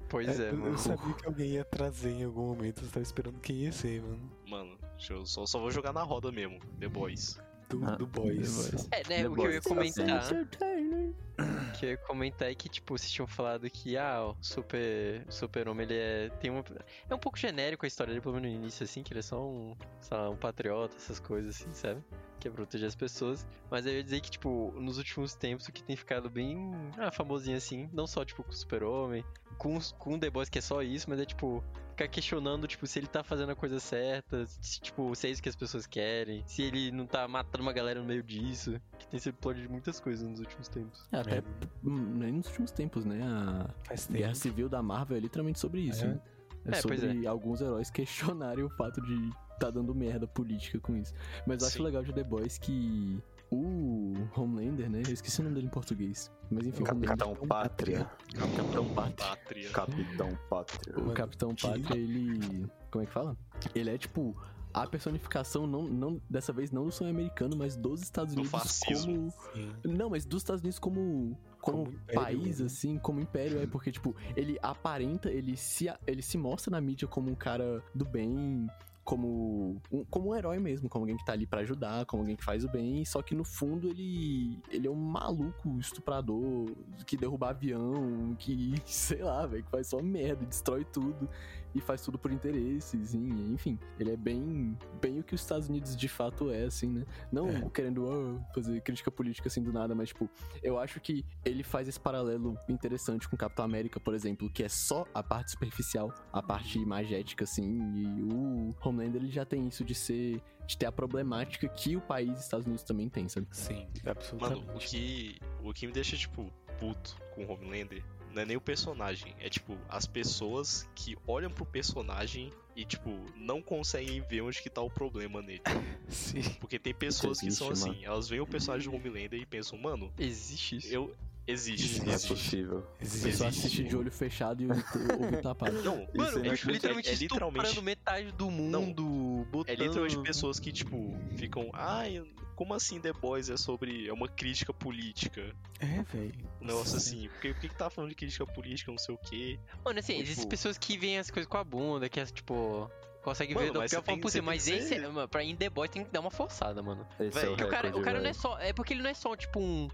Pois 0.09 0.41
é, 0.41 0.51
eu, 0.51 0.57
mano. 0.57 0.73
eu 0.73 0.79
sabia 0.79 1.15
que 1.15 1.27
alguém 1.27 1.51
ia 1.53 1.65
trazer 1.65 2.11
em 2.11 2.25
algum 2.25 2.47
momento, 2.47 2.83
eu 2.83 2.89
tava 2.89 3.03
esperando 3.03 3.39
quem 3.41 3.57
ia 3.57 3.73
ser, 3.73 4.03
mano. 4.03 4.31
Mano, 4.47 4.79
deixa 4.97 5.13
eu 5.13 5.25
só, 5.27 5.47
só 5.47 5.59
vou 5.61 5.71
jogar 5.71 5.93
na 5.93 6.03
roda 6.03 6.33
mesmo, 6.33 6.59
The 6.81 6.89
Boys. 6.89 7.39
Do, 7.69 7.85
Ah, 7.85 7.97
do 7.97 8.07
Boys. 8.07 8.89
É, 8.91 8.97
né, 9.09 9.23
The 9.23 9.29
o 9.29 9.35
que 9.35 9.41
eu 9.41 9.53
ia 9.53 9.61
Boys, 9.61 9.65
comentar. 9.65 10.33
O 10.33 11.73
que 11.79 11.87
eu 11.87 11.91
ia 11.91 11.97
comentar 11.99 12.51
é 12.51 12.55
que, 12.55 12.69
tipo, 12.69 12.97
vocês 12.97 13.11
tinham 13.13 13.27
falado 13.27 13.69
que, 13.71 13.97
ah, 13.97 14.25
o 14.25 14.37
Super, 14.41 15.25
Super-Homem, 15.29 15.87
ele 15.87 15.97
é. 15.97 16.31
Tem 16.41 16.51
uma, 16.51 16.65
é 17.09 17.15
um 17.15 17.19
pouco 17.19 17.39
genérico 17.39 17.85
a 17.85 17.89
história 17.89 18.13
dele, 18.13 18.21
pelo 18.23 18.35
menos 18.35 18.51
no 18.51 18.57
início, 18.57 18.83
assim, 18.83 19.03
que 19.03 19.13
ele 19.13 19.21
é 19.21 19.23
só 19.23 19.41
um, 19.47 19.77
sei 20.01 20.17
lá, 20.17 20.31
um 20.31 20.37
patriota, 20.37 20.97
essas 20.97 21.21
coisas, 21.21 21.57
assim, 21.57 21.73
sabe? 21.73 22.03
Que 22.41 22.49
é 22.49 22.51
proteger 22.51 22.89
as 22.89 22.97
pessoas. 22.97 23.47
Mas 23.71 23.87
aí 23.87 23.93
eu 23.93 23.97
ia 23.99 24.03
dizer 24.05 24.21
que, 24.21 24.31
tipo, 24.31 24.73
nos 24.77 24.99
últimos 24.99 25.35
tempos, 25.35 25.69
o 25.69 25.73
que 25.73 25.83
tem 25.83 25.95
ficado 25.95 26.29
bem 26.29 26.73
ah, 26.97 27.13
famosinho, 27.13 27.57
assim, 27.57 27.89
não 27.93 28.07
só, 28.07 28.25
tipo, 28.25 28.43
com 28.43 28.51
o 28.51 28.55
Super-Homem, 28.55 29.25
com, 29.59 29.79
com 29.99 30.15
o 30.15 30.19
The 30.19 30.31
Boys, 30.31 30.49
que 30.49 30.59
é 30.59 30.63
só 30.63 30.83
isso, 30.83 31.11
mas 31.11 31.19
é, 31.21 31.25
tipo, 31.25 31.63
ficar 31.91 32.09
questionando, 32.09 32.67
tipo, 32.67 32.87
se 32.87 32.99
ele 32.99 33.07
tá 33.09 33.23
fazendo 33.25 33.51
a 33.51 33.57
coisa 33.57 33.81
certa, 33.81 34.47
se, 34.47 34.81
tipo, 34.81 35.15
se 35.15 35.27
é 35.27 35.31
isso 35.31 35.43
que 35.43 35.49
as 35.49 35.57
pessoas 35.57 35.87
querem, 35.87 36.43
se 36.47 36.63
ele 36.63 36.91
não 36.93 37.07
tá 37.07 37.27
matando 37.27 37.63
uma 37.63 37.73
galera 37.73 38.01
no 38.01 38.07
meio 38.07 38.23
disso, 38.23 38.81
que 38.99 39.07
tem 39.09 39.19
sido 39.19 39.35
plot 39.35 39.61
de 39.61 39.69
muitas 39.69 39.99
coisas 40.01 40.27
nos 40.29 40.39
últimos 40.41 40.69
tempos. 40.69 41.07
É, 41.13 41.19
até 41.19 41.39
É. 41.39 41.43
hum, 41.85 42.15
nem 42.19 42.33
nos 42.33 42.47
últimos 42.47 42.71
tempos, 42.71 43.05
né? 43.05 43.21
A 43.23 43.69
Faz 43.85 44.07
Guerra 44.07 44.27
tempo. 44.29 44.37
Civil 44.37 44.69
da 44.69 44.81
Marvel 44.83 45.17
é 45.17 45.21
literalmente 45.21 45.59
sobre 45.59 45.81
isso, 45.81 46.05
É. 46.05 46.09
né? 46.09 46.21
É, 46.67 46.71
É, 46.71 46.75
sobre 46.81 47.27
alguns 47.27 47.61
heróis 47.61 47.91
questionarem 47.93 48.65
o 48.65 48.71
fato 48.71 49.01
de 49.01 49.31
tá 49.59 49.71
dando 49.71 49.93
merda 49.95 50.27
política 50.27 50.79
com 50.79 50.97
isso. 50.97 51.13
Mas 51.47 51.61
eu 51.63 51.67
acho 51.67 51.79
Sim. 51.79 51.83
legal 51.83 52.05
de 52.05 52.13
The 52.13 52.23
Boys 52.23 52.59
que 52.59 53.21
o 53.51 54.15
Homelander, 54.37 54.91
né? 54.91 55.03
Eu 55.07 55.13
esqueci 55.15 55.41
o 55.41 55.45
nome 55.45 55.55
dele 55.55 55.67
em 55.67 55.71
português. 55.71 56.31
Mas 56.51 56.67
enfim, 56.67 56.83
o 56.83 56.87
Homelander, 56.91 57.09
Capitão 57.27 57.47
Pátria. 57.47 58.11
Capitão 58.35 58.95
Pátria. 58.95 59.27
Pátria. 59.29 59.71
Capitão 59.71 60.39
Pátria. 60.51 60.99
O 60.99 61.13
Capitão 61.13 61.55
que- 61.55 61.67
Pátria, 61.67 61.99
ele. 61.99 62.67
Como 62.91 63.03
é 63.03 63.07
que 63.07 63.13
fala? 63.13 63.37
Ele 63.75 63.91
é 63.91 63.99
tipo. 63.99 64.37
A 64.75 64.87
personificação, 64.87 65.67
não, 65.67 65.85
não, 65.85 66.21
dessa 66.29 66.53
vez 66.53 66.71
não 66.71 66.85
do 66.85 66.93
sonho 66.93 67.11
americano, 67.11 67.57
mas 67.57 67.75
dos 67.75 68.03
Estados 68.03 68.35
Do 68.35 68.43
Unidos 68.43 68.61
fascismo. 68.61 69.33
como. 69.33 69.97
Não, 69.97 70.11
mas 70.11 70.27
dos 70.27 70.43
Estados 70.43 70.61
Unidos 70.63 70.79
como. 70.79 71.37
Como, 71.61 71.85
Como 71.87 71.89
império, 71.97 72.23
país, 72.23 72.61
né? 72.61 72.67
assim, 72.67 72.99
como 72.99 73.19
império, 73.19 73.61
é 73.61 73.67
porque, 73.67 73.91
tipo, 73.91 74.15
ele 74.37 74.57
aparenta, 74.63 75.29
ele 75.31 75.57
se, 75.57 75.87
ele 76.07 76.23
se 76.23 76.39
mostra 76.39 76.71
na 76.71 76.81
mídia 76.81 77.09
como 77.09 77.29
um 77.31 77.35
cara 77.35 77.83
do 77.95 78.05
bem, 78.05 78.69
como 79.09 79.81
um, 79.91 80.05
como 80.11 80.29
um 80.29 80.37
herói 80.37 80.59
mesmo, 80.59 80.87
como 80.87 81.05
alguém 81.05 81.17
que 81.17 81.25
tá 81.25 81.33
ali 81.33 81.47
pra 81.47 81.61
ajudar, 81.61 82.05
como 82.05 82.21
alguém 82.21 82.37
que 82.37 82.45
faz 82.45 82.63
o 82.63 82.69
bem, 82.69 83.07
só 83.07 83.23
que 83.23 83.35
no 83.35 83.43
fundo 83.43 83.89
ele 83.89 84.61
ele 84.71 84.87
é 84.87 84.91
um 84.91 84.95
maluco 84.95 85.79
estuprador 85.81 86.71
que 87.07 87.17
derruba 87.17 87.49
avião, 87.49 88.37
que 88.39 88.75
sei 88.85 89.23
lá, 89.23 89.47
velho, 89.47 89.65
que 89.65 89.71
faz 89.71 89.87
só 89.87 90.03
merda, 90.03 90.45
destrói 90.45 90.85
tudo 90.85 91.27
e 91.75 91.81
faz 91.81 92.03
tudo 92.03 92.19
por 92.19 92.33
interesses, 92.33 93.15
e, 93.15 93.19
enfim, 93.19 93.79
ele 93.99 94.13
é 94.13 94.17
bem 94.17 94.77
bem 95.01 95.21
o 95.21 95.23
que 95.25 95.35
os 95.35 95.41
Estados 95.41 95.69
Unidos 95.69 95.97
de 95.97 96.09
fato 96.09 96.51
é 96.51 96.65
assim, 96.65 96.89
né? 96.89 97.05
Não 97.31 97.49
É. 97.49 97.69
querendo 97.71 98.09
ah, 98.11 98.53
fazer 98.55 98.81
crítica 98.81 99.11
política 99.11 99.49
assim 99.49 99.63
do 99.63 99.73
nada, 99.73 99.95
mas 99.95 100.09
tipo, 100.09 100.29
eu 100.63 100.79
acho 100.79 101.01
que 101.01 101.25
ele 101.45 101.63
faz 101.63 101.89
esse 101.89 102.01
paralelo 102.01 102.59
interessante 102.69 103.29
com 103.29 103.37
o 103.37 103.39
Capitão 103.39 103.65
América, 103.65 104.01
por 104.01 104.15
exemplo, 104.15 104.51
que 104.51 104.63
é 104.63 104.69
só 104.69 105.07
a 105.15 105.23
parte 105.23 105.51
superficial, 105.53 106.13
a 106.33 106.43
parte 106.43 106.79
magética, 106.85 107.45
assim, 107.45 107.65
e 107.95 108.23
o 108.23 108.75
Homelander 108.83 109.23
ele 109.23 109.31
já 109.31 109.45
tem 109.45 109.67
isso 109.69 109.85
de 109.85 109.95
ser. 109.95 110.43
de 110.67 110.77
ter 110.77 110.85
a 110.87 110.93
problemática 110.93 111.67
que 111.69 111.97
o 111.97 112.01
país 112.01 112.39
Estados 112.41 112.67
Unidos 112.67 112.85
também 112.85 113.09
tem, 113.09 113.27
sabe? 113.29 113.47
Sim, 113.53 113.75
Mano, 114.05 114.11
absolutamente. 114.11 114.75
o 114.75 114.79
que, 114.79 115.39
o 115.65 115.73
que 115.73 115.87
me 115.87 115.93
deixa, 115.95 116.15
tipo, 116.17 116.53
puto 116.79 117.17
com 117.35 117.45
o 117.47 117.51
Homelander 117.51 118.05
não 118.39 118.43
é 118.43 118.47
nem 118.47 118.57
o 118.57 118.61
personagem, 118.61 119.35
é, 119.41 119.49
tipo, 119.49 119.77
as 119.89 120.07
pessoas 120.07 120.89
que 120.95 121.17
olham 121.27 121.51
pro 121.51 121.67
personagem 121.67 122.53
e, 122.77 122.85
tipo, 122.85 123.11
não 123.35 123.61
conseguem 123.61 124.21
ver 124.21 124.43
onde 124.43 124.63
que 124.63 124.71
tá 124.71 124.81
o 124.81 124.89
problema 124.89 125.43
nele. 125.43 125.61
Sim. 126.09 126.43
Porque 126.61 126.79
tem 126.79 126.95
pessoas 126.95 127.41
que 127.41 127.51
são 127.51 127.73
existe, 127.73 127.91
assim, 127.91 128.05
elas 128.05 128.29
veem 128.29 128.41
o 128.41 128.47
personagem 128.47 128.89
do 128.89 128.95
Homelander 128.95 129.41
e 129.41 129.45
pensam, 129.45 129.77
mano, 129.77 130.13
Existe 130.17 130.77
isso. 130.77 130.95
eu. 130.95 131.17
Existe, 131.51 132.01
Não 132.03 132.13
é 132.13 132.15
existe. 132.15 132.29
possível. 132.29 132.87
Você 133.01 133.05
Existe. 133.17 133.37
só 133.39 133.47
assiste 133.49 133.85
de 133.85 133.97
olho 133.97 134.13
fechado 134.13 134.63
e 134.63 134.67
o 134.67 134.71
ouvido 134.71 135.41
tapado. 135.43 135.83
Não, 135.83 136.07
Mano, 136.15 136.29
Isso 136.29 136.39
é 136.41 136.49
é, 136.49 136.55
tipo, 136.57 136.71
literalmente 136.71 137.09
é 137.09 137.15
literalmente- 137.15 137.65
estuprando 137.69 137.83
metade 137.83 138.33
do 138.33 138.51
mundo, 138.51 139.47
botando... 139.51 139.71
É 139.73 139.77
literalmente 139.77 140.19
pessoas 140.23 140.61
que, 140.61 140.71
tipo, 140.71 141.17
ficam, 141.37 141.71
ai, 141.73 142.23
como 142.55 142.75
assim 142.75 143.01
The 143.01 143.13
Boys 143.15 143.49
é 143.49 143.57
sobre. 143.57 144.09
é 144.09 144.13
uma 144.13 144.29
crítica 144.29 144.75
política? 144.75 145.55
É, 145.81 146.03
velho. 146.03 146.35
Um 146.61 146.67
negócio 146.67 146.97
assim, 146.97 147.29
porque 147.29 147.55
por 147.55 147.61
que 147.61 147.69
que 147.71 147.75
tá 147.77 147.89
falando 147.89 148.11
de 148.11 148.17
crítica 148.17 148.45
política, 148.47 148.91
não 148.91 148.99
sei 148.99 149.15
o 149.15 149.19
quê? 149.19 149.59
Mano, 149.85 149.99
assim, 150.01 150.13
Tipo- 150.15 150.25
existem 150.25 150.49
pessoas 150.49 150.77
que 150.77 150.99
veem 150.99 151.19
as 151.19 151.31
coisas 151.31 151.49
com 151.49 151.57
a 151.57 151.65
bunda, 151.65 152.09
que 152.09 152.21
é, 152.21 152.27
tipo... 152.27 152.91
Consegue 153.23 153.53
Mano, 153.55 153.67
ver 153.67 153.73
da 153.73 153.79
pior 153.81 153.89
você 153.89 154.03
forma 154.03 154.21
possível, 154.23 154.43
você 154.43 154.47
mas 154.47 154.69
esse, 154.69 154.89
ser- 154.89 155.03
é- 155.03 155.09
mano, 155.09 155.29
pra 155.29 155.43
ir 155.43 155.51
em 155.51 155.57
The 155.57 155.69
Boys 155.71 155.91
tem 155.91 156.05
que 156.05 156.11
dar 156.11 156.21
uma 156.21 156.31
forçada, 156.31 156.83
mano. 156.83 157.07
Esse 157.19 157.31
Véi, 157.39 157.45
é 157.47 157.49
o 157.51 157.55
o 157.55 157.57
cara, 157.69 157.97
o 157.97 158.01
cara 158.03 158.21
não 158.21 158.31
é 158.31 158.33
só. 158.33 158.59
É 158.59 158.73
porque 158.73 158.95
ele 158.95 159.03
não 159.03 159.11
é 159.11 159.15
só, 159.15 159.35
tipo, 159.37 159.59
um. 159.61 159.89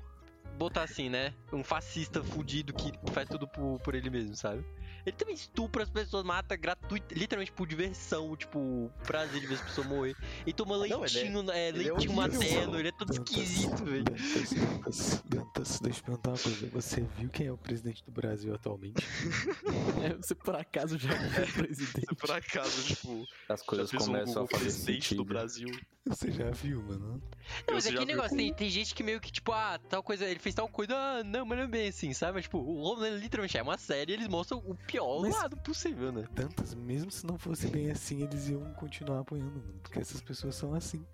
Botar 0.56 0.82
assim, 0.84 1.08
né? 1.08 1.34
Um 1.52 1.64
fascista 1.64 2.22
fudido 2.22 2.72
que 2.72 2.92
faz 3.12 3.28
tudo 3.28 3.46
por, 3.48 3.78
por 3.80 3.94
ele 3.94 4.08
mesmo, 4.10 4.34
sabe? 4.36 4.64
Ele 5.06 5.14
também 5.16 5.34
estupra 5.34 5.82
as 5.82 5.90
pessoas, 5.90 6.24
mata 6.24 6.56
gratuito, 6.56 7.12
literalmente 7.14 7.52
por 7.52 7.66
diversão, 7.66 8.34
tipo, 8.34 8.90
prazer 9.06 9.38
de 9.38 9.46
ver 9.46 9.54
as 9.56 9.60
pessoas 9.60 9.86
morrer. 9.86 10.16
E 10.46 10.52
toma 10.52 10.78
Não, 10.78 10.84
ele 10.86 10.94
é- 10.94 10.96
leitinho, 10.96 11.50
é, 11.50 11.68
ele 11.68 11.88
é 11.88 11.92
leitinho 11.92 12.12
materno, 12.14 12.78
ele 12.78 12.88
é 12.88 12.92
todo 12.92 13.12
Dantas, 13.12 13.28
esquisito, 13.36 13.84
velho. 13.84 14.04
Dantas, 14.04 15.22
Dantas, 15.26 15.80
deixa 15.80 15.98
eu 15.98 16.02
te 16.02 16.02
perguntar 16.04 16.30
uma 16.30 16.38
coisa. 16.38 16.66
Você 16.68 17.00
viu 17.18 17.28
quem 17.28 17.46
é 17.48 17.52
o 17.52 17.58
presidente 17.58 18.02
do 18.04 18.10
Brasil 18.12 18.54
atualmente? 18.54 18.94
É, 20.04 20.14
você 20.16 20.34
por 20.34 20.54
acaso 20.54 20.98
já 20.98 21.12
é 21.14 21.46
presidente. 21.52 22.06
Se 22.08 22.14
por 22.14 22.30
acaso, 22.30 22.82
tipo, 22.84 23.26
As 23.48 23.62
coisas 23.62 23.92
um 23.94 23.98
começam 23.98 24.26
Google 24.26 24.44
a 24.44 24.48
fazer 24.48 24.64
presidente 24.64 25.02
sentido. 25.04 25.16
do 25.18 25.24
Brasil. 25.24 25.68
Você 26.06 26.30
já 26.30 26.50
viu, 26.50 26.82
mano? 26.82 27.22
Não, 27.66 27.74
mas 27.74 27.84
Você 27.84 27.90
é 27.90 27.92
viu 27.96 28.04
negócio, 28.06 28.36
tem, 28.36 28.52
tem 28.52 28.68
gente 28.68 28.94
que 28.94 29.02
meio 29.02 29.18
que, 29.20 29.32
tipo, 29.32 29.50
ah, 29.52 29.78
tal 29.88 30.02
coisa, 30.02 30.26
ele 30.26 30.38
fez 30.44 30.54
tal 30.54 30.68
coisa, 30.68 30.94
ah, 30.96 31.24
não, 31.24 31.44
mas 31.44 31.58
não 31.58 31.64
é 31.64 31.68
bem 31.68 31.88
assim, 31.88 32.12
sabe? 32.12 32.34
Mas, 32.34 32.44
tipo, 32.44 32.58
o 32.58 32.78
Homeland 32.82 33.18
literalmente 33.18 33.58
é 33.58 33.62
uma 33.62 33.76
série 33.76 34.12
e 34.12 34.14
eles 34.14 34.28
mostram 34.28 34.58
o 34.58 34.74
pior 34.74 35.22
Mas- 35.22 35.34
lado 35.34 35.56
possível, 35.56 36.12
né? 36.12 36.24
Dantas, 36.32 36.74
mesmo 36.74 37.10
se 37.10 37.26
não 37.26 37.36
fosse 37.38 37.66
bem 37.66 37.90
assim, 37.90 38.22
eles 38.22 38.48
iam 38.48 38.62
continuar 38.74 39.20
apoiando, 39.20 39.50
mano. 39.58 39.80
Porque 39.82 39.98
essas 39.98 40.20
pessoas 40.20 40.54
são 40.54 40.72
assim. 40.74 41.04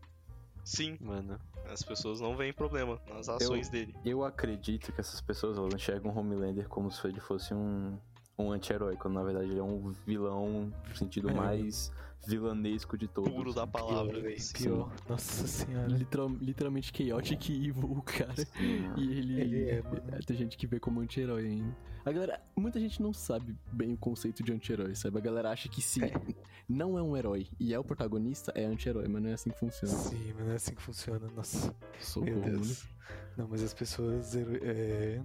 Sim, 0.63 0.99
Mano. 1.01 1.41
as 1.73 1.83
pessoas 1.83 2.21
não 2.21 2.37
veem 2.37 2.53
problema 2.53 3.01
nas 3.09 3.29
ações 3.31 3.69
dele. 3.71 3.95
Eu 4.05 4.23
acredito 4.23 4.93
que 4.93 5.01
essas 5.01 5.21
pessoas 5.21 5.57
elas 5.57 5.73
enxergam 5.75 6.13
o 6.13 6.19
Homelander 6.19 6.69
como 6.69 6.91
se 6.91 7.05
ele 7.09 7.19
fosse 7.19 7.55
um, 7.55 7.99
um 8.39 8.53
anti-herói, 8.53 8.95
quando 8.97 9.15
na 9.15 9.23
verdade 9.23 9.47
ele 9.51 9.59
é 9.59 9.63
um 9.63 9.91
vilão 10.07 10.71
no 10.89 10.97
sentido 10.97 11.31
É. 11.31 11.33
mais 11.33 11.91
vilanesco 12.27 12.97
de 12.97 13.09
todos. 13.09 13.33
Puro 13.33 13.53
da 13.53 13.67
palavra. 13.67 14.13
Pior, 14.13 14.23
velho. 14.23 14.37
Pior. 14.55 14.93
Nossa 15.09 15.47
senhora. 15.47 15.89
Literal, 15.89 16.29
literalmente 16.41 16.93
chaotic 16.97 17.51
evil, 17.51 17.91
o 17.91 18.03
cara. 18.03 18.35
Sim, 18.37 18.93
E 18.97 19.13
ele. 19.13 19.41
Ele 19.41 19.71
é, 19.71 19.83
mano. 19.83 20.03
Tem 20.27 20.37
gente 20.37 20.57
que 20.57 20.67
vê 20.67 20.79
como 20.79 21.01
anti-herói 21.01 21.47
ainda. 21.47 21.77
A 22.05 22.13
galera. 22.13 22.41
Muita 22.57 22.79
gente 22.81 23.01
não 23.03 23.13
sabe 23.13 23.57
bem 23.73 23.93
o 23.93 23.97
conceito 23.97 24.43
de 24.43 24.53
anti-herói, 24.53 24.95
sabe? 24.95 25.19
A 25.19 25.21
galera 25.21 25.51
acha 25.51 25.69
que 25.69 25.83
se 25.83 26.01
não 26.69 26.97
é 26.99 27.03
um 27.03 27.17
herói 27.17 27.49
e 27.59 27.75
é 27.75 27.79
o 27.79 27.85
protagonista, 27.85 28.53
é 28.55 28.65
anti-herói, 28.65 29.09
mas 29.09 29.23
não 29.23 29.31
é 29.31 29.35
assim 29.35 29.51
que 29.51 29.59
funciona. 29.59 29.93
Sim, 29.95 30.33
mas 30.37 30.45
não 30.47 30.53
é 30.53 30.57
assim 30.57 30.75
que 30.75 30.83
funciona. 30.83 31.29
Nossa, 31.35 31.75
Socorro. 32.01 32.37
meu 32.37 32.41
né? 32.41 32.51
Deus. 32.51 32.87
Não, 33.37 33.49
mas 33.49 33.63
as 33.63 33.75
pessoas 33.75 34.35
é, 34.37 35.21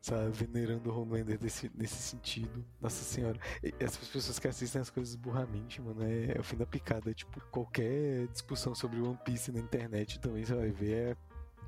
sabe, 0.00 0.30
venerando 0.30 0.90
o 0.90 1.00
Homelander 1.00 1.38
desse, 1.38 1.70
nesse 1.76 1.96
sentido. 1.96 2.64
Nossa 2.80 3.04
senhora. 3.04 3.38
E 3.62 3.74
essas 3.78 4.08
pessoas 4.08 4.38
que 4.38 4.48
assistem 4.48 4.80
as 4.80 4.90
coisas 4.90 5.14
burramente, 5.14 5.80
mano, 5.80 6.02
é, 6.02 6.36
é 6.36 6.40
o 6.40 6.42
fim 6.42 6.56
da 6.56 6.66
picada. 6.66 7.12
Tipo, 7.12 7.40
qualquer 7.50 8.26
discussão 8.28 8.74
sobre 8.74 9.00
One 9.00 9.18
Piece 9.24 9.52
na 9.52 9.60
internet 9.60 10.18
também 10.18 10.44
você 10.44 10.54
vai 10.54 10.70
ver 10.70 10.90
é 10.92 11.16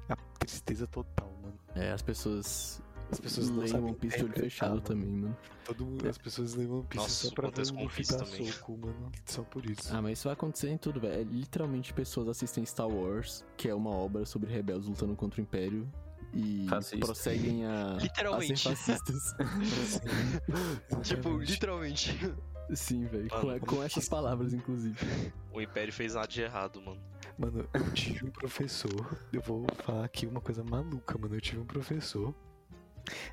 a 0.09 0.17
tristeza 0.39 0.87
total, 0.87 1.33
mano. 1.43 1.59
É, 1.75 1.93
as 1.93 2.03
pessoas. 2.03 2.83
As 3.11 3.21
pessoas 3.21 3.51
não 3.51 3.67
sabem 3.67 3.89
One 3.89 3.95
Piece 3.95 4.17
de 4.17 4.25
olho 4.25 4.33
fechado 4.33 4.71
mano. 4.71 4.81
também, 4.81 5.11
mano. 5.11 5.37
Todo 5.67 5.85
mundo, 5.85 6.09
as 6.09 6.17
pessoas 6.17 6.55
leem 6.55 6.71
One 6.71 6.83
Piece 6.85 7.03
Nossa, 7.03 7.27
só 7.29 7.35
pra 7.35 7.51
ver 7.51 7.71
o 7.71 7.83
Luffy 7.83 8.07
dar 8.07 8.25
soco, 8.25 8.79
mano. 8.79 9.13
Só 9.27 9.43
por 9.43 9.67
isso. 9.67 9.95
Ah, 9.95 10.01
mas 10.01 10.19
isso 10.19 10.29
vai 10.29 10.33
acontecer 10.33 10.71
em 10.71 10.79
tudo, 10.79 10.99
velho. 10.99 11.21
É, 11.21 11.25
Literalmente 11.25 11.93
pessoas 11.93 12.27
assistem 12.29 12.65
Star 12.65 12.89
Wars, 12.89 13.45
que 13.55 13.69
é 13.69 13.75
uma 13.75 13.91
obra 13.91 14.25
sobre 14.25 14.51
rebeldes 14.51 14.89
lutando 14.89 15.15
contra 15.15 15.41
o 15.41 15.43
Império. 15.43 15.87
E 16.35 16.67
Fascista. 16.69 17.05
prosseguem 17.07 17.67
a, 17.67 17.99
Literalmente. 18.01 18.53
a 18.53 18.57
ser 18.57 18.99
fascistas. 18.99 19.35
Tipo, 21.03 21.39
literalmente. 21.39 22.19
Sim, 22.75 23.05
velho. 23.05 23.29
Com, 23.29 23.61
com 23.61 23.83
essas 23.83 24.09
palavras, 24.09 24.55
inclusive. 24.55 24.97
O 25.53 25.61
Império 25.61 25.93
fez 25.93 26.15
nada 26.15 26.27
de 26.27 26.41
errado, 26.41 26.81
mano. 26.81 27.01
Mano, 27.39 27.69
eu 27.75 27.93
tive 27.93 28.25
um 28.25 28.31
professor. 28.31 29.19
Eu 29.33 29.43
vou 29.43 29.67
falar 29.85 30.05
aqui 30.05 30.27
uma 30.27 30.41
coisa 30.41 30.65
maluca, 30.65 31.19
mano. 31.19 31.35
Eu 31.35 31.41
tive 31.41 31.61
um 31.61 31.67
professor. 31.67 32.35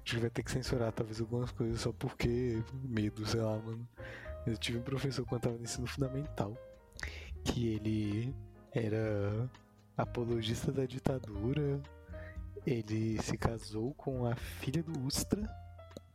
Acho 0.04 0.16
que 0.16 0.18
vai 0.18 0.30
ter 0.30 0.44
que 0.44 0.52
censurar 0.52 0.92
talvez 0.92 1.22
algumas 1.22 1.52
coisas 1.52 1.80
só 1.80 1.94
porque 1.94 2.62
medo, 2.84 3.26
sei 3.26 3.42
lá, 3.42 3.58
mano. 3.58 3.88
Eu 4.46 4.58
tive 4.58 4.80
um 4.80 4.82
professor 4.82 5.26
quando 5.26 5.42
tava 5.42 5.56
no 5.56 5.64
ensino 5.64 5.88
fundamental. 5.88 6.58
Que 7.46 7.76
ele 7.76 8.36
era 8.74 9.50
apologista 9.96 10.72
da 10.72 10.86
ditadura. 10.86 11.82
Ele 12.66 13.22
se 13.22 13.38
casou 13.38 13.94
com 13.94 14.26
a 14.26 14.36
filha 14.36 14.84
do 14.84 15.00
Ustra. 15.06 15.42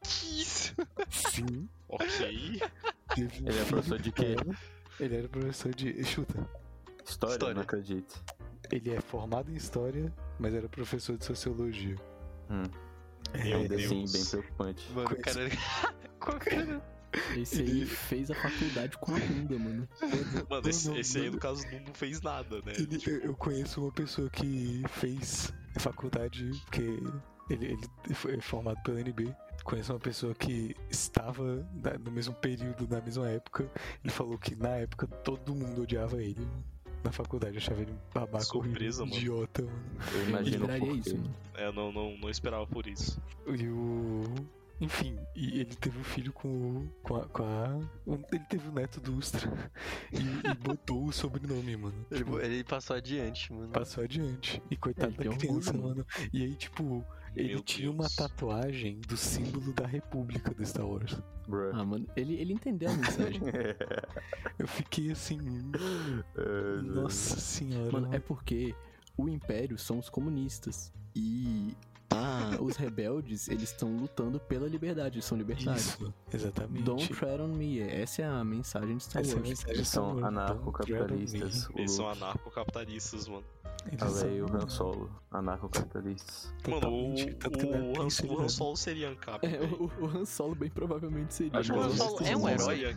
Que 0.03 0.42
isso? 0.42 0.74
Sim. 1.11 1.68
Ok. 1.88 2.61
Teve 3.14 3.42
um 3.45 3.49
Ele 3.49 3.59
é 3.61 3.64
professor 3.64 3.99
de 4.01 4.12
quê? 4.12 4.36
Ele 5.01 5.16
era 5.16 5.28
professor 5.28 5.74
de. 5.74 6.05
Chuta. 6.05 6.49
História? 7.05 7.32
História. 7.34 7.55
Não 7.55 7.62
acredito. 7.62 8.22
Ele 8.70 8.90
é 8.95 9.01
formado 9.01 9.51
em 9.51 9.55
história, 9.55 10.12
mas 10.38 10.55
era 10.55 10.68
professor 10.68 11.16
de 11.16 11.24
sociologia. 11.24 11.97
Hum. 12.51 12.62
Meu 13.45 13.59
Ainda 13.59 13.74
assim, 13.76 13.99
Deus. 14.01 14.12
bem 14.12 14.24
preocupante. 14.24 14.92
Mano, 14.92 15.11
o 15.11 15.16
cara. 15.16 15.49
Qual 16.20 16.38
era? 16.47 16.95
Esse 17.36 17.62
aí 17.62 17.86
fez 17.86 18.30
a 18.30 18.34
faculdade 18.34 18.99
com 18.99 19.14
a 19.14 19.18
bunda, 19.20 19.59
mano. 19.59 19.88
Mano, 20.51 20.68
esse, 20.68 20.88
não, 20.88 20.97
esse 20.97 21.16
aí, 21.18 21.24
mano. 21.24 21.34
no 21.34 21.40
caso, 21.40 21.64
não, 21.86 21.95
fez 21.95 22.20
nada, 22.20 22.57
né? 22.62 22.72
Ele- 22.76 23.01
eu, 23.07 23.20
eu 23.20 23.36
conheço 23.36 23.82
uma 23.82 23.92
pessoa 23.92 24.28
que 24.30 24.82
fez 24.88 25.53
faculdade, 25.81 26.51
porque 26.66 26.83
ele, 27.51 27.66
ele 28.05 28.14
foi 28.14 28.41
formado 28.41 28.81
pela 28.83 29.01
NB, 29.01 29.35
conheço 29.64 29.93
uma 29.93 29.99
pessoa 30.01 30.35
que 30.35 30.75
estava 30.91 31.66
na- 31.83 31.99
no 31.99 32.11
mesmo 32.11 32.35
período, 32.35 32.87
na 32.89 33.01
mesma 33.01 33.29
época, 33.29 33.70
e 34.03 34.09
falou 34.11 34.39
que 34.39 34.55
na 34.55 34.70
época 34.77 35.07
todo 35.07 35.55
mundo 35.55 35.83
odiava 35.83 36.22
ele 36.22 36.47
na 37.03 37.12
faculdade, 37.12 37.59
achava 37.59 37.83
ele 37.83 37.93
um 37.93 37.99
babaca 38.14 38.45
Surpresa, 38.45 39.03
horrível, 39.03 39.07
mano. 39.07 39.16
idiota, 39.47 39.62
mano. 39.62 39.85
Eu 40.14 40.29
imagino 40.29 40.66
por 40.66 40.97
isso, 40.97 41.16
mano. 41.18 41.35
É, 41.55 41.66
eu 41.66 41.72
não, 41.72 41.93
não, 41.93 42.16
não 42.16 42.31
esperava 42.31 42.66
por 42.66 42.87
isso. 42.87 43.20
E 43.47 43.68
o. 43.68 44.22
Enfim, 44.81 45.16
e 45.37 45.61
ele 45.61 45.75
teve 45.77 45.99
um 45.99 46.05
filho 46.05 46.33
com 46.33 46.49
o. 46.49 46.89
com 47.03 47.16
a. 47.16 47.27
Com 47.29 47.43
a 47.45 47.77
um- 48.07 48.22
ele 48.33 48.45
teve 48.51 48.68
o 48.68 48.72
neto 48.72 49.01
do 49.01 49.16
Ustra 49.16 49.49
e, 50.12 50.18
e 50.51 50.55
botou 50.55 51.05
o 51.07 51.12
sobrenome, 51.12 51.77
mano. 51.77 52.07
Ele, 52.11 52.25
Tipo, 52.25 52.41
ele 52.41 52.64
passou 52.64 52.97
adiante, 52.97 53.53
mano. 53.53 53.68
passou 53.68 54.03
adiante. 54.05 54.61
E 54.70 54.77
coitado 54.77 55.11
Ele 55.12 55.16
tem 55.18 55.31
da 55.31 55.37
criança, 55.37 55.70
orgulho, 55.70 55.89
mano. 55.97 56.07
E 56.33 56.43
aí, 56.43 56.55
tipo, 56.57 57.05
ele 57.37 57.51
Meu 57.55 57.62
tinha 57.62 57.91
uma 57.91 58.09
tatuagem 58.11 59.01
do 59.01 59.16
símbolo 59.16 59.72
da 59.72 59.87
República 59.87 60.53
do 60.53 60.66
Star 60.66 60.87
Wars. 60.87 61.20
Bruh. 61.47 61.70
Ah, 61.72 61.85
mano, 61.85 62.07
ele, 62.16 62.35
ele 62.35 62.53
entendeu 62.53 62.91
a 62.91 62.95
mensagem. 62.95 63.41
Eu 64.59 64.66
fiquei 64.66 65.11
assim. 65.12 65.39
Nossa 66.83 67.39
senhora. 67.39 67.91
Mano, 67.93 68.14
é 68.14 68.18
porque 68.18 68.75
o 69.16 69.29
Império 69.29 69.79
são 69.79 69.99
os 69.99 70.09
comunistas. 70.09 70.93
E 71.14 71.75
ah, 72.15 72.57
os 72.61 72.77
rebeldes, 72.77 73.49
eles 73.49 73.71
estão 73.71 73.97
lutando 73.97 74.39
pela 74.41 74.67
liberdade, 74.67 75.17
eles 75.17 75.25
são 75.25 75.37
libertários. 75.37 75.87
Isso, 75.87 76.15
exatamente. 76.33 76.85
Don't 76.85 77.15
tread 77.15 77.41
on 77.41 77.49
me. 77.49 77.81
Essa 77.81 78.23
é 78.23 78.27
a 78.27 78.45
mensagem 78.45 78.97
de 78.97 79.03
Star 79.03 79.23
Essa 79.23 79.31
é 79.31 79.35
a 79.35 79.37
Wars. 79.37 79.49
mensagem 79.49 79.75
Eles 79.75 79.83
de 79.83 79.89
Star 79.89 80.03
são 80.03 80.15
Wars. 80.15 80.25
Anarcocapitalistas. 80.25 81.69
Eles 81.75 81.91
são 81.93 82.09
anarcocapitalistas, 82.09 83.29
mano. 83.29 83.43
me. 83.43 83.89
Eles 83.91 84.03
a 84.03 84.09
são 84.09 84.29
Leia 84.29 84.39
e 84.39 84.43
o 84.43 84.57
Han 84.57 84.69
Solo, 84.69 85.11
anarcocapitalistas. 85.31 86.55
Mano, 86.69 86.89
o, 86.89 87.15
o, 87.15 88.03
Han, 88.03 88.45
Han 88.45 88.49
Solo 88.49 88.77
seria 88.77 89.11
Ancap. 89.11 89.47
É, 89.47 89.61
o, 89.61 89.91
o 90.03 90.07
Han 90.07 90.25
Solo 90.25 90.55
bem 90.55 90.71
provavelmente 90.71 91.35
seria. 91.35 91.59
Acho 91.59 91.73
que 91.73 91.79
O 91.79 91.83
Han 91.83 91.91
Solo 91.91 92.19
é 92.27 92.37
um 92.37 92.49
herói? 92.49 92.97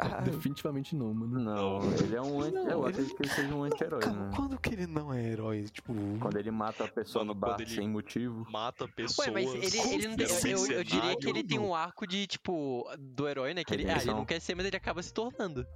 Ah, 0.00 0.20
Definitivamente 0.24 0.96
não, 0.96 1.12
mano. 1.12 1.38
Não, 1.40 1.80
ele 1.98 2.16
é 2.16 2.20
um 2.22 2.40
anti... 2.40 2.54
Não, 2.54 2.68
Eu 2.68 2.80
ele- 2.80 2.88
acredito 2.90 3.16
que 3.16 3.22
ele 3.22 3.30
seja 3.32 3.54
um 3.54 3.62
anti-herói, 3.64 4.00
né? 4.06 4.30
quando 4.34 4.58
que 4.58 4.70
ele 4.70 4.86
não 4.86 5.12
é 5.12 5.22
herói? 5.22 5.64
Tipo. 5.64 5.94
Quando 6.20 6.36
ele 6.38 6.50
mata 6.50 6.84
a 6.84 6.88
pessoa 6.88 7.24
Mano, 7.24 7.34
no 7.34 7.40
bar 7.40 7.56
ele- 7.60 7.68
sem 7.70 7.88
motivo. 7.88 8.46
Mata 8.50 8.88
pessoas. 8.88 9.28
Ué, 9.28 9.32
mas 9.34 9.52
ele, 9.54 9.94
ele 9.94 10.08
não 10.08 10.16
tem, 10.16 10.26
vira 10.26 10.48
eu, 10.50 10.66
eu 10.72 10.84
diria 10.84 11.16
que 11.16 11.28
ele 11.28 11.42
tem 11.44 11.58
um 11.58 11.74
arco 11.74 12.06
de, 12.06 12.26
tipo, 12.26 12.84
do 12.98 13.28
herói, 13.28 13.52
né? 13.54 13.62
Que 13.64 13.74
ele, 13.74 13.82
ah, 13.82 13.86
ele 13.86 13.92
Redenção. 13.94 14.16
não 14.16 14.24
quer 14.24 14.40
ser, 14.40 14.54
mas 14.54 14.66
ele 14.66 14.76
acaba 14.76 15.02
se 15.02 15.12
tornando. 15.12 15.66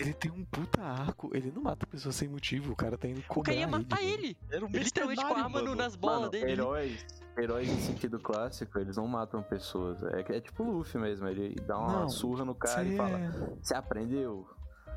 Ele 0.00 0.14
tem 0.14 0.30
um 0.30 0.44
puta 0.44 0.80
arco, 0.82 1.30
ele 1.34 1.52
não 1.54 1.62
mata 1.62 1.86
pessoas 1.86 2.14
sem 2.16 2.26
motivo, 2.28 2.72
o 2.72 2.76
cara 2.76 2.96
tá 2.96 3.06
indo 3.06 3.20
O 3.20 3.22
cobrar 3.24 3.52
cara 3.52 3.58
ia 3.60 3.68
matar 3.68 3.96
mano. 4.00 4.08
ele. 4.08 4.36
Era 4.50 4.64
um 4.64 4.68
Ele 4.68 4.78
literalmente 4.84 5.20
com 5.22 5.34
a 5.34 5.36
arma 5.36 5.48
mano. 5.48 5.74
nas 5.74 5.94
bolas 5.96 6.18
Mano, 6.20 6.30
dele. 6.30 6.52
heróis, 6.52 7.06
heróis 7.36 7.68
em 7.68 7.80
sentido 7.80 8.18
clássico, 8.18 8.78
eles 8.78 8.96
não 8.96 9.06
matam 9.06 9.42
pessoas. 9.42 10.02
É, 10.02 10.36
é 10.36 10.40
tipo 10.40 10.62
o 10.62 10.70
Luffy 10.78 11.00
mesmo, 11.00 11.28
ele 11.28 11.54
dá 11.66 11.78
uma 11.78 12.00
Não, 12.00 12.08
surra 12.08 12.44
no 12.44 12.54
cara 12.54 12.84
e 12.84 12.96
fala: 12.96 13.18
é- 13.18 13.30
Você 13.62 13.74
aprendeu? 13.74 14.48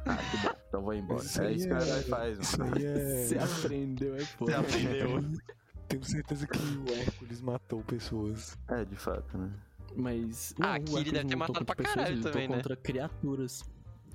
Ah, 0.05 0.15
que 0.17 0.37
bom, 0.37 0.53
então 0.67 0.81
vou 0.83 0.93
embora. 0.93 1.21
Isso 1.23 1.41
é 1.41 1.47
aí 1.47 1.55
isso 1.55 1.67
que 1.67 1.73
o 1.73 1.77
herói 1.81 1.99
é- 1.99 2.03
faz, 2.03 2.39
Isso 2.39 2.59
mano. 2.59 2.75
aí 2.77 2.85
é. 2.85 2.93
Você 3.25 3.37
aprendeu, 3.37 4.15
é 4.15 4.19
Você 4.19 4.25
foda. 4.25 4.59
aprendeu. 4.59 5.21
Tenho 5.87 6.03
certeza 6.05 6.47
que 6.47 6.57
o 6.57 6.93
Hércules 6.93 7.41
matou 7.41 7.83
pessoas. 7.83 8.57
É, 8.69 8.83
de 8.85 8.95
fato, 8.95 9.37
né? 9.37 9.51
Mas. 9.95 10.55
Ah, 10.59 10.63
não, 10.63 10.71
o 10.71 10.75
aqui 10.75 10.95
ele 10.97 11.11
deve 11.11 11.27
ter 11.29 11.35
matado 11.35 11.65
pra 11.65 11.75
pessoas, 11.75 11.95
caralho 11.95 12.15
ele 12.15 12.23
também, 12.23 12.47
né? 12.47 12.55
contra 12.55 12.75
criaturas. 12.75 13.63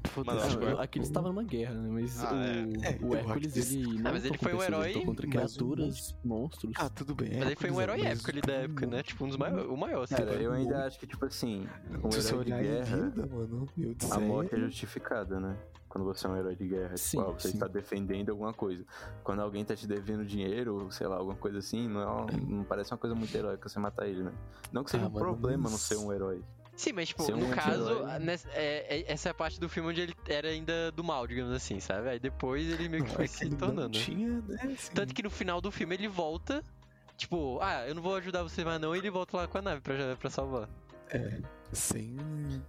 Foda-se, 0.08 0.46
acho 0.46 0.58
que 0.58 0.64
o 0.64 0.80
aqui 0.80 0.98
eles 0.98 1.08
estavam 1.08 1.32
numa 1.32 1.42
guerra, 1.44 1.74
né? 1.74 1.88
Mas 1.90 2.22
Ah, 2.24 2.32
o, 2.32 2.36
é. 2.36 2.90
É, 2.90 2.98
o 3.00 3.06
eu 3.14 3.16
Hércules, 3.16 3.72
ele. 3.72 3.98
Não 3.98 4.10
Ah, 4.10 4.12
mas 4.12 4.24
ele 4.24 4.38
foi 4.38 4.54
um 4.54 4.62
herói, 4.62 4.92
contra 5.04 5.26
mas 5.26 5.36
criaturas, 5.36 6.16
monstros. 6.24 6.72
Ah, 6.76 6.88
tudo 6.88 7.14
bem. 7.14 7.30
Mas 7.38 7.46
ele 7.46 7.56
foi 7.56 7.70
um 7.70 7.80
é, 7.80 7.82
herói 7.84 7.98
mas 7.98 8.06
épico 8.12 8.30
ali 8.30 8.40
da 8.40 8.52
época, 8.54 8.86
né? 8.86 9.02
Tipo, 9.02 9.24
um 9.24 9.28
dos 9.28 9.36
maiores, 9.36 9.66
o 9.70 9.76
maior. 9.76 10.02
assim. 10.04 10.14
Cara, 10.16 10.32
eu 10.34 10.50
um 10.50 10.54
ainda 10.54 10.86
acho 10.86 10.98
que, 10.98 11.06
tipo 11.06 11.24
assim, 11.24 11.66
um 12.02 12.08
herói 12.16 12.44
de 12.44 12.50
guerra, 12.50 12.96
vida, 12.96 13.26
mano, 13.26 13.68
eu 13.78 13.96
a 14.10 14.20
morte 14.20 14.54
é 14.54 14.58
justificada, 14.58 15.38
né? 15.40 15.56
Quando 15.88 16.04
você 16.04 16.26
é 16.26 16.30
um 16.30 16.36
herói 16.36 16.54
de 16.54 16.68
guerra, 16.68 16.96
Sim, 16.98 17.16
tipo, 17.18 17.30
ah, 17.30 17.32
você 17.32 17.48
sim. 17.48 17.54
está 17.54 17.66
defendendo 17.66 18.28
alguma 18.28 18.52
coisa. 18.52 18.84
Quando 19.24 19.40
alguém 19.40 19.64
tá 19.64 19.74
te 19.74 19.86
devendo 19.86 20.22
dinheiro, 20.24 20.86
sei 20.90 21.06
lá, 21.06 21.16
alguma 21.16 21.34
coisa 21.36 21.58
assim, 21.60 21.88
não, 21.88 22.00
é 22.02 22.06
uma- 22.06 22.26
não 22.46 22.62
parece 22.64 22.92
uma 22.92 22.98
coisa 22.98 23.16
muito 23.16 23.34
heróica 23.34 23.66
você 23.70 23.78
matar 23.78 24.06
ele, 24.06 24.22
né? 24.22 24.32
Não 24.70 24.84
que 24.84 24.90
seja 24.90 25.04
Ah, 25.04 25.08
um 25.08 25.12
problema 25.12 25.64
não 25.64 25.70
mas- 25.72 25.80
ser 25.80 25.96
um 25.96 26.12
herói. 26.12 26.42
Sim, 26.78 26.92
mas 26.92 27.08
tipo, 27.08 27.24
Ser 27.24 27.34
um 27.34 27.48
no 27.48 27.54
caso, 27.56 28.04
nessa- 28.20 28.48
é- 28.52 29.00
é- 29.00 29.12
essa 29.12 29.28
é 29.28 29.32
a 29.32 29.34
parte 29.34 29.58
do 29.58 29.68
filme 29.68 29.88
onde 29.90 30.00
ele 30.00 30.14
era 30.28 30.46
ainda 30.48 30.92
do 30.92 31.02
mal, 31.02 31.26
digamos 31.26 31.52
assim, 31.52 31.80
sabe? 31.80 32.08
Aí 32.08 32.20
depois 32.20 32.68
ele 32.68 32.88
meio 32.88 33.04
que 33.04 33.10
foi 33.10 33.24
É 33.24 33.28
se 33.28 33.50
tornando. 33.50 33.98
tinha, 33.98 34.40
né? 34.42 34.56
assim, 34.74 34.92
Tanto 34.94 35.12
que 35.12 35.20
no 35.24 35.28
final 35.30 35.60
do 35.60 35.72
filme 35.72 35.96
ele 35.96 36.06
volta, 36.06 36.62
tipo, 37.16 37.58
ah, 37.60 37.84
eu 37.88 37.96
não 37.96 38.00
vou 38.02 38.14
ajudar 38.14 38.44
você 38.44 38.64
mais 38.64 38.80
não, 38.80 38.94
e 38.94 38.98
ele 38.98 39.10
volta 39.10 39.36
lá 39.36 39.48
com 39.48 39.58
a 39.58 39.62
nave 39.62 39.80
pra, 39.80 40.14
pra 40.14 40.30
salvar. 40.30 40.68
É, 41.10 41.40
sem, 41.72 42.16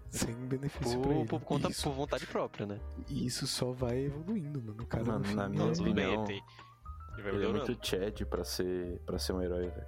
sem 0.10 0.34
benefício 0.34 1.00
pra 1.02 1.10
Por, 1.12 1.16
ele. 1.20 1.26
por, 1.28 1.42
conta, 1.42 1.70
isso, 1.70 1.84
por 1.84 1.94
vontade 1.94 2.26
própria, 2.26 2.66
né? 2.66 2.80
e 3.08 3.28
isso 3.28 3.46
só 3.46 3.72
vai 3.72 4.06
evoluindo, 4.06 4.60
mano. 4.60 4.82
O 4.82 4.88
cara 4.88 5.04
Mano, 5.04 5.20
no 5.28 5.36
na 5.36 5.44
é- 5.46 5.50
minha 5.50 5.66
Não, 5.66 5.72
opinião, 5.72 6.24
ele. 6.26 6.34
Ele 6.34 6.42
é 7.28 7.32
melhorando. 7.32 7.66
muito 7.68 7.88
Chad 7.88 8.22
pra 8.26 8.44
ser, 8.44 9.00
pra 9.06 9.20
ser 9.20 9.34
um 9.34 9.42
herói, 9.44 9.70
velho. 9.70 9.88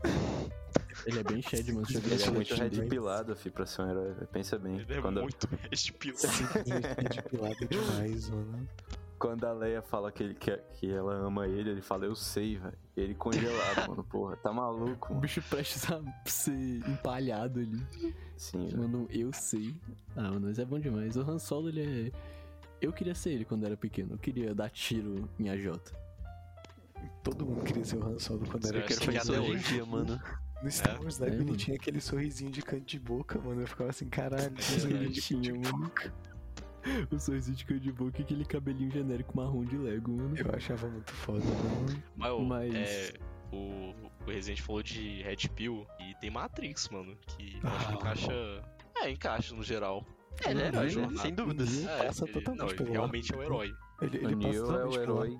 Ele 1.06 1.18
é 1.20 1.22
bem 1.22 1.40
Shed, 1.42 1.72
mano. 1.72 1.86
Viu 1.86 2.00
Ele 2.04 2.22
é 2.22 2.30
muito 2.30 2.48
Shed 2.48 2.60
red 2.60 2.68
dele? 2.70 2.88
pilado, 2.88 3.36
fi, 3.36 3.50
pra 3.50 3.66
ser 3.66 3.82
um 3.82 3.90
herói. 3.90 4.14
Pensa 4.32 4.58
bem. 4.58 4.78
Ele 4.78 4.94
é 4.94 5.00
quando, 5.00 5.22
muito 5.22 5.46
red 5.48 5.92
pill. 5.98 6.14
Ele 6.66 6.86
é 6.86 7.08
de 7.08 7.22
pilada 7.22 7.66
demais, 7.66 8.28
mano. 8.30 8.68
quando 9.18 9.44
a 9.44 9.52
Leia 9.52 9.82
fala 9.82 10.12
que, 10.12 10.22
ele, 10.22 10.34
que, 10.34 10.56
que 10.74 10.90
ela 10.90 11.14
ama 11.14 11.46
ele, 11.46 11.70
ele 11.70 11.82
fala, 11.82 12.04
eu 12.06 12.14
sei, 12.14 12.56
velho. 12.58 12.78
Ele 12.96 13.14
congelado, 13.14 13.88
mano, 13.88 14.04
porra. 14.04 14.36
Tá 14.36 14.52
maluco, 14.52 15.06
O 15.06 15.10
mano. 15.10 15.20
bicho 15.20 15.42
prestes 15.42 15.90
a 15.90 16.00
ser 16.24 16.52
empalhado 16.88 17.60
ali. 17.60 18.14
Sim, 18.36 18.66
velho. 18.66 18.78
Mano, 18.78 19.06
eu 19.10 19.32
sei. 19.32 19.74
Ah, 20.16 20.22
mano, 20.22 20.42
mas 20.48 20.58
é 20.58 20.64
bom 20.64 20.78
demais. 20.78 21.16
O 21.16 21.20
Han 21.22 21.38
Solo, 21.38 21.68
ele 21.68 22.10
é. 22.10 22.12
Eu 22.80 22.92
queria 22.92 23.14
ser 23.14 23.30
ele 23.30 23.44
quando 23.44 23.64
era 23.66 23.76
pequeno. 23.76 24.14
Eu 24.14 24.18
queria 24.18 24.54
dar 24.54 24.70
tiro 24.70 25.28
em 25.38 25.48
AJ. 25.50 25.72
Todo 27.22 27.44
mundo 27.46 27.62
queria 27.64 27.84
ser 27.84 27.96
o 27.96 28.04
Han 28.06 28.18
Solo 28.18 28.46
quando 28.46 28.62
Você 28.64 28.68
era 28.68 28.78
vai 28.78 28.84
Eu 28.84 28.86
quero 28.88 29.00
pequeno. 29.00 29.20
até 29.20 29.52
isso 29.52 29.74
hoje 29.74 29.82
mano. 29.82 30.20
No 30.62 30.70
Star 30.70 30.96
É, 30.96 30.98
Wars, 30.98 31.18
né? 31.18 31.28
é, 31.28 31.30
ele 31.30 31.44
mano. 31.44 31.56
tinha 31.56 31.76
aquele 31.76 32.00
sorrisinho 32.00 32.50
de 32.50 32.62
canto 32.62 32.84
de 32.84 32.98
boca, 32.98 33.38
mano. 33.40 33.60
Eu 33.60 33.66
ficava 33.68 33.90
assim, 33.90 34.08
caralho, 34.08 34.50
que 34.54 34.60
É, 34.60 34.64
sorrisinho 34.64 34.96
ele 34.96 35.08
de 35.08 35.20
tinha, 35.20 35.40
canto 35.52 35.62
de 35.62 35.72
mano. 35.72 35.84
boca. 35.84 36.14
O 37.12 37.18
sorriso 37.18 37.52
de 37.52 37.66
cão 37.66 37.76
de 37.76 37.92
boca 37.92 38.18
e 38.20 38.22
aquele 38.22 38.44
cabelinho 38.46 38.90
genérico 38.90 39.36
marrom 39.36 39.62
de 39.64 39.76
Lego, 39.76 40.10
mano. 40.12 40.34
Eu 40.38 40.54
achava 40.54 40.88
muito 40.88 41.12
foda, 41.12 41.44
mano. 41.44 42.02
Mas, 42.16 42.72
Mas- 42.72 42.74
é, 42.74 43.12
o, 43.52 43.92
o 44.24 44.30
Resident 44.30 44.62
falou 44.62 44.82
de 44.82 45.20
Red 45.22 45.48
Pill 45.54 45.86
e 46.00 46.14
tem 46.20 46.30
Matrix, 46.30 46.88
mano, 46.88 47.14
que 47.26 47.58
eu 47.62 47.68
acho 47.68 47.86
que 47.88 47.92
Ah. 47.92 47.94
encaixa. 47.96 48.32
É, 49.02 49.10
encaixa 49.10 49.54
no 49.54 49.62
geral. 49.62 50.06
É, 50.46 50.50
ele 50.52 50.62
é 50.62 50.66
herói, 50.68 50.94
né? 50.94 51.08
Sem 51.20 51.34
dúvidas. 51.34 51.76
Ele 51.76 51.86
passa 51.88 52.24
ele, 52.24 52.32
totalmente 52.32 52.58
não, 52.60 52.68
ele 52.68 52.76
pelo 52.78 52.92
realmente 52.92 53.32
é 53.32 53.36
arco. 53.36 53.42
o 53.42 53.44
herói. 53.54 53.74
Ele, 54.00 54.18
O 54.18 54.24
ele 54.24 54.36
passa 54.36 54.48
Neo 54.48 54.76
é 54.76 54.84
o 54.86 55.02
herói 55.02 55.38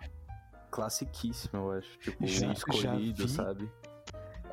classiquíssimo, 0.70 1.58
eu 1.60 1.70
acho. 1.72 1.98
Tipo, 2.00 2.26
Já- 2.26 2.48
o 2.48 2.52
escolhido, 2.52 3.20
já 3.22 3.26
vi- 3.26 3.32
sabe? 3.32 3.70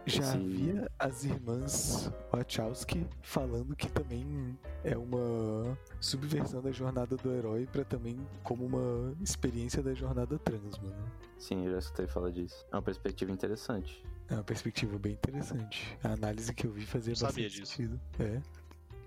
Já 0.06 0.22
Esse- 0.22 0.38
havia 0.38 0.92
as 1.00 1.24
irmãs 1.24 2.12
Wachowski 2.32 3.08
falando 3.24 3.76
que 3.76 3.92
também 3.92 4.58
é 4.84 4.96
uma 4.96 5.76
subversão 6.00 6.62
da 6.62 6.72
jornada 6.72 7.18
do 7.18 7.32
herói 7.34 7.66
pra 7.72 7.84
também 7.84 8.16
como 8.44 8.66
uma 8.66 9.16
experiência 9.24 9.82
da 9.82 9.94
jornada 9.96 10.38
trans, 10.38 10.78
mano. 10.78 11.12
Sim, 11.40 11.66
eu 11.66 11.72
já 11.74 11.80
escutei 11.80 12.08
falar 12.08 12.30
disso. 12.32 12.66
É 12.72 12.76
uma 12.76 12.82
perspectiva 12.84 13.32
interessante. 13.32 14.04
É 14.30 14.36
uma 14.36 14.44
perspectiva 14.44 14.98
bem 15.00 15.14
interessante. 15.14 15.98
A 16.04 16.10
análise 16.14 16.54
que 16.54 16.68
eu 16.68 16.72
vi 16.72 16.86
fazia 16.86 17.16
sabia 17.16 17.46
bastante 17.46 17.62
disso. 17.62 17.72
sentido. 17.76 18.00
É. 18.20 18.42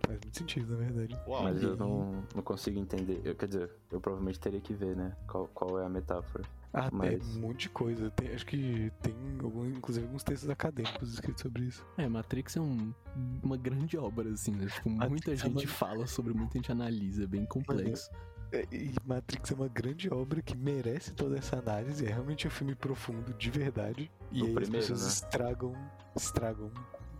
Faz 0.06 0.20
muito 0.20 0.38
sentido, 0.38 0.72
na 0.72 0.78
verdade. 0.78 1.20
Uau. 1.28 1.42
Mas 1.44 1.62
eu 1.62 1.76
não, 1.76 2.24
não 2.34 2.42
consigo 2.42 2.78
entender. 2.78 3.20
Eu, 3.24 3.34
quer 3.34 3.46
dizer, 3.46 3.70
eu 3.92 4.00
provavelmente 4.00 4.40
teria 4.40 4.60
que 4.60 4.72
ver, 4.74 4.96
né? 4.96 5.16
Qual, 5.28 5.46
qual 5.48 5.78
é 5.80 5.86
a 5.86 5.88
metáfora. 5.88 6.44
Ah, 6.72 6.90
Mas- 6.92 7.14
é 7.34 7.38
um 7.38 7.40
monte 7.40 7.60
de 7.62 7.68
coisa. 7.70 8.10
Tem- 8.10 8.32
acho 8.34 8.44
que 8.46 8.92
tem, 9.02 9.14
algum, 9.42 9.66
inclusive, 9.66 10.04
alguns 10.06 10.22
textos 10.22 10.50
acadêmicos 10.50 11.14
escritos 11.14 11.42
sobre 11.42 11.64
isso. 11.64 11.84
É, 11.96 12.06
Matrix 12.08 12.56
é 12.56 12.60
um- 12.60 12.92
uma 13.42 13.56
grande 13.56 13.96
obra, 13.96 14.30
assim, 14.30 14.52
né? 14.52 14.66
Tipo, 14.66 14.90
Matrix 14.90 15.10
muita 15.10 15.32
é 15.32 15.36
gente 15.36 15.64
uma- 15.66 15.72
fala 15.72 16.06
sobre, 16.06 16.34
muita 16.34 16.58
gente 16.58 16.70
analisa, 16.70 17.24
é 17.24 17.26
bem 17.26 17.44
complexo. 17.46 18.10
É, 18.52 18.66
E 18.72 18.94
Matrix 19.04 19.50
é 19.50 19.54
uma 19.54 19.68
grande 19.68 20.08
obra 20.12 20.40
que 20.40 20.56
merece 20.56 21.12
toda 21.12 21.36
essa 21.36 21.58
análise. 21.58 22.04
É 22.06 22.08
realmente 22.08 22.46
um 22.46 22.50
filme 22.50 22.74
profundo, 22.74 23.34
de 23.34 23.50
verdade. 23.50 24.10
E 24.32 24.42
O 24.42 24.46
aí 24.46 24.54
primeiro, 24.54 24.78
as 24.78 24.88
pessoas 24.90 25.02
né? 25.02 25.08
estragam, 25.08 25.74
estragam 26.16 26.70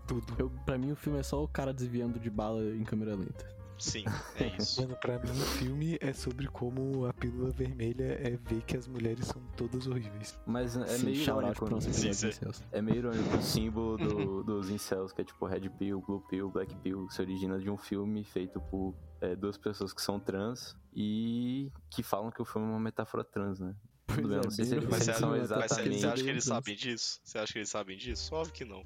tudo. 0.07 0.34
Eu, 0.38 0.49
pra 0.64 0.78
mim, 0.78 0.90
o 0.92 0.96
filme 0.96 1.18
é 1.18 1.22
só 1.22 1.42
o 1.44 1.49
cara 1.49 1.72
desviando 1.74 2.18
de 2.18 2.30
bala 2.30 2.62
em 2.74 2.82
câmera 2.82 3.14
lenta. 3.14 3.46
Sim, 3.78 4.04
é 4.36 4.46
isso. 4.58 4.80
Mano, 4.82 4.96
pra 4.96 5.18
mim 5.18 5.30
o 5.30 5.44
filme 5.58 5.98
é 6.00 6.12
sobre 6.12 6.46
como 6.48 7.06
a 7.06 7.12
pílula 7.12 7.50
vermelha 7.50 8.18
é 8.20 8.36
ver 8.36 8.62
que 8.62 8.76
as 8.76 8.86
mulheres 8.88 9.26
são 9.26 9.40
todas 9.56 9.86
horríveis. 9.86 10.38
Mas 10.46 10.76
é 10.76 10.86
Sim, 10.86 11.04
meio 11.06 11.16
irônico. 11.22 11.70
nosso 11.70 11.86
né? 11.88 11.92
Sim, 11.94 12.12
sim. 12.12 12.30
É 12.72 12.82
meio 12.82 12.98
irônico 12.98 13.36
o 13.36 13.42
símbolo 13.42 13.96
do- 13.98 14.42
dos 14.42 14.68
incels, 14.70 15.12
que 15.12 15.20
é 15.20 15.24
tipo 15.24 15.46
Red 15.46 15.68
Pill, 15.70 16.00
Blue 16.00 16.20
Pill, 16.28 16.50
Black 16.50 16.74
Pill, 16.76 17.08
se 17.10 17.20
origina 17.22 17.58
de 17.58 17.70
um 17.70 17.76
filme 17.76 18.24
feito 18.24 18.60
por 18.60 18.94
é, 19.20 19.34
duas 19.34 19.56
pessoas 19.58 19.92
que 19.92 20.00
são 20.02 20.18
trans 20.20 20.76
e 20.94 21.70
que 21.90 22.02
falam 22.02 22.30
que 22.30 22.40
o 22.40 22.44
filme 22.44 22.68
é 22.68 22.70
uma 22.70 22.80
metáfora 22.80 23.24
trans, 23.24 23.58
né? 23.60 23.74
Pois 24.06 24.20
Tudo 24.20 24.28
bem, 24.30 24.38
é, 24.38 24.42
não 24.42 24.50
sei 24.50 24.64
se 24.64 24.74
eles- 24.74 24.88
Mas 24.88 25.02
você, 25.02 25.12
são 25.14 25.30
mas 25.30 25.38
você- 25.48 25.54
exatamente- 25.54 26.00
você 26.00 26.06
acha 26.06 26.22
que 26.24 26.30
eles 26.30 26.44
sabem 26.44 26.76
disso? 26.76 27.20
Você 27.24 27.38
acha 27.38 27.52
que 27.52 27.58
eles 27.58 27.68
sabem 27.68 27.96
disso? 27.98 28.34
Óbvio 28.34 28.54
que 28.54 28.64
não. 28.64 28.82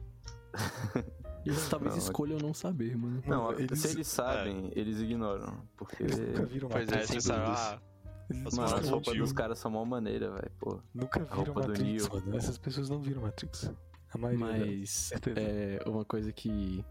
Eles 1.44 1.68
talvez 1.68 1.94
Não, 1.94 2.00
é- 2.00 2.04
escolham 2.04 2.38
não 2.38 2.54
saber, 2.54 2.96
mano. 2.96 3.22
Não, 3.26 3.52
eles- 3.52 3.80
se 3.80 3.88
eles 3.88 4.06
sabem, 4.06 4.70
eles 4.74 4.98
ignoram. 5.00 5.62
Porque. 5.76 6.02
Eles 6.02 6.18
nunca 6.18 6.44
viram 6.46 6.68
Pois 6.68 6.88
é, 6.88 6.96
Matrix. 7.00 7.28
É, 7.28 7.32
ah, 7.34 7.78
Eles 8.30 8.42
Mas, 8.44 8.54
Mano, 8.54 8.74
as 8.76 8.88
roupas 8.88 9.16
dos 9.18 9.32
caras 9.32 9.58
são 9.58 9.70
mó 9.70 9.84
maneira, 9.84 10.30
velho, 10.30 10.52
pô. 10.58 10.80
Nunca 10.94 11.20
viram 11.24 11.54
Matrix, 11.54 12.08
mano. 12.08 12.36
Essas 12.36 12.56
pessoas 12.56 12.88
não 12.88 13.00
viram 13.00 13.22
Matrix. 13.22 13.70
A 14.14 14.18
maioria. 14.18 14.46
Mas 14.46 14.90
certeza. 14.90 15.40
é 15.40 15.82
uma 15.86 16.04
coisa 16.04 16.32
que, 16.32 16.84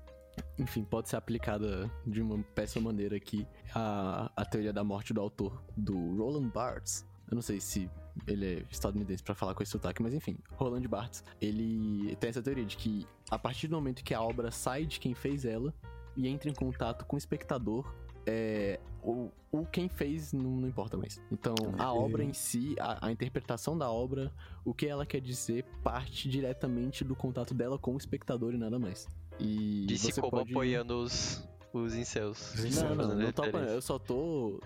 enfim, 0.59 0.83
pode 0.83 1.07
ser 1.09 1.15
aplicada 1.15 1.89
de 2.05 2.21
uma 2.21 2.43
péssima 2.55 2.91
maneira 2.91 3.15
aqui, 3.15 3.47
a, 3.73 4.31
a 4.35 4.45
teoria 4.45 4.73
da 4.73 4.83
morte 4.83 5.13
do 5.13 5.21
autor, 5.21 5.63
do 5.77 6.17
Roland 6.17 6.49
Barthes. 6.49 7.05
Eu 7.31 7.35
não 7.35 7.41
sei 7.41 7.61
se 7.61 7.89
ele 8.27 8.45
é 8.45 8.65
estadunidense 8.69 9.23
pra 9.23 9.33
falar 9.33 9.53
com 9.55 9.63
esse 9.63 9.71
sotaque, 9.71 10.03
mas 10.03 10.13
enfim, 10.13 10.37
Roland 10.51 10.81
Barthes, 10.81 11.23
ele 11.39 12.13
tem 12.17 12.29
essa 12.29 12.41
teoria 12.43 12.65
de 12.65 12.75
que 12.75 13.07
a 13.29 13.39
partir 13.39 13.67
do 13.69 13.75
momento 13.75 14.03
que 14.03 14.13
a 14.13 14.21
obra 14.21 14.51
sai 14.51 14.85
de 14.85 14.99
quem 14.99 15.13
fez 15.15 15.45
ela 15.45 15.73
e 16.15 16.27
entra 16.27 16.49
em 16.49 16.53
contato 16.53 17.05
com 17.05 17.15
o 17.15 17.17
espectador, 17.17 17.89
é, 18.25 18.79
o, 19.01 19.31
o 19.49 19.65
quem 19.65 19.87
fez 19.87 20.33
não, 20.33 20.57
não 20.57 20.67
importa 20.67 20.97
mais. 20.97 21.21
Então, 21.31 21.55
a 21.79 21.83
É. 21.83 21.87
obra 21.87 22.21
em 22.21 22.33
si, 22.33 22.75
a, 22.77 23.07
a 23.07 23.11
interpretação 23.13 23.77
da 23.77 23.89
obra, 23.89 24.29
o 24.65 24.73
que 24.73 24.85
ela 24.85 25.05
quer 25.05 25.21
dizer, 25.21 25.63
parte 25.81 26.27
diretamente 26.29 27.03
do 27.05 27.15
contato 27.15 27.53
dela 27.53 27.79
com 27.79 27.93
o 27.93 27.97
espectador 27.97 28.53
e 28.53 28.57
nada 28.57 28.77
mais. 28.77 29.07
E 29.39 29.85
Disse 29.87 30.11
você 30.11 30.19
como 30.19 30.31
pode... 30.31 30.51
apoiando 30.51 31.01
os, 31.01 31.47
os 31.73 31.95
incels. 31.95 32.53
Os 32.53 32.59
Não, 32.59 32.67
incels, 32.67 32.97
não, 32.97 33.07
não 33.07 33.07
tô 33.07 33.15
referência. 33.15 33.43
apoiando. 33.49 33.71
Eu 33.71 33.81
só 33.81 33.97
tô 33.99 34.59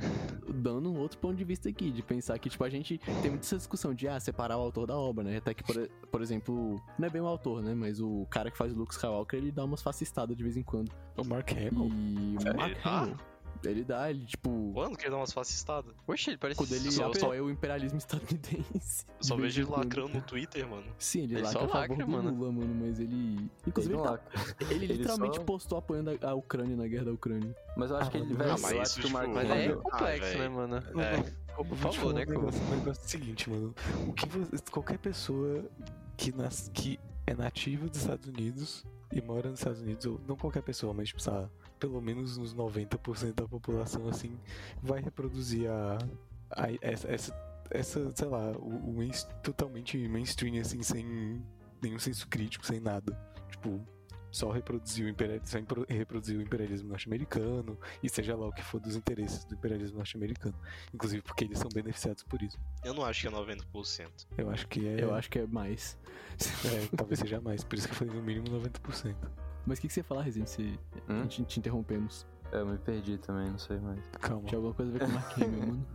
dando 0.54 0.92
um 0.92 0.98
outro 1.00 1.18
ponto 1.20 1.36
de 1.36 1.44
vista 1.44 1.70
aqui, 1.70 1.92
de 1.92 2.02
pensar 2.02 2.38
que, 2.40 2.50
tipo, 2.50 2.64
a 2.64 2.70
gente 2.70 2.98
tem 2.98 3.30
muita 3.32 3.46
essa 3.46 3.58
discussão 3.58 3.94
de, 3.94 4.08
ah, 4.08 4.20
separar 4.20 4.58
o 4.58 4.62
autor 4.62 4.88
da 4.88 4.98
obra, 4.98 5.24
né? 5.24 5.38
Até 5.38 5.54
que, 5.54 5.64
por, 5.64 5.88
por 6.12 6.22
exemplo, 6.22 6.82
não 6.98 7.08
é 7.08 7.10
bem 7.10 7.22
o 7.22 7.28
autor, 7.28 7.62
né? 7.62 7.74
Mas 7.76 8.00
o 8.00 8.26
cara 8.30 8.50
que 8.50 8.58
faz 8.58 8.72
o 8.74 8.76
Luke 8.76 8.94
Skywalker, 8.94 9.40
ele 9.40 9.52
dá 9.52 9.64
umas 9.64 9.82
fascistadas 9.82 10.36
de 10.36 10.44
vez 10.44 10.58
em 10.58 10.64
quando. 10.64 10.92
O 11.18 11.24
Mark 11.24 11.52
Hamill. 11.52 11.90
E 11.94 12.38
o 12.38 12.58
Mark 12.58 12.72
Ele 12.72 12.80
dá? 12.84 13.00
Hamill, 13.02 13.18
ele 13.72 13.84
dá, 13.84 14.10
ele, 14.10 14.26
tipo... 14.26 14.72
Quando 14.74 14.98
que 14.98 15.04
ele 15.04 15.12
dá 15.12 15.18
umas 15.18 15.32
fascistadas? 15.34 15.94
Oxe, 16.08 16.30
ele 16.32 16.38
parece 16.38 16.58
Quando 16.60 16.72
ele 16.74 16.92
Só- 16.92 17.12
só- 17.14 17.26
apoia 17.26 17.44
o 17.44 17.50
imperialismo 17.50 17.98
estadunidense. 17.98 19.06
Eu 19.08 19.24
só 19.24 19.36
vejo 19.36 19.62
ele 19.62 19.70
lacrando 19.72 20.10
no 20.10 20.22
Twitter, 20.22 20.68
mano. 20.68 20.86
Sim, 21.00 21.24
ele, 21.24 21.36
Ele 21.36 21.42
lacra 21.44 21.60
só 21.60 21.66
lacra, 21.78 21.96
do 21.98 22.08
mano. 22.08 22.32
Lula, 22.32 22.52
mano, 22.52 22.76
mas 22.76 23.00
ele... 23.00 23.50
Inclusive, 23.68 23.94
Ele 23.94 24.02
ele, 24.02 24.10
não 24.10 24.18
tá- 24.18 24.24
ele 24.62 24.74
Ele 24.86 24.94
literalmente 24.94 25.36
só- 25.38 25.44
postou 25.44 25.78
apoiando 25.78 26.18
a, 26.22 26.34
Ucrânia 26.34 26.76
na 26.76 26.88
guerra 26.88 27.06
da 27.06 27.12
Ucrânia. 27.14 27.56
Mas 27.78 27.90
eu 27.92 27.98
acho 27.98 28.08
Ah, 28.08 28.12
que 28.12 28.18
ele, 28.18 28.26
mano, 28.34 28.38
velho, 28.40 28.52
Ah, 28.52 28.58
mas 28.62 28.72
eu 28.72 28.82
isso, 28.82 28.92
acho 29.00 29.02
que 29.02 29.08
o 29.08 29.12
Mark 29.12 29.26
tipo, 29.28 29.36
Mas 29.36 29.50
é 29.50 29.74
complexo, 29.74 30.36
Ah, 30.36 30.38
né, 30.40 30.50
mano? 30.50 30.76
É. 31.02 31.46
Por 31.56 31.66
te 31.66 31.76
favor, 31.78 32.14
né, 32.14 32.26
um 32.28 32.30
negócio, 32.32 32.62
um 32.62 32.70
negócio 32.76 33.10
seguinte, 33.10 33.50
mano. 33.50 33.74
O 34.08 34.14
que 34.14 34.28
você- 34.28 34.58
qualquer 34.72 34.98
pessoa 34.98 35.64
que, 36.18 36.32
nas, 36.36 36.70
que 36.74 37.00
é 37.26 37.34
nativa 37.34 37.88
dos 37.88 37.98
Estados 38.00 38.28
Unidos 38.28 38.86
e 39.14 39.22
mora 39.22 39.50
nos 39.50 39.60
Estados 39.60 39.82
Unidos, 39.82 40.06
ou 40.06 40.20
não 40.28 40.36
qualquer 40.36 40.62
pessoa, 40.62 40.94
mas 40.94 41.08
tipo, 41.08 41.22
sabe, 41.22 41.48
pelo 41.88 42.02
menos 42.02 42.38
uns 42.38 42.54
90% 42.54 43.34
da 43.36 43.48
população, 43.48 44.08
assim, 44.08 44.38
vai 44.82 45.00
reproduzir 45.02 45.70
a, 45.70 45.98
a- 46.50 46.72
essa, 46.82 47.08
essa, 47.12 47.36
essa, 47.70 48.12
sei 48.16 48.28
lá, 48.28 48.52
o, 48.58 48.98
o 49.00 49.10
totalmente 49.44 49.98
mainstream, 50.08 50.60
assim, 50.60 50.82
sem 50.82 51.42
nenhum 51.82 52.00
senso 52.00 52.28
crítico, 52.28 52.66
sem 52.66 52.80
nada. 52.80 53.16
Tipo, 53.52 53.80
só 54.32 54.52
reproduzir 54.52 55.06
o 55.06 55.10
imperialismo, 55.10 55.48
só 55.48 55.86
reproduzir 55.88 56.38
o 56.38 56.42
imperialismo 56.42 56.90
norte-americano 56.90 57.80
e 58.04 58.10
seja 58.10 58.36
lá 58.36 58.48
o 58.48 58.52
que 58.52 58.64
for 58.64 58.82
dos 58.82 58.96
interesses 58.96 59.46
do 59.46 59.54
imperialismo 59.54 59.98
norte-americano. 59.98 60.56
Inclusive 60.94 61.22
porque 61.22 61.46
eles 61.46 61.58
são 61.60 61.70
beneficiados 61.74 62.24
por 62.24 62.42
isso. 62.42 62.58
Eu 62.84 62.94
não 62.96 63.06
acho 63.06 63.22
que 63.22 63.28
é 63.28 63.32
90%. 63.32 64.10
Eu 64.38 64.50
acho 64.50 64.68
que 64.68 64.86
é. 64.88 65.04
Eu 65.04 65.14
acho 65.14 65.30
que 65.30 65.40
é 65.40 65.48
mais. 65.48 65.98
é, 66.66 66.98
talvez 66.98 67.20
seja 67.20 67.40
mais, 67.40 67.64
por 67.64 67.78
isso 67.78 67.88
que 67.88 67.94
eu 67.94 67.98
falei 67.98 68.14
no 68.14 68.22
mínimo 68.24 68.48
90%. 68.48 69.16
Mas 69.66 69.78
o 69.80 69.82
que, 69.82 69.88
que 69.88 69.94
você 69.94 70.00
ia 70.02 70.04
falar, 70.04 70.22
Resident? 70.22 70.78
A 71.08 71.12
Hum? 71.14 71.22
gente 71.24 71.44
te 71.46 71.60
interrompemos. 71.60 72.26
Eu 72.52 72.66
me 72.66 72.78
perdi 72.78 73.18
também, 73.18 73.50
não 73.50 73.58
sei 73.58 73.80
mais. 73.80 74.00
Calma. 74.22 74.48
Tinha 74.48 74.58
alguma 74.60 74.74
coisa 74.74 74.92
a 74.92 74.94
ver 74.94 75.00
com 75.06 75.12
o 75.12 75.14
Mark 75.14 75.32
Hamill, 75.42 75.60
mano. 75.68 75.88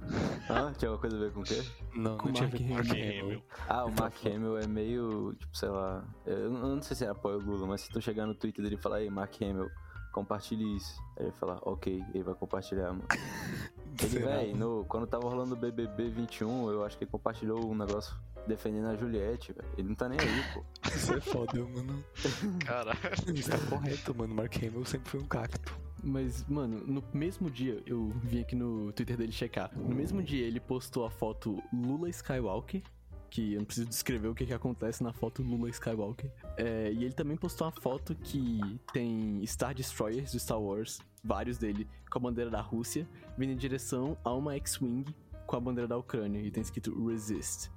Ah, 0.48 0.72
tinha 0.76 0.90
alguma 0.90 0.98
coisa 0.98 1.16
a 1.16 1.20
ver 1.20 1.32
com 1.32 1.40
o 1.40 1.44
quê? 1.44 1.62
Não, 1.94 2.18
Com 2.18 2.26
não 2.26 2.32
tinha 2.34 2.48
Mark. 2.48 2.60
Mark 2.68 2.90
Hamill. 2.90 3.24
Hamill. 3.24 3.42
Ah, 3.68 3.84
o 3.86 3.92
Mark 3.92 4.26
Hamill 4.26 4.58
é 4.58 4.66
meio, 4.66 5.34
tipo, 5.38 5.56
sei 5.56 5.68
lá. 5.68 6.04
Eu 6.26 6.50
não 6.50 6.60
eu 6.68 6.74
não 6.76 6.82
sei 6.82 6.96
se 6.96 7.04
ele 7.04 7.12
apoia 7.12 7.36
o 7.36 7.40
Lula, 7.40 7.66
mas 7.66 7.82
se 7.82 7.90
tu 7.90 8.00
chegar 8.02 8.26
no 8.26 8.34
Twitter 8.34 8.62
dele 8.62 8.74
e 8.74 8.78
falar, 8.78 9.00
ei, 9.00 9.08
Mark 9.08 9.32
Hamill, 9.40 9.70
compartilhe 10.10 10.76
isso. 10.76 11.00
Aí 11.16 11.24
ele 11.24 11.30
vai 11.30 11.38
falar, 11.38 11.58
ok, 11.62 12.04
ele 12.14 12.22
vai 12.22 12.34
compartilhar, 12.34 12.88
mano. 12.92 13.04
Ele, 14.02 14.18
véi, 14.20 14.54
no, 14.54 14.86
quando 14.88 15.06
tava 15.06 15.28
rolando 15.28 15.54
o 15.54 15.58
BBB 15.58 16.08
21, 16.08 16.70
eu 16.70 16.84
acho 16.86 16.96
que 16.96 17.04
ele 17.04 17.10
compartilhou 17.10 17.70
um 17.70 17.74
negócio 17.74 18.16
defendendo 18.46 18.86
a 18.86 18.96
Juliette, 18.96 19.52
velho. 19.52 19.68
Ele 19.76 19.88
não 19.88 19.94
tá 19.94 20.08
nem 20.08 20.18
aí, 20.18 20.42
pô. 20.54 20.64
Isso 20.88 21.12
é 21.12 21.20
foda, 21.20 21.60
mano. 21.60 22.04
Caralho. 22.64 22.98
Isso 23.34 23.50
tá 23.50 23.58
correto, 23.68 24.14
mano. 24.14 24.34
Mark 24.34 24.56
Hamill 24.56 24.84
sempre 24.84 25.10
foi 25.10 25.20
um 25.20 25.26
cacto. 25.26 25.76
Mas, 26.02 26.46
mano, 26.46 26.78
no 26.86 27.04
mesmo 27.12 27.50
dia, 27.50 27.82
eu 27.86 28.08
vim 28.24 28.40
aqui 28.40 28.56
no 28.56 28.92
Twitter 28.92 29.16
dele 29.16 29.32
checar. 29.32 29.70
No 29.76 29.94
mesmo 29.94 30.22
dia, 30.22 30.46
ele 30.46 30.60
postou 30.60 31.04
a 31.04 31.10
foto 31.10 31.62
Lula 31.72 32.08
Skywalker. 32.08 32.82
Que 33.30 33.54
eu 33.54 33.58
não 33.60 33.64
preciso 33.64 33.88
descrever 33.88 34.26
o 34.28 34.34
que, 34.34 34.44
que 34.44 34.52
acontece 34.52 35.02
na 35.04 35.12
foto 35.12 35.40
Lula 35.42 35.70
Skywalker. 35.70 36.30
É, 36.56 36.90
e 36.92 37.04
ele 37.04 37.12
também 37.14 37.36
postou 37.36 37.66
uma 37.66 37.72
foto 37.72 38.14
que 38.16 38.60
tem 38.92 39.40
Star 39.46 39.72
Destroyers 39.74 40.32
do 40.32 40.40
Star 40.40 40.60
Wars, 40.60 41.00
vários 41.22 41.56
dele, 41.56 41.86
com 42.10 42.18
a 42.18 42.22
bandeira 42.22 42.50
da 42.50 42.60
Rússia, 42.60 43.08
vindo 43.38 43.52
em 43.52 43.56
direção 43.56 44.16
a 44.24 44.34
uma 44.34 44.54
X-Wing 44.56 45.14
com 45.46 45.56
a 45.56 45.60
bandeira 45.60 45.86
da 45.86 45.96
Ucrânia. 45.96 46.40
E 46.40 46.50
tem 46.50 46.60
escrito 46.60 46.92
Resist. 47.06 47.70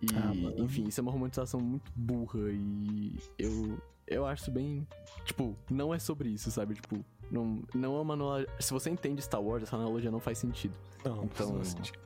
E, 0.00 0.06
Ah, 0.16 0.32
enfim, 0.62 0.84
isso 0.88 1.00
é 1.00 1.02
uma 1.02 1.12
romantização 1.12 1.60
muito 1.60 1.92
burra. 1.94 2.50
E 2.50 3.18
eu, 3.38 3.78
eu 4.06 4.24
acho 4.26 4.50
bem. 4.50 4.86
Tipo, 5.24 5.54
não 5.70 5.92
é 5.94 5.98
sobre 5.98 6.30
isso, 6.30 6.50
sabe? 6.50 6.74
Tipo, 6.74 7.04
não, 7.30 7.62
não 7.74 7.96
é 7.96 8.00
uma 8.00 8.14
analogia. 8.14 8.48
Se 8.58 8.72
você 8.72 8.88
entende 8.88 9.20
Star 9.22 9.42
Wars, 9.42 9.62
essa 9.64 9.76
analogia 9.76 10.10
não 10.10 10.20
faz 10.20 10.38
sentido. 10.38 10.74
Não, 11.04 11.24
Então- 11.24 11.46
não 11.48 11.56
faz 11.56 11.68
sentido. 11.68 11.98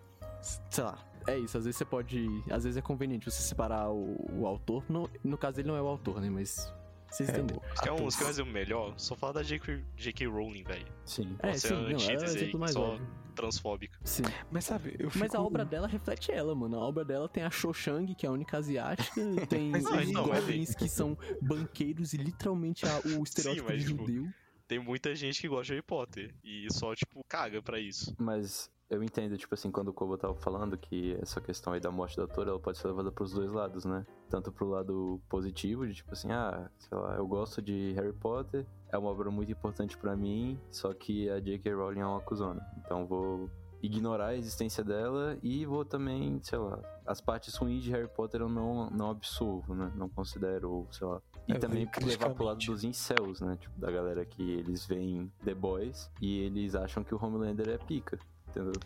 Sei 0.70 0.82
lá. 0.84 0.98
É 1.30 1.38
isso, 1.38 1.56
às 1.58 1.64
vezes 1.64 1.76
você 1.78 1.84
pode. 1.84 2.26
Às 2.50 2.64
vezes 2.64 2.76
é 2.76 2.82
conveniente 2.82 3.30
você 3.30 3.42
separar 3.42 3.90
o, 3.90 4.16
o 4.32 4.46
autor. 4.46 4.84
No, 4.88 5.08
no 5.22 5.36
caso, 5.38 5.60
ele 5.60 5.68
não 5.68 5.76
é 5.76 5.82
o 5.82 5.86
autor, 5.86 6.20
né? 6.20 6.28
Mas. 6.30 6.72
Vocês 7.10 7.28
É, 7.30 7.32
entenderam. 7.32 7.62
Você 7.74 7.82
quer 7.82 7.92
um, 7.92 8.08
quer 8.08 8.24
um 8.26 8.28
exemplo 8.28 8.52
melhor? 8.52 8.92
Só 8.98 9.16
fala 9.16 9.32
da 9.34 9.42
J.K. 9.42 9.82
J.K. 9.96 10.26
Rowling, 10.26 10.62
velho. 10.64 10.86
Sim. 11.06 11.36
É, 11.38 11.54
sim, 11.54 11.68
é 11.68 11.70
não, 11.70 11.78
é 11.78 11.82
o 11.84 11.94
antítese 11.94 12.24
aí, 12.24 12.42
exemplo 12.42 12.60
mais 12.60 12.72
só- 12.72 12.82
óbvio. 12.92 13.06
Transfóbica. 13.34 13.98
Sim. 14.04 14.24
Mas 14.50 14.64
sabe, 14.64 14.96
eu 14.98 15.08
fico... 15.08 15.18
Mas 15.24 15.34
a 15.34 15.40
obra 15.40 15.64
dela 15.64 15.86
reflete 15.86 16.32
ela, 16.32 16.54
mano. 16.56 16.76
A 16.76 16.80
obra 16.80 17.04
dela 17.04 17.28
tem 17.28 17.44
a 17.44 17.50
Shoshang, 17.50 18.12
que 18.14 18.26
é 18.26 18.28
a 18.28 18.32
única 18.32 18.58
asiática, 18.58 19.22
tem 19.48 19.70
os 19.76 19.84
não, 19.84 20.00
então, 20.02 20.24
goblins, 20.26 20.74
que 20.74 20.88
são 20.88 21.16
banqueiros 21.40 22.12
e 22.12 22.16
literalmente 22.18 22.84
a- 22.84 23.00
o 23.16 23.22
estereótipo 23.22 23.68
mas, 23.70 23.80
de 23.84 23.86
tipo, 23.92 24.06
judeu. 24.06 24.28
Tem 24.66 24.78
muita 24.78 25.14
gente 25.14 25.40
que 25.40 25.48
gosta 25.48 25.64
de 25.66 25.72
Harry 25.74 25.82
Potter. 25.82 26.34
E 26.44 26.66
só, 26.72 26.94
tipo, 26.94 27.22
caga 27.28 27.62
pra 27.62 27.78
isso. 27.80 28.14
Mas 28.18 28.68
eu 28.90 29.02
entendo, 29.02 29.36
tipo 29.36 29.54
assim, 29.54 29.70
quando 29.70 29.88
o 29.88 29.92
Kobo 29.92 30.16
tava 30.16 30.34
falando 30.34 30.76
que 30.76 31.16
essa 31.20 31.40
questão 31.40 31.72
aí 31.74 31.80
da 31.80 31.90
morte 31.90 32.16
da 32.16 32.22
autora, 32.22 32.50
ela 32.50 32.58
pode 32.58 32.78
ser 32.78 32.88
levada 32.88 33.12
pros 33.12 33.32
dois 33.32 33.52
lados, 33.52 33.84
né? 33.84 34.06
Tanto 34.30 34.50
pro 34.50 34.68
lado 34.68 35.20
positivo, 35.28 35.86
de 35.86 35.94
tipo 35.94 36.12
assim, 36.12 36.32
ah, 36.32 36.70
sei 36.78 36.96
lá, 36.96 37.16
eu 37.16 37.26
gosto 37.26 37.60
de 37.60 37.92
Harry 37.94 38.14
Potter, 38.14 38.66
é 38.90 38.96
uma 38.96 39.10
obra 39.10 39.30
muito 39.30 39.52
importante 39.52 39.96
pra 39.96 40.16
mim, 40.16 40.58
só 40.70 40.94
que 40.94 41.28
a 41.28 41.38
J.K. 41.38 41.72
Rowling 41.74 42.00
é 42.00 42.06
uma 42.06 42.20
cuzona. 42.20 42.66
Então 42.78 43.06
vou 43.06 43.50
ignorar 43.82 44.28
a 44.28 44.36
existência 44.36 44.82
dela 44.82 45.38
e 45.42 45.64
vou 45.66 45.84
também, 45.84 46.40
sei 46.42 46.58
lá, 46.58 46.80
as 47.06 47.20
partes 47.20 47.54
ruins 47.56 47.82
de 47.82 47.90
Harry 47.90 48.08
Potter 48.08 48.40
eu 48.40 48.48
não, 48.48 48.90
não 48.90 49.10
absorvo, 49.10 49.74
né? 49.74 49.92
Não 49.94 50.08
considero, 50.08 50.86
sei 50.90 51.06
lá. 51.06 51.20
E 51.46 51.52
É, 51.52 51.58
também 51.58 51.88
levar 52.02 52.30
pro 52.30 52.44
lado 52.44 52.58
dos 52.58 52.84
incels, 52.84 53.40
né? 53.40 53.56
Tipo, 53.60 53.78
da 53.78 53.90
galera 53.90 54.24
que 54.24 54.42
eles 54.42 54.84
veem 54.86 55.30
The 55.44 55.54
Boys 55.54 56.10
e 56.20 56.40
eles 56.40 56.74
acham 56.74 57.04
que 57.04 57.14
o 57.14 57.22
Homelander 57.22 57.68
é 57.68 57.78
pica, 57.78 58.18
entendeu? 58.60 58.80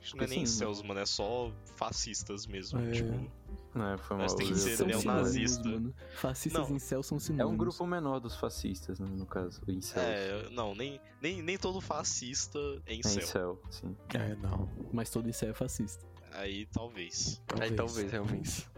Acho 0.00 0.12
que 0.12 0.18
não 0.18 0.24
é 0.24 0.28
nem 0.28 0.42
Assim, 0.44 0.54
incels, 0.54 0.82
mano. 0.82 1.00
É 1.00 1.06
só 1.06 1.52
fascistas 1.76 2.46
mesmo. 2.46 2.78
É. 2.80 2.90
Tipo, 2.92 3.12
É, 3.12 3.98
foi 3.98 4.16
mal. 4.16 4.24
Mas 4.24 4.34
tem 4.34 4.46
que 4.46 4.52
eu- 4.52 4.56
ser 4.56 4.86
neonazista. 4.86 5.62
sinônimos, 5.62 5.82
mano. 5.82 5.94
Fascistas 6.16 6.68
Não. 6.68 6.76
em 6.76 6.78
céu 6.78 7.02
são 7.02 7.16
É 7.16 7.20
sinônimos. 7.20 7.52
um 7.52 7.56
grupo 7.58 7.86
menor 7.86 8.20
dos 8.20 8.36
fascistas, 8.36 8.98
né, 9.00 9.06
no 9.10 9.26
caso, 9.26 9.60
o 9.66 9.70
incel. 9.70 10.02
é, 10.02 10.48
não, 10.50 10.74
nem, 10.74 11.00
nem, 11.20 11.42
nem 11.42 11.58
todo 11.58 11.80
fascista 11.80 12.58
é 12.86 12.92
É 12.92 12.96
incel. 12.96 13.22
incel, 13.22 13.62
sim. 13.70 13.96
É, 14.14 14.34
não. 14.36 14.68
Mas 14.92 15.10
todo 15.10 15.28
incel 15.28 15.50
é 15.50 15.54
fascista. 15.54 16.06
Aí 16.32 16.66
talvez. 16.66 17.42
Aí 17.60 17.72
talvez, 17.74 18.10
realmente. 18.10 18.68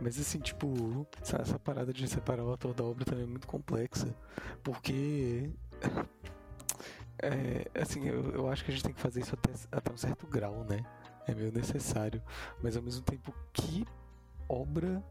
Mas 0.00 0.18
assim, 0.18 0.38
tipo, 0.38 1.06
essa, 1.20 1.36
essa 1.38 1.58
parada 1.58 1.92
de 1.92 2.06
separar 2.08 2.44
o 2.44 2.50
autor 2.50 2.72
da 2.74 2.84
obra 2.84 3.04
também 3.04 3.24
é 3.24 3.26
muito 3.26 3.46
complexa. 3.46 4.14
Porque. 4.62 5.50
É, 7.18 7.68
assim, 7.80 8.06
eu, 8.08 8.30
eu 8.32 8.48
acho 8.48 8.64
que 8.64 8.70
a 8.70 8.74
gente 8.74 8.84
tem 8.84 8.92
que 8.94 9.00
fazer 9.00 9.20
isso 9.20 9.34
até, 9.34 9.52
até 9.70 9.92
um 9.92 9.96
certo 9.96 10.26
grau, 10.26 10.64
né? 10.64 10.84
É 11.26 11.34
meio 11.34 11.52
necessário. 11.52 12.22
Mas 12.62 12.76
ao 12.76 12.82
mesmo 12.82 13.02
tempo, 13.02 13.34
que 13.52 13.86
obra 14.48 15.02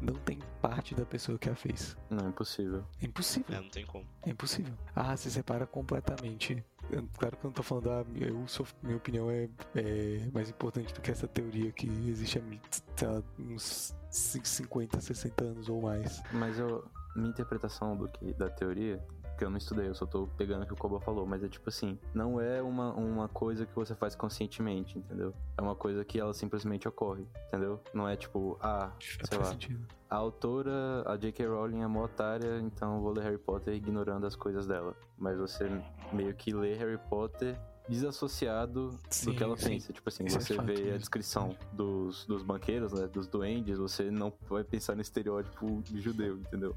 não 0.00 0.14
tem 0.14 0.38
parte 0.62 0.94
da 0.94 1.04
pessoa 1.04 1.38
que 1.38 1.48
a 1.50 1.54
fez? 1.54 1.96
Não, 2.08 2.24
é 2.24 2.28
impossível. 2.28 2.84
É 3.02 3.06
impossível. 3.06 3.56
É, 3.56 3.60
não 3.60 3.68
tem 3.68 3.84
como. 3.84 4.06
É 4.24 4.30
impossível. 4.30 4.72
Ah, 4.94 5.16
se 5.16 5.30
separa 5.30 5.66
completamente. 5.66 6.64
Eu- 6.90 7.06
claro 7.18 7.36
que 7.36 7.44
eu 7.44 7.48
não 7.48 7.52
tô 7.52 7.62
falando, 7.62 7.90
ah, 7.90 8.04
eu 8.16 8.46
sou, 8.48 8.66
minha 8.82 8.96
opinião 8.96 9.30
é, 9.30 9.48
é 9.74 10.28
mais 10.32 10.48
importante 10.48 10.92
do 10.94 11.00
que 11.00 11.10
essa 11.10 11.28
teoria 11.28 11.70
que 11.72 11.86
existe 12.08 12.38
há 12.38 12.42
sei 12.96 13.08
lá, 13.08 13.22
uns 13.38 13.94
50, 14.10 15.00
60 15.00 15.44
anos 15.44 15.68
ou 15.68 15.82
mais. 15.82 16.22
Mas 16.32 16.58
eu. 16.58 16.84
minha 17.14 17.28
interpretação 17.30 17.96
do 17.96 18.08
que 18.08 18.32
da 18.34 18.48
teoria, 18.48 19.04
que 19.40 19.44
eu 19.46 19.48
não 19.48 19.56
estudei, 19.56 19.88
eu 19.88 19.94
só 19.94 20.04
tô 20.04 20.26
pegando 20.36 20.64
o 20.64 20.66
que 20.66 20.74
o 20.74 20.76
Koba 20.76 21.00
falou, 21.00 21.24
mas 21.24 21.42
é 21.42 21.48
tipo 21.48 21.66
assim, 21.70 21.98
não 22.12 22.38
é 22.38 22.60
uma, 22.60 22.92
uma 22.92 23.26
coisa 23.26 23.64
que 23.64 23.74
você 23.74 23.94
faz 23.94 24.14
conscientemente, 24.14 24.98
entendeu? 24.98 25.32
É 25.56 25.62
uma 25.62 25.74
coisa 25.74 26.04
que 26.04 26.20
ela 26.20 26.34
simplesmente 26.34 26.86
ocorre, 26.86 27.26
entendeu? 27.48 27.80
Não 27.94 28.06
é 28.06 28.16
tipo, 28.16 28.58
ah, 28.60 28.92
sei 29.00 29.38
lá, 29.38 29.46
sentido. 29.46 29.86
a 30.10 30.16
autora, 30.16 31.04
a 31.06 31.16
J.K. 31.16 31.46
Rowling 31.46 31.80
é 31.82 31.86
mó 31.86 32.04
otária, 32.04 32.58
então 32.60 32.96
eu 32.96 33.00
vou 33.00 33.12
ler 33.12 33.24
Harry 33.24 33.38
Potter 33.38 33.72
ignorando 33.74 34.26
as 34.26 34.36
coisas 34.36 34.66
dela. 34.66 34.94
Mas 35.16 35.38
você 35.38 35.70
meio 36.12 36.34
que 36.34 36.52
lê 36.52 36.74
Harry 36.74 36.98
Potter 37.08 37.58
desassociado 37.88 38.94
Sim, 39.08 39.30
do 39.30 39.36
que 39.36 39.42
ela 39.42 39.56
sim. 39.56 39.70
pensa. 39.70 39.90
Tipo 39.90 40.08
assim, 40.10 40.26
Isso 40.26 40.36
é 40.36 40.40
você 40.42 40.54
fato 40.54 40.66
vê 40.66 40.74
a 40.74 40.76
mesmo. 40.76 40.98
descrição 40.98 41.56
dos, 41.72 42.26
dos 42.26 42.42
banqueiros, 42.42 42.92
né, 42.92 43.06
dos 43.08 43.26
duendes, 43.26 43.78
você 43.78 44.10
não 44.10 44.30
vai 44.50 44.62
pensar 44.64 44.94
no 44.94 45.00
estereótipo 45.00 45.82
judeu, 45.94 46.36
entendeu? 46.36 46.74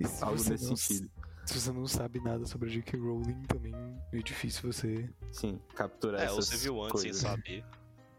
Se 0.00 0.22
Algo 0.22 0.36
nesse 0.36 0.68
não, 0.68 0.76
sentido. 0.76 1.10
Se 1.46 1.60
você 1.60 1.70
não 1.72 1.86
sabe 1.86 2.20
nada 2.20 2.44
sobre 2.44 2.68
a 2.68 2.72
J.K. 2.72 2.98
Rowling, 2.98 3.42
também 3.46 3.72
é 4.12 4.18
difícil 4.18 4.70
você. 4.72 5.08
Sim, 5.30 5.60
capturar 5.74 6.20
É, 6.20 6.24
essas 6.24 6.48
você 6.48 6.56
viu 6.56 6.82
antes 6.82 7.00
coisas. 7.02 7.16
sem 7.20 7.30
saber 7.30 7.64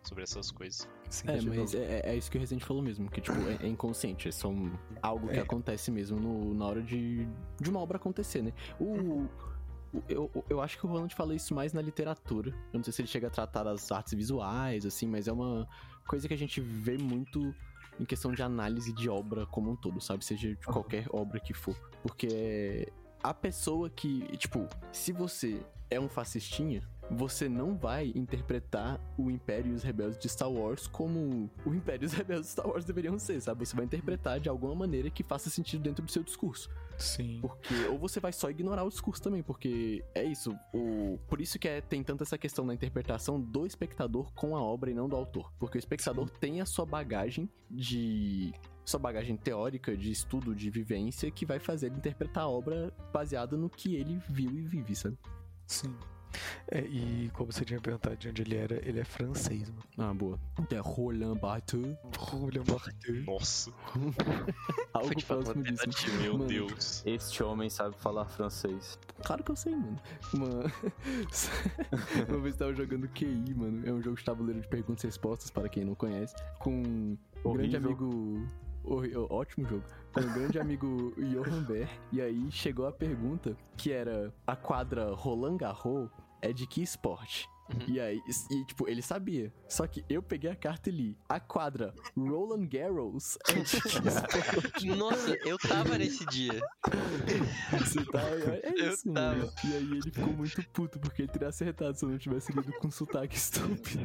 sobre 0.02 0.24
essas 0.24 0.50
coisas.Sim, 0.50 1.28
É, 1.30 1.38
tipo, 1.38 1.54
mas 1.56 1.76
é, 1.76 2.02
é 2.06 2.16
isso 2.16 2.32
que 2.32 2.38
o 2.38 2.40
Resident 2.40 2.64
falou 2.64 2.82
mesmo, 2.82 3.10
que 3.12 3.20
tipo, 3.20 3.38
é, 3.50 3.66
é 3.66 3.68
inconsciente, 3.68 4.30
é 4.30 4.32
só 4.32 4.48
um- 4.50 4.72
algo 5.02 5.28
que 5.28 5.36
É. 5.38 5.42
acontece 5.42 5.92
mesmo 5.92 6.18
no- 6.18 6.54
na 6.54 6.66
hora 6.66 6.82
de, 6.82 7.28
de 7.60 7.70
uma 7.70 7.82
obra 7.82 7.98
acontecer, 7.98 8.42
né? 8.42 8.54
O, 8.80 8.86
o- 9.94 10.04
eu, 10.08 10.32
eu 10.50 10.62
acho 10.62 10.78
que 10.80 10.86
o 10.86 10.90
Roland 10.90 11.10
fala 11.14 11.36
isso 11.36 11.54
mais 11.54 11.74
na 11.74 11.82
literatura. 11.82 12.52
Eu 12.72 12.78
não 12.78 12.84
sei 12.84 12.94
se 12.94 13.02
ele 13.02 13.10
chega 13.10 13.28
a 13.28 13.30
tratar 13.30 13.64
das 13.64 13.92
artes 13.92 14.14
visuais, 14.14 14.86
assim, 14.86 15.06
mas 15.06 15.28
é 15.28 15.34
uma 15.34 15.68
coisa 16.08 16.30
que 16.30 16.34
a 16.34 16.38
gente 16.38 16.62
vê 16.62 16.98
muito 16.98 17.54
em 18.00 18.06
questão 18.06 18.32
de 18.32 18.42
análise 18.42 18.94
de 18.94 19.10
obra 19.10 19.46
como 19.48 19.72
um 19.72 19.76
todo, 19.76 20.00
sabe? 20.00 20.24
Seja 20.24 20.48
de 20.50 20.56
qualquer 20.66 21.08
obra 21.10 21.40
que 21.42 21.54
for. 21.54 21.76
Porque 22.02 22.88
a 23.24 23.34
pessoa 23.34 23.90
que, 23.90 24.26
tipo, 24.38 24.68
se 24.92 25.12
você 25.12 25.62
é 25.90 26.00
um 26.00 26.10
fascistinha, 26.10 26.82
você 27.10 27.48
não 27.48 27.76
vai 27.76 28.12
interpretar 28.16 29.00
o 29.18 29.32
Império 29.32 29.72
e 29.72 29.76
os 29.76 29.84
Rebeldes 29.84 30.20
de 30.20 30.28
Star 30.28 30.52
Wars 30.52 30.88
como 30.88 31.50
o 31.66 31.74
Império 31.74 32.04
e 32.04 32.08
os 32.08 32.14
Rebeldes 32.14 32.48
de 32.48 32.52
Star 32.52 32.68
Wars 32.68 32.84
deveriam 32.84 33.18
ser, 33.18 33.40
sabe? 33.42 33.66
Você 33.66 33.76
vai 33.76 33.86
interpretar 33.86 34.40
de 34.40 34.50
alguma 34.50 34.76
maneira 34.76 35.10
que 35.10 35.24
faça 35.24 35.50
sentido 35.50 35.82
dentro 35.82 36.04
do 36.04 36.12
seu 36.12 36.24
discurso. 36.24 36.70
Sim. 36.98 37.40
Porque, 37.42 37.74
ou 37.90 37.98
você 37.98 38.20
vai 38.20 38.34
só 38.34 38.50
ignorar 38.50 38.84
o 38.84 38.90
discurso 38.90 39.22
também, 39.22 39.42
porque 39.42 40.04
é 40.14 40.24
isso. 40.24 40.58
O, 40.74 41.18
por 41.28 41.40
isso 41.40 41.58
que 41.60 41.68
é, 41.68 41.80
tem 41.80 42.04
tanto 42.04 42.24
essa 42.24 42.38
questão 42.38 42.66
da 42.66 42.74
interpretação 42.74 43.40
do 43.40 43.66
espectador 43.66 44.32
com 44.34 44.56
a 44.56 44.62
obra 44.62 44.92
e 44.92 44.94
não 44.94 45.08
do 45.08 45.16
autor. 45.16 45.52
Porque 45.60 45.78
o 45.78 45.80
espectador 45.80 46.30
tem 46.30 46.60
a 46.60 46.66
sua 46.66 46.86
bagagem 46.86 47.50
de. 47.70 48.52
Sua 48.88 49.02
bagagem 49.02 49.36
teórica, 49.36 49.98
de 49.98 50.10
estudo, 50.10 50.56
de 50.56 50.70
vivência, 50.70 51.30
que 51.30 51.46
vai 51.46 51.60
fazer 51.60 51.88
ele 51.88 51.98
interpretar 51.98 52.46
a 52.46 52.48
obra 52.48 52.94
baseada 53.12 53.58
no 53.58 53.70
que 53.70 53.98
ele 53.98 54.18
viu 54.30 54.50
e 54.50 54.62
vive, 54.62 54.96
sabe? 54.96 55.18
Sim. 55.66 55.94
É, 56.72 56.80
e 56.82 57.30
como 57.34 57.52
você 57.52 57.66
tinha 57.66 57.82
perguntado 57.82 58.16
de 58.16 58.30
onde 58.30 58.42
ele 58.44 58.56
era, 58.56 58.76
ele 58.88 59.02
é 59.02 59.04
francês, 59.04 59.70
mano. 59.70 59.84
Ah, 59.98 60.14
boa. 60.14 60.40
É 60.72 60.78
Roland 60.78 61.36
Barthes. 61.36 61.98
Roland 62.18 62.64
Barthes. 62.64 63.26
Nossa, 63.26 63.74
Algo 64.94 65.16
de 65.16 65.26
fato 65.26 65.44
próximo 65.44 65.64
disso. 65.64 66.12
meu 66.22 66.38
Mano, 66.38 66.48
Deus. 66.48 67.04
Este 67.06 67.44
homem 67.44 67.70
sabe 67.70 67.94
falar 67.98 68.26
francês. 68.26 68.98
Claro 69.26 69.44
que 69.44 69.52
eu 69.52 69.56
sei, 69.58 69.76
mano. 69.76 70.00
Uma, 70.34 70.48
uma 72.30 72.40
vez 72.40 72.54
eu 72.54 72.60
tava 72.60 72.74
jogando 72.74 73.08
QI, 73.10 73.54
mano. 73.54 73.86
É 73.86 73.92
um 73.92 74.02
jogo 74.02 74.16
de 74.16 74.24
tabuleiro 74.24 74.62
de 74.62 74.68
perguntas 74.70 75.04
e 75.04 75.08
respostas, 75.08 75.50
para 75.52 75.68
quem 75.68 75.84
não 75.84 75.96
conhece. 75.96 76.34
Com 76.60 76.72
um 76.72 77.18
grande 77.54 77.76
Horrível. 77.76 78.48
Horri- 78.88 79.14
Ótimo 79.16 79.68
jogo. 79.68 79.84
Com 80.14 80.22
um 80.22 80.34
grande 80.34 80.60
amigo 80.60 81.14
Johan 81.18 81.64
Ber. 81.64 81.90
E 82.12 82.22
aí 82.22 82.52
chegou 82.52 82.88
a 82.88 82.92
pergunta 82.92 83.56
que 83.76 83.92
era: 83.92 84.34
a 84.46 84.56
quadra 84.56 85.12
Roland 85.14 85.58
Garros 85.58 86.10
é 86.42 86.52
de 86.54 86.66
que 86.68 86.82
esporte? 86.82 87.48
Uhum. 87.70 87.80
E 87.96 88.00
aí, 88.00 88.22
e, 88.50 88.64
tipo, 88.66 88.88
ele 88.88 89.02
sabia. 89.02 89.54
Só 89.68 89.86
que 89.86 90.02
eu 90.08 90.24
peguei 90.24 90.50
a 90.50 90.56
carta 90.56 90.88
e 90.90 90.94
li. 90.94 91.18
A 91.28 91.38
quadra 91.38 91.94
Roland 92.18 92.66
Garros 92.66 93.38
é 93.50 93.54
de 93.56 93.82
que 93.82 93.88
esporte? 94.08 94.86
Nossa, 94.96 95.36
eu 95.46 95.58
tava 95.58 95.98
nesse 95.98 96.26
dia. 96.28 96.62
Você 97.78 98.06
tá, 98.06 98.22
é 98.64 98.72
Eu 98.74 98.94
isso, 98.94 99.12
tava. 99.12 99.36
mano. 99.36 99.52
E 99.66 99.74
aí 99.74 99.84
ele 99.84 100.02
ficou 100.02 100.28
muito 100.34 100.70
puto 100.70 100.98
porque 100.98 101.24
ele 101.24 101.30
teria 101.32 101.50
acertado 101.50 101.98
se 102.00 102.06
eu 102.06 102.10
não 102.10 102.18
tivesse 102.18 102.54
lido 102.54 102.72
com 102.80 102.90
sotaque 102.90 103.36
estúpido. 103.38 104.02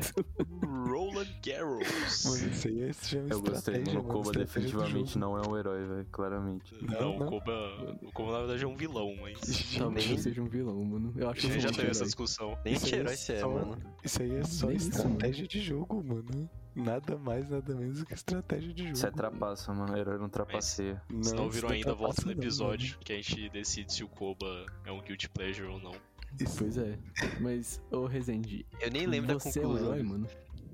Mano, 1.50 2.50
isso 2.52 2.68
aí 2.68 2.82
é 2.82 2.92
chama 2.92 3.28
Eu 3.30 3.40
gostei, 3.42 3.78
mano. 3.78 3.90
O 3.90 3.94
mano, 3.94 4.08
Koba 4.08 4.32
do 4.32 4.38
definitivamente 4.38 5.18
não 5.18 5.36
é 5.36 5.46
um 5.48 5.56
herói, 5.58 5.84
velho. 5.86 6.06
Claramente. 6.12 6.74
Não, 6.82 7.00
Não, 7.00 7.18
não. 7.18 7.26
o 7.26 7.30
Koba, 7.30 7.98
o 8.02 8.12
Koba 8.12 8.32
na 8.32 8.38
verdade 8.38 8.64
é 8.64 8.66
um 8.66 8.76
vilão, 8.76 9.14
mas. 9.20 9.40
Talvez 9.76 10.06
Nem- 10.06 10.16
eu 10.16 10.22
seja 10.22 10.42
um 10.42 10.48
vilão, 10.48 10.84
mano. 10.84 11.12
Eu 11.16 11.28
acho 11.30 11.38
A 11.38 11.40
que 11.40 11.46
eu 11.46 11.50
gente 11.50 11.62
já 11.62 11.68
teve 11.70 11.88
essa 11.88 11.98
herói. 12.00 12.06
discussão. 12.06 12.58
Nem 12.64 12.74
Isso 12.74 12.86
cheiro 12.86 13.08
é 13.10 13.14
esse 13.14 13.32
é, 13.32 13.40
só- 13.40 13.48
mano. 13.50 13.78
Isso 14.04 14.22
aí 14.22 14.34
é 14.36 14.44
só 14.44 14.66
Nem 14.68 14.76
isso, 14.76 14.90
mano. 14.98 15.10
estratégia 15.10 15.48
de 15.48 15.60
jogo, 15.60 16.04
mano. 16.04 16.50
Nada 16.74 17.18
mais, 17.18 17.50
nada 17.50 17.74
menos 17.74 17.98
do 17.98 18.06
que 18.06 18.14
estratégia 18.14 18.72
de 18.72 18.82
jogo. 18.84 18.94
Isso 18.94 19.06
é 19.06 19.10
trapaça, 19.10 19.74
mano. 19.74 19.96
Herói 19.96 20.18
não 20.18 20.28
trapaceia. 20.28 21.02
Não, 21.10 21.22
Se 21.22 21.34
não 21.34 21.48
isso 21.48 21.56
viram 21.56 21.68
é 21.70 21.72
ainda, 21.74 21.94
volta 21.94 22.14
trapaça 22.14 22.22
no 22.28 22.34
não, 22.34 22.42
episódio 22.42 22.98
que 23.00 23.12
a 23.12 23.16
gente 23.16 23.48
decide 23.50 23.92
se 23.92 24.02
o 24.04 24.08
Koba 24.08 24.64
é 24.86 24.92
um 24.92 25.02
guilty 25.02 25.28
pleasure 25.28 25.66
ou 25.68 25.78
não. 25.78 25.90
mano. 25.90 26.02
Isso- 26.40 26.56
Pois 26.56 26.78
é. 26.78 26.98
Mas, 27.40 27.78
ô 27.90 28.06
Rezende, 28.06 28.64
Eu 28.80 28.90
nem 28.90 29.06
lembro 29.06 29.34
da 29.34 29.38
você 29.38 29.58
é 29.58 29.62
um 29.62 29.64
conclusão. 29.66 29.88
herói, 29.94 30.02
mano. 30.02 30.26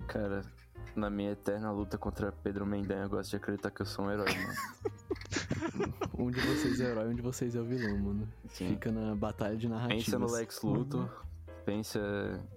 Cara, 0.07 0.43
na 0.99 1.09
minha 1.09 1.31
eterna 1.33 1.71
luta 1.71 1.97
contra 1.97 2.33
Pedro 2.33 2.67
Mendanha, 2.67 3.05
eu 3.05 3.09
gosto 3.09 3.31
de 3.31 3.37
acreditar 3.37 3.71
que 3.71 3.81
eu 3.83 3.87
sou 3.87 4.05
um 4.07 4.11
herói, 4.11 4.27
mano. 4.35 4.55
Um 6.19 6.31
de 6.31 6.41
vocês 6.41 6.81
é 6.81 6.91
herói, 6.91 7.09
um 7.09 7.15
de 7.15 7.23
vocês 7.23 7.55
é 7.55 7.61
o 7.61 7.65
vilão, 7.65 7.97
mano. 7.97 8.29
Sim. 8.49 8.71
Fica 8.71 8.91
na 8.91 9.15
batalha 9.15 9.57
de 9.57 9.69
narrativas. 9.69 10.05
Pensa 10.05 10.19
no 10.19 10.31
Lex 10.31 10.63
Luthor, 10.63 11.09
pensa 11.65 12.01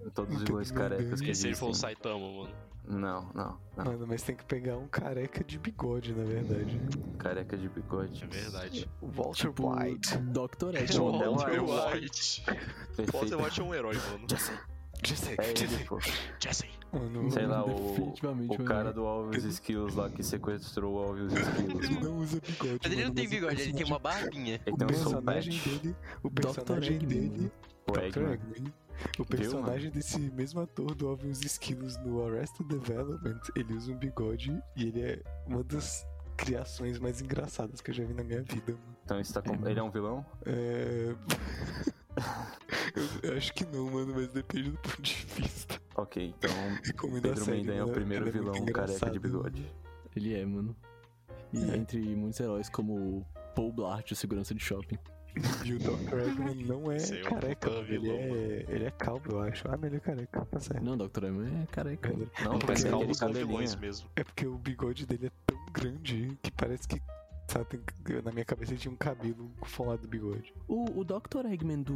em 0.04 0.10
todos 0.10 0.36
os 0.36 0.42
vilões 0.42 0.70
carecas 0.72 1.20
que 1.20 1.30
E 1.30 1.34
se 1.34 1.46
ele 1.48 1.54
for 1.54 1.66
o 1.66 1.70
existem. 1.70 1.90
Saitama, 1.90 2.18
mano? 2.18 2.50
Não, 2.84 3.30
não, 3.32 3.56
não. 3.76 3.84
Mano, 3.84 4.06
mas 4.08 4.22
tem 4.22 4.34
que 4.34 4.44
pegar 4.44 4.76
um 4.76 4.88
careca 4.88 5.44
de 5.44 5.56
bigode, 5.58 6.12
na 6.12 6.24
verdade. 6.24 6.80
Careca 7.18 7.56
de 7.56 7.68
bigode. 7.68 8.24
É 8.24 8.26
verdade. 8.26 8.90
Walter 9.00 9.48
Tipo, 9.48 9.72
White. 9.72 10.16
Dr. 10.18 10.76
Ed. 10.76 10.98
Mano. 10.98 11.12
Walter 11.36 11.60
Walter 11.60 11.92
White. 11.94 12.42
White. 12.48 13.12
Walter 13.12 13.36
White 13.36 13.60
é 13.60 13.62
um 13.64 13.74
herói, 13.74 13.94
mano. 14.10 14.26
Jesse. 14.28 14.52
Jesse, 15.04 15.34
É 15.38 15.50
ele, 15.50 15.56
Jesse. 15.56 15.84
pô. 15.84 15.98
Jesse. 16.40 16.66
Mano, 16.92 17.30
Sei 17.30 17.46
lá, 17.46 17.64
o, 17.64 17.68
Definitivamente 17.74 18.60
o 18.60 18.64
cara 18.64 18.92
do 18.92 19.06
Alves 19.06 19.44
Skills 19.44 19.94
lá 19.96 20.10
que 20.10 20.22
sequestrou 20.22 20.94
o 20.94 20.98
Alves 20.98 21.32
Skills. 21.32 21.84
ele 21.90 22.00
não 22.00 22.18
usa 22.18 22.40
bigode. 22.40 22.80
Mas 22.82 22.92
ele 22.92 23.04
não 23.04 23.14
tem 23.14 23.26
o 23.26 23.30
bigode, 23.30 23.62
ele 23.62 23.72
tem 23.72 23.86
uma 23.86 23.98
barbinha. 23.98 24.60
Ele 24.66 24.74
O 24.74 24.76
tem 24.78 24.86
um 24.86 24.92
soul 25.00 25.04
personagem 25.22 25.52
patch. 25.58 25.64
dele. 25.80 25.96
O 26.22 26.30
personagem 26.30 26.98
dele. 26.98 27.52
O. 27.90 27.98
Eggman. 27.98 28.72
O 29.18 29.24
personagem 29.24 29.90
desse 29.90 30.18
mesmo 30.20 30.60
ator 30.60 30.94
do 30.94 31.08
Obvious 31.08 31.40
Skills 31.42 31.98
no 32.04 32.24
Arrested 32.26 32.68
Development, 32.68 33.40
ele 33.56 33.72
usa 33.74 33.90
um 33.90 33.96
bigode 33.96 34.62
e 34.76 34.84
ele 34.88 35.00
é 35.00 35.22
uma 35.46 35.64
das 35.64 36.06
criações 36.36 36.98
mais 36.98 37.20
engraçadas 37.22 37.80
que 37.80 37.90
eu 37.90 37.94
já 37.94 38.04
vi 38.04 38.12
na 38.14 38.22
minha 38.22 38.42
vida, 38.42 38.72
mano. 38.72 38.96
Então 39.04 39.18
isso 39.18 39.32
tá 39.32 39.40
com... 39.42 39.66
ele 39.66 39.80
é 39.80 39.82
um 39.82 39.90
vilão? 39.90 40.24
É... 40.44 41.14
eu, 43.22 43.30
eu 43.30 43.36
acho 43.36 43.52
que 43.54 43.64
não, 43.66 43.90
mano, 43.90 44.12
mas 44.14 44.28
depende 44.32 44.70
do 44.70 44.78
ponto 44.78 45.02
de 45.02 45.14
vista. 45.36 45.80
Ok, 45.96 46.34
então 46.38 46.50
Pedro 47.22 47.46
Mendanha 47.46 47.78
é 47.80 47.82
o 47.82 47.86
ela- 47.86 47.92
primeiro 47.92 48.28
é 48.28 48.30
vilão 48.30 48.64
careca 48.66 49.10
de 49.10 49.18
bigode. 49.18 49.72
Ele 50.16 50.34
é, 50.34 50.44
mano. 50.44 50.76
E 51.52 51.70
É. 51.70 51.76
entre 51.76 51.98
muitos 52.00 52.40
heróis 52.40 52.68
como 52.68 52.94
o 52.94 53.26
Paul 53.54 53.72
Blart, 53.72 54.10
o 54.10 54.16
segurança 54.16 54.54
de 54.54 54.60
shopping. 54.62 54.98
E 55.64 55.72
o 55.72 55.78
Dr. 55.78 56.18
Eggman 56.28 56.54
não 56.66 56.92
é 56.92 56.96
é 56.98 57.20
um 57.20 57.22
careca, 57.24 57.70
mano, 57.70 57.82
ele 57.84 57.98
vilão, 57.98 58.16
é, 58.36 58.66
ele 58.68 58.84
é 58.84 58.90
calvo, 58.90 59.30
eu 59.32 59.40
acho. 59.40 59.66
Ah, 59.66 59.78
não, 59.78 59.86
ele 59.88 59.96
é 59.96 60.00
careca, 60.00 60.44
tá 60.44 60.60
certo. 60.60 60.84
Não, 60.84 60.94
Dr. 60.96 61.24
Eggman 61.24 61.62
é 61.62 61.66
careca. 61.66 62.12
Não, 62.44 62.56
aquele 62.56 62.90
calvos 62.90 63.16
são 63.16 63.32
vilões 63.32 63.74
mesmo. 63.76 64.10
É 64.14 64.22
porque 64.24 64.46
o 64.46 64.58
bigode 64.58 65.06
dele 65.06 65.28
é 65.28 65.30
tão 65.46 65.58
grande 65.72 66.36
que 66.42 66.50
parece 66.50 66.86
que. 66.86 67.00
Na 68.24 68.32
minha 68.32 68.44
cabeça 68.44 68.72
ele 68.72 68.80
tinha 68.80 68.92
um 68.92 68.96
cabelo 68.96 69.50
folado 69.64 70.02
do 70.02 70.08
bigode. 70.08 70.52
O, 70.68 71.00
o 71.00 71.04
Dr. 71.04 71.46
Eggman 71.52 71.82
do, 71.82 71.92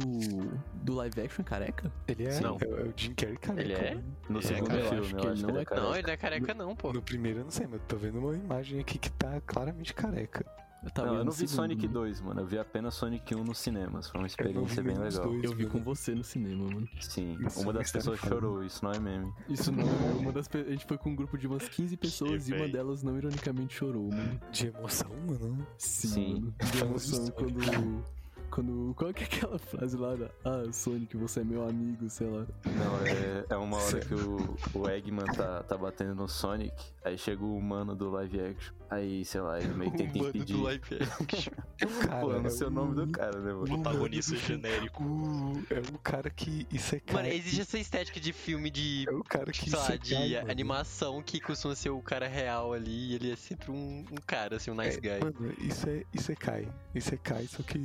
do 0.83 0.93
live 0.95 1.21
action 1.21 1.41
é 1.41 1.43
careca? 1.43 1.91
Ele 2.07 2.25
é, 2.27 2.39
Não. 2.39 2.57
é, 2.61 2.65
é 2.65 2.83
o 2.83 2.93
Jim 2.95 3.13
Carrey 3.13 3.37
careca. 3.37 3.61
Ele 3.61 3.73
é? 3.73 3.95
mano. 3.95 4.03
No 4.29 4.39
É, 4.39 4.41
segundo 4.41 4.71
eu 4.75 4.83
filme, 4.89 4.99
acho 5.05 5.15
eu 5.15 5.19
que 5.19 5.27
acho 5.27 5.33
ele 5.33 5.35
que 5.37 5.41
não 5.43 5.49
ele 5.49 5.57
é 5.57 5.61
é- 5.61 5.65
careca. 5.65 5.81
Não, 5.87 5.93
ele 5.95 6.07
não 6.07 6.13
é 6.13 6.17
careca 6.17 6.53
não, 6.53 6.75
pô. 6.75 6.93
No 6.93 7.01
primeiro 7.01 7.39
eu 7.39 7.43
não 7.45 7.51
sei, 7.51 7.65
mas 7.65 7.79
eu 7.81 7.87
tô 7.87 7.97
vendo 7.97 8.19
uma 8.19 8.35
imagem 8.35 8.79
aqui 8.79 8.97
que 8.99 9.11
tá 9.11 9.41
claramente 9.45 9.93
careca. 9.93 10.45
Eu 10.87 10.91
tava 10.91 11.07
Não, 11.09 11.15
eu 11.17 11.25
não 11.25 11.31
vi 11.33 11.39
segundo, 11.39 11.55
Sonic 11.55 11.81
mano. 11.81 11.93
2, 11.93 12.21
mano. 12.21 12.39
Eu 12.41 12.45
vi 12.45 12.57
apenas 12.57 12.93
Sonic 12.95 13.35
1 13.35 13.43
nos 13.43 13.57
cinemas. 13.57 14.09
Foi 14.09 14.21
uma 14.21 14.27
experiência 14.27 14.81
bem 14.81 14.97
legal. 14.97 15.23
dois, 15.27 15.43
Eu 15.43 15.51
vi 15.53 15.63
mano. 15.65 15.69
com 15.77 15.83
você 15.83 16.15
no 16.15 16.23
cinema, 16.23 16.63
mano. 16.63 16.87
Sim, 17.01 17.37
Isso 17.45 17.59
uma 17.59 17.73
me 17.73 17.79
das 17.79 17.91
pessoas 17.91 18.19
falando. 18.19 18.39
chorou, 18.41 18.63
isso 18.63 18.83
não 18.85 18.91
é 18.93 18.99
meme. 18.99 19.33
Isso 19.49 19.69
não 19.69 19.83
é 19.83 19.91
uma 20.19 20.31
das 20.31 20.47
pe- 20.47 20.59
A 20.65 20.71
gente 20.71 20.85
foi 20.85 20.97
com 20.97 21.09
um 21.09 21.15
grupo 21.15 21.37
de 21.37 21.45
umas 21.45 21.67
15 21.67 21.97
pessoas 21.97 22.47
e 22.47 22.53
uma 22.53 22.59
véi. 22.63 22.71
delas 22.71 23.03
não 23.03 23.17
ironicamente 23.17 23.73
chorou, 23.75 24.09
mano. 24.09 24.39
De 24.49 24.67
emoção, 24.67 25.09
mano. 25.27 25.67
Sim, 25.77 26.07
Sim. 26.07 26.33
mano. 26.35 26.55
De 26.71 26.81
emoção 26.81 27.27
quando. 27.31 28.05
Quando. 28.49 28.93
Qual 28.95 29.13
que 29.13 29.23
é 29.23 29.27
aquela 29.27 29.59
frase 29.59 29.95
lá? 29.97 30.15
da, 30.15 30.29
Ah, 30.45 30.63
Sonic, 30.71 31.15
você 31.17 31.41
é 31.41 31.43
meu 31.43 31.67
amigo, 31.67 32.09
sei 32.09 32.27
lá. 32.27 32.45
Não, 32.65 33.05
é, 33.05 33.45
é 33.49 33.57
uma 33.57 33.77
hora 33.77 33.99
que 33.99 34.13
o, 34.13 34.57
o 34.73 34.89
Eggman 34.89 35.25
tá, 35.25 35.63
tá 35.63 35.77
batendo 35.77 36.15
no 36.15 36.27
Sonic, 36.27 36.73
aí 37.03 37.17
chega 37.17 37.43
o 37.43 37.55
humano 37.57 37.95
do 37.95 38.09
live 38.11 38.39
action. 38.41 38.75
Aí, 38.89 39.25
sei 39.25 39.41
lá, 39.41 39.59
ele 39.59 39.73
meio 39.73 39.91
que 39.91 39.97
tenta 39.97 40.13
Humano 40.17 40.29
impedir. 40.29 40.53
do 40.55 40.63
live 40.63 40.81
action. 40.95 41.51
É 41.81 41.85
o 41.85 42.07
cara. 42.07 42.21
Pô, 42.21 42.31
eu 42.31 42.39
não 42.39 42.47
é 42.47 42.49
sei 42.49 42.67
o 42.67 42.69
nome 42.69 42.95
do 42.95 43.11
cara, 43.11 43.37
né, 43.41 43.51
mano? 43.51 43.65
Protagonista 43.65 44.35
genérico. 44.37 45.03
o- 45.03 45.61
É 45.69 45.79
o 45.93 45.97
cara 45.99 46.29
que. 46.29 46.65
Isso 46.71 46.95
é 46.95 46.99
cara. 47.01 47.19
Mano, 47.23 47.33
existe 47.33 47.59
essa 47.61 47.77
estética 47.77 48.17
de 48.19 48.31
filme 48.31 48.69
de. 48.69 49.05
É 49.07 49.11
o 49.11 49.23
cara 49.25 49.51
que. 49.51 49.69
Sei 49.69 49.77
lá, 49.77 49.85
isekai, 49.93 50.27
de 50.29 50.35
mano. 50.37 50.51
animação 50.51 51.21
que 51.21 51.41
costuma 51.41 51.75
ser 51.75 51.89
o 51.89 52.01
cara 52.01 52.27
real 52.29 52.71
ali 52.71 53.11
e 53.11 53.15
ele 53.15 53.31
é 53.31 53.35
sempre 53.35 53.71
um, 53.71 54.05
um 54.09 54.15
cara, 54.25 54.55
assim, 54.55 54.71
um 54.71 54.75
nice 54.75 54.97
É, 54.97 55.01
guy. 55.19 55.19
Mano, 55.33 55.53
isso 55.59 55.89
é, 55.89 56.03
isso 56.13 56.31
é 56.31 56.35
Kai. 56.35 56.67
Isso 56.95 57.13
é 57.13 57.17
Kai, 57.17 57.45
só 57.45 57.61
que 57.63 57.77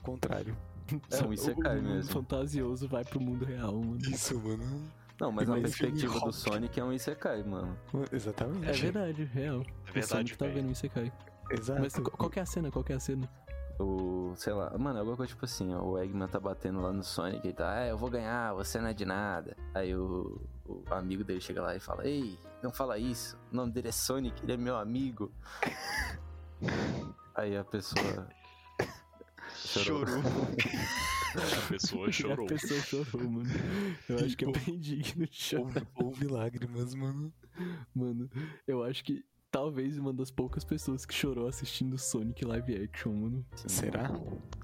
ao 0.00 0.04
contrário. 0.04 0.56
É 1.12 1.22
um 1.22 1.32
Isekai 1.32 1.78
o 1.78 1.82
mundo 1.82 1.94
mesmo. 1.94 2.12
fantasioso 2.12 2.88
vai 2.88 3.04
pro 3.04 3.20
mundo 3.20 3.44
real, 3.44 3.72
mano. 3.74 3.96
Isso, 4.00 4.36
mano. 4.40 4.90
Não, 5.20 5.30
mas 5.30 5.46
na 5.46 5.54
Mas 5.54 5.62
perspectiva 5.62 6.18
do 6.18 6.32
Sonic 6.32 6.80
é 6.80 6.84
um 6.84 6.92
Isekai, 6.92 7.44
mano. 7.44 7.78
Exatamente. 8.10 8.68
É 8.68 8.72
verdade, 8.72 9.24
real. 9.24 9.58
É 9.58 9.60
o 9.60 9.64
verdade, 9.84 10.06
Sonic 10.06 10.36
tá 10.36 10.46
vendo 10.48 10.72
isso 10.72 10.90
cai. 10.90 11.12
Exato. 11.48 11.80
Mas 11.80 11.94
qual, 11.94 12.10
qual 12.10 12.30
que 12.30 12.40
é 12.40 12.42
a 12.42 12.46
cena? 12.46 12.72
Qual 12.72 12.82
que 12.84 12.92
é 12.92 12.96
a 12.96 13.00
cena? 13.00 13.30
O. 13.78 14.32
Sei 14.34 14.52
lá, 14.52 14.76
mano, 14.76 14.96
é 14.96 14.98
alguma 14.98 15.16
coisa 15.16 15.30
tipo 15.30 15.44
assim, 15.44 15.72
ó, 15.72 15.80
o 15.80 15.96
Eggman 15.96 16.26
tá 16.26 16.40
batendo 16.40 16.80
lá 16.80 16.92
no 16.92 17.04
Sonic 17.04 17.46
e 17.46 17.52
tá, 17.52 17.72
ah, 17.72 17.86
eu 17.86 17.96
vou 17.96 18.10
ganhar, 18.10 18.52
você 18.54 18.80
não 18.80 18.88
é 18.88 18.92
de 18.92 19.04
nada. 19.04 19.56
Aí 19.72 19.94
o, 19.94 20.40
o 20.66 20.82
amigo 20.90 21.22
dele 21.22 21.40
chega 21.40 21.62
lá 21.62 21.76
e 21.76 21.80
fala, 21.80 22.04
ei, 22.04 22.36
não 22.62 22.72
fala 22.72 22.98
isso, 22.98 23.38
o 23.52 23.54
nome 23.54 23.70
dele 23.70 23.88
é 23.88 23.92
Sonic, 23.92 24.42
ele 24.42 24.54
é 24.54 24.56
meu 24.56 24.76
amigo. 24.76 25.30
Aí 27.34 27.56
a 27.56 27.64
pessoa. 27.64 28.28
Chorou. 29.66 30.06
Chorou. 30.06 30.22
A 31.30 31.68
pessoa 31.68 32.10
chorou. 32.10 32.46
A 32.46 32.48
pessoa 32.48 32.80
chorou, 33.04 33.30
mano. 33.30 33.48
Eu 34.08 34.16
acho 34.16 34.36
que 34.36 34.44
é 34.44 34.50
bem 34.50 34.76
digno 34.78 35.26
de 35.26 35.36
chorar. 35.36 35.86
Houve, 35.94 36.24
houve 36.24 36.26
lágrimas, 36.26 36.92
mano. 36.94 37.32
Mano, 37.94 38.28
eu 38.66 38.82
acho 38.82 39.04
que 39.04 39.24
talvez 39.48 39.96
uma 39.96 40.12
das 40.12 40.28
poucas 40.30 40.64
pessoas 40.64 41.06
que 41.06 41.14
chorou 41.14 41.46
assistindo 41.46 41.96
Sonic 41.96 42.44
live 42.44 42.82
action, 42.82 43.12
mano. 43.12 43.46
Será? 43.54 44.06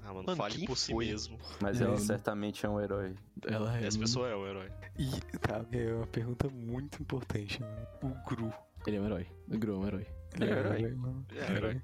Ah, 0.03 0.13
mano, 0.13 0.23
Mano, 0.25 0.35
fale 0.35 0.65
por 0.65 0.77
si 0.77 0.91
foi? 0.91 1.05
mesmo. 1.05 1.37
Mas 1.61 1.79
É, 1.79 1.83
ela 1.85 1.93
mano. 1.93 2.05
certamente 2.05 2.65
é 2.65 2.69
um 2.69 2.81
herói. 2.81 3.15
Ela 3.45 3.77
é. 3.77 3.85
Essa 3.85 3.97
mano. 3.97 4.07
pessoa 4.09 4.27
é 4.27 4.35
o 4.35 4.45
herói. 4.45 4.69
E 4.99 5.09
tá, 5.39 5.65
é 5.71 5.93
uma 5.93 6.07
pergunta 6.07 6.49
muito 6.49 7.01
importante, 7.01 7.61
mano. 7.61 7.87
O 8.03 8.29
Gru. 8.29 8.51
Ele 8.85 8.97
é 8.97 9.01
um 9.01 9.05
herói. 9.05 9.27
O 9.47 9.57
Gru 9.57 9.73
é 9.73 9.77
um 9.77 9.87
herói. 9.87 10.07
Ele 10.35 10.45
É 10.45 10.57
herói. 10.59 10.95
mano? 10.95 11.25
Ele 11.31 11.39
é 11.39 11.51
herói. 11.51 11.81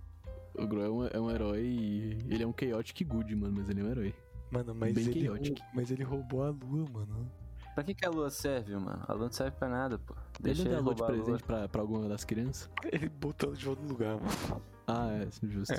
O 0.55 0.67
Gru 0.67 0.81
é 0.81 0.89
um, 0.89 1.07
é 1.07 1.19
um 1.19 1.31
herói 1.31 1.61
e 1.61 2.17
ele 2.29 2.43
é 2.43 2.47
um 2.47 2.53
chaotic 2.57 3.03
good, 3.07 3.35
mano, 3.35 3.53
mas 3.57 3.69
ele 3.69 3.81
é 3.81 3.83
um 3.83 3.89
herói. 3.89 4.13
Mano, 4.51 4.75
mas 4.75 4.93
Bem 4.93 5.07
ele, 5.07 5.25
chaotic. 5.25 5.59
rou- 5.59 5.67
mas 5.73 5.91
ele 5.91 6.03
roubou 6.03 6.43
a 6.43 6.49
lua, 6.49 6.89
mano. 6.93 7.31
Pra 7.73 7.83
que, 7.83 7.95
que 7.95 8.05
a 8.05 8.09
lua 8.09 8.29
serve, 8.29 8.75
mano? 8.75 9.03
A 9.07 9.13
lua 9.13 9.25
não 9.25 9.31
serve 9.31 9.57
pra 9.57 9.67
nada, 9.67 9.97
pô. 9.97 10.13
Deixa 10.39 10.61
ele 10.61 10.69
ele 10.69 10.75
a 10.75 10.79
lua 10.79 10.93
de 10.93 11.01
a 11.01 11.07
lua. 11.07 11.15
presente 11.23 11.43
pra, 11.43 11.67
pra 11.67 11.81
alguma 11.81 12.07
das 12.07 12.23
crianças? 12.23 12.69
Ele 12.91 13.09
botou 13.09 13.49
ela 13.49 13.57
de 13.57 13.65
volta 13.65 13.81
no 13.81 13.89
lugar, 13.89 14.15
mano. 14.17 14.61
Ah, 14.85 15.09
é, 15.11 15.27
justo. 15.47 15.73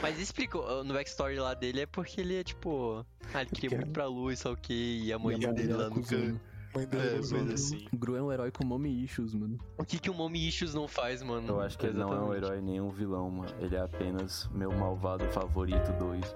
Mas 0.00 0.18
explica, 0.20 0.56
no 0.84 0.94
backstory 0.94 1.38
lá 1.38 1.52
dele 1.52 1.80
é 1.80 1.86
porque 1.86 2.20
ele 2.20 2.36
é 2.36 2.44
tipo. 2.44 3.04
Ah, 3.34 3.42
ele 3.42 3.50
queria 3.50 3.70
Quer- 3.70 3.76
muito 3.80 3.92
pra 3.92 4.06
luz, 4.06 4.38
só 4.38 4.54
que 4.54 4.72
e 4.72 5.02
a 5.04 5.06
E 5.06 5.12
a 5.12 5.18
mãe 5.18 5.38
dele 5.38 5.72
lá 5.74 5.90
no 5.90 5.96
canto. 6.02 6.40
Mãe 6.74 6.86
dele 6.86 7.02
É, 7.08 7.14
ele. 7.40 7.52
assim. 7.54 7.86
O 7.92 7.96
Gru 7.96 8.16
é 8.16 8.22
um 8.22 8.32
herói 8.32 8.50
com 8.50 8.64
mommy 8.64 9.04
issues, 9.04 9.34
mano. 9.34 9.58
O 9.78 9.84
que 9.84 9.98
que 9.98 10.10
o 10.10 10.14
Mommy 10.14 10.48
Issues 10.48 10.74
não 10.74 10.88
faz, 10.88 11.22
mano? 11.22 11.46
Eu 11.48 11.60
acho 11.60 11.78
que 11.78 11.86
ele 11.86 11.98
não 11.98 12.12
é 12.12 12.20
um 12.20 12.34
herói 12.34 12.60
nem 12.60 12.80
um 12.80 12.88
vilão, 12.90 13.30
mano. 13.30 13.52
Ele 13.60 13.76
é 13.76 13.80
apenas 13.80 14.48
meu 14.52 14.72
malvado 14.72 15.24
favorito 15.26 15.92
2. 15.98 16.34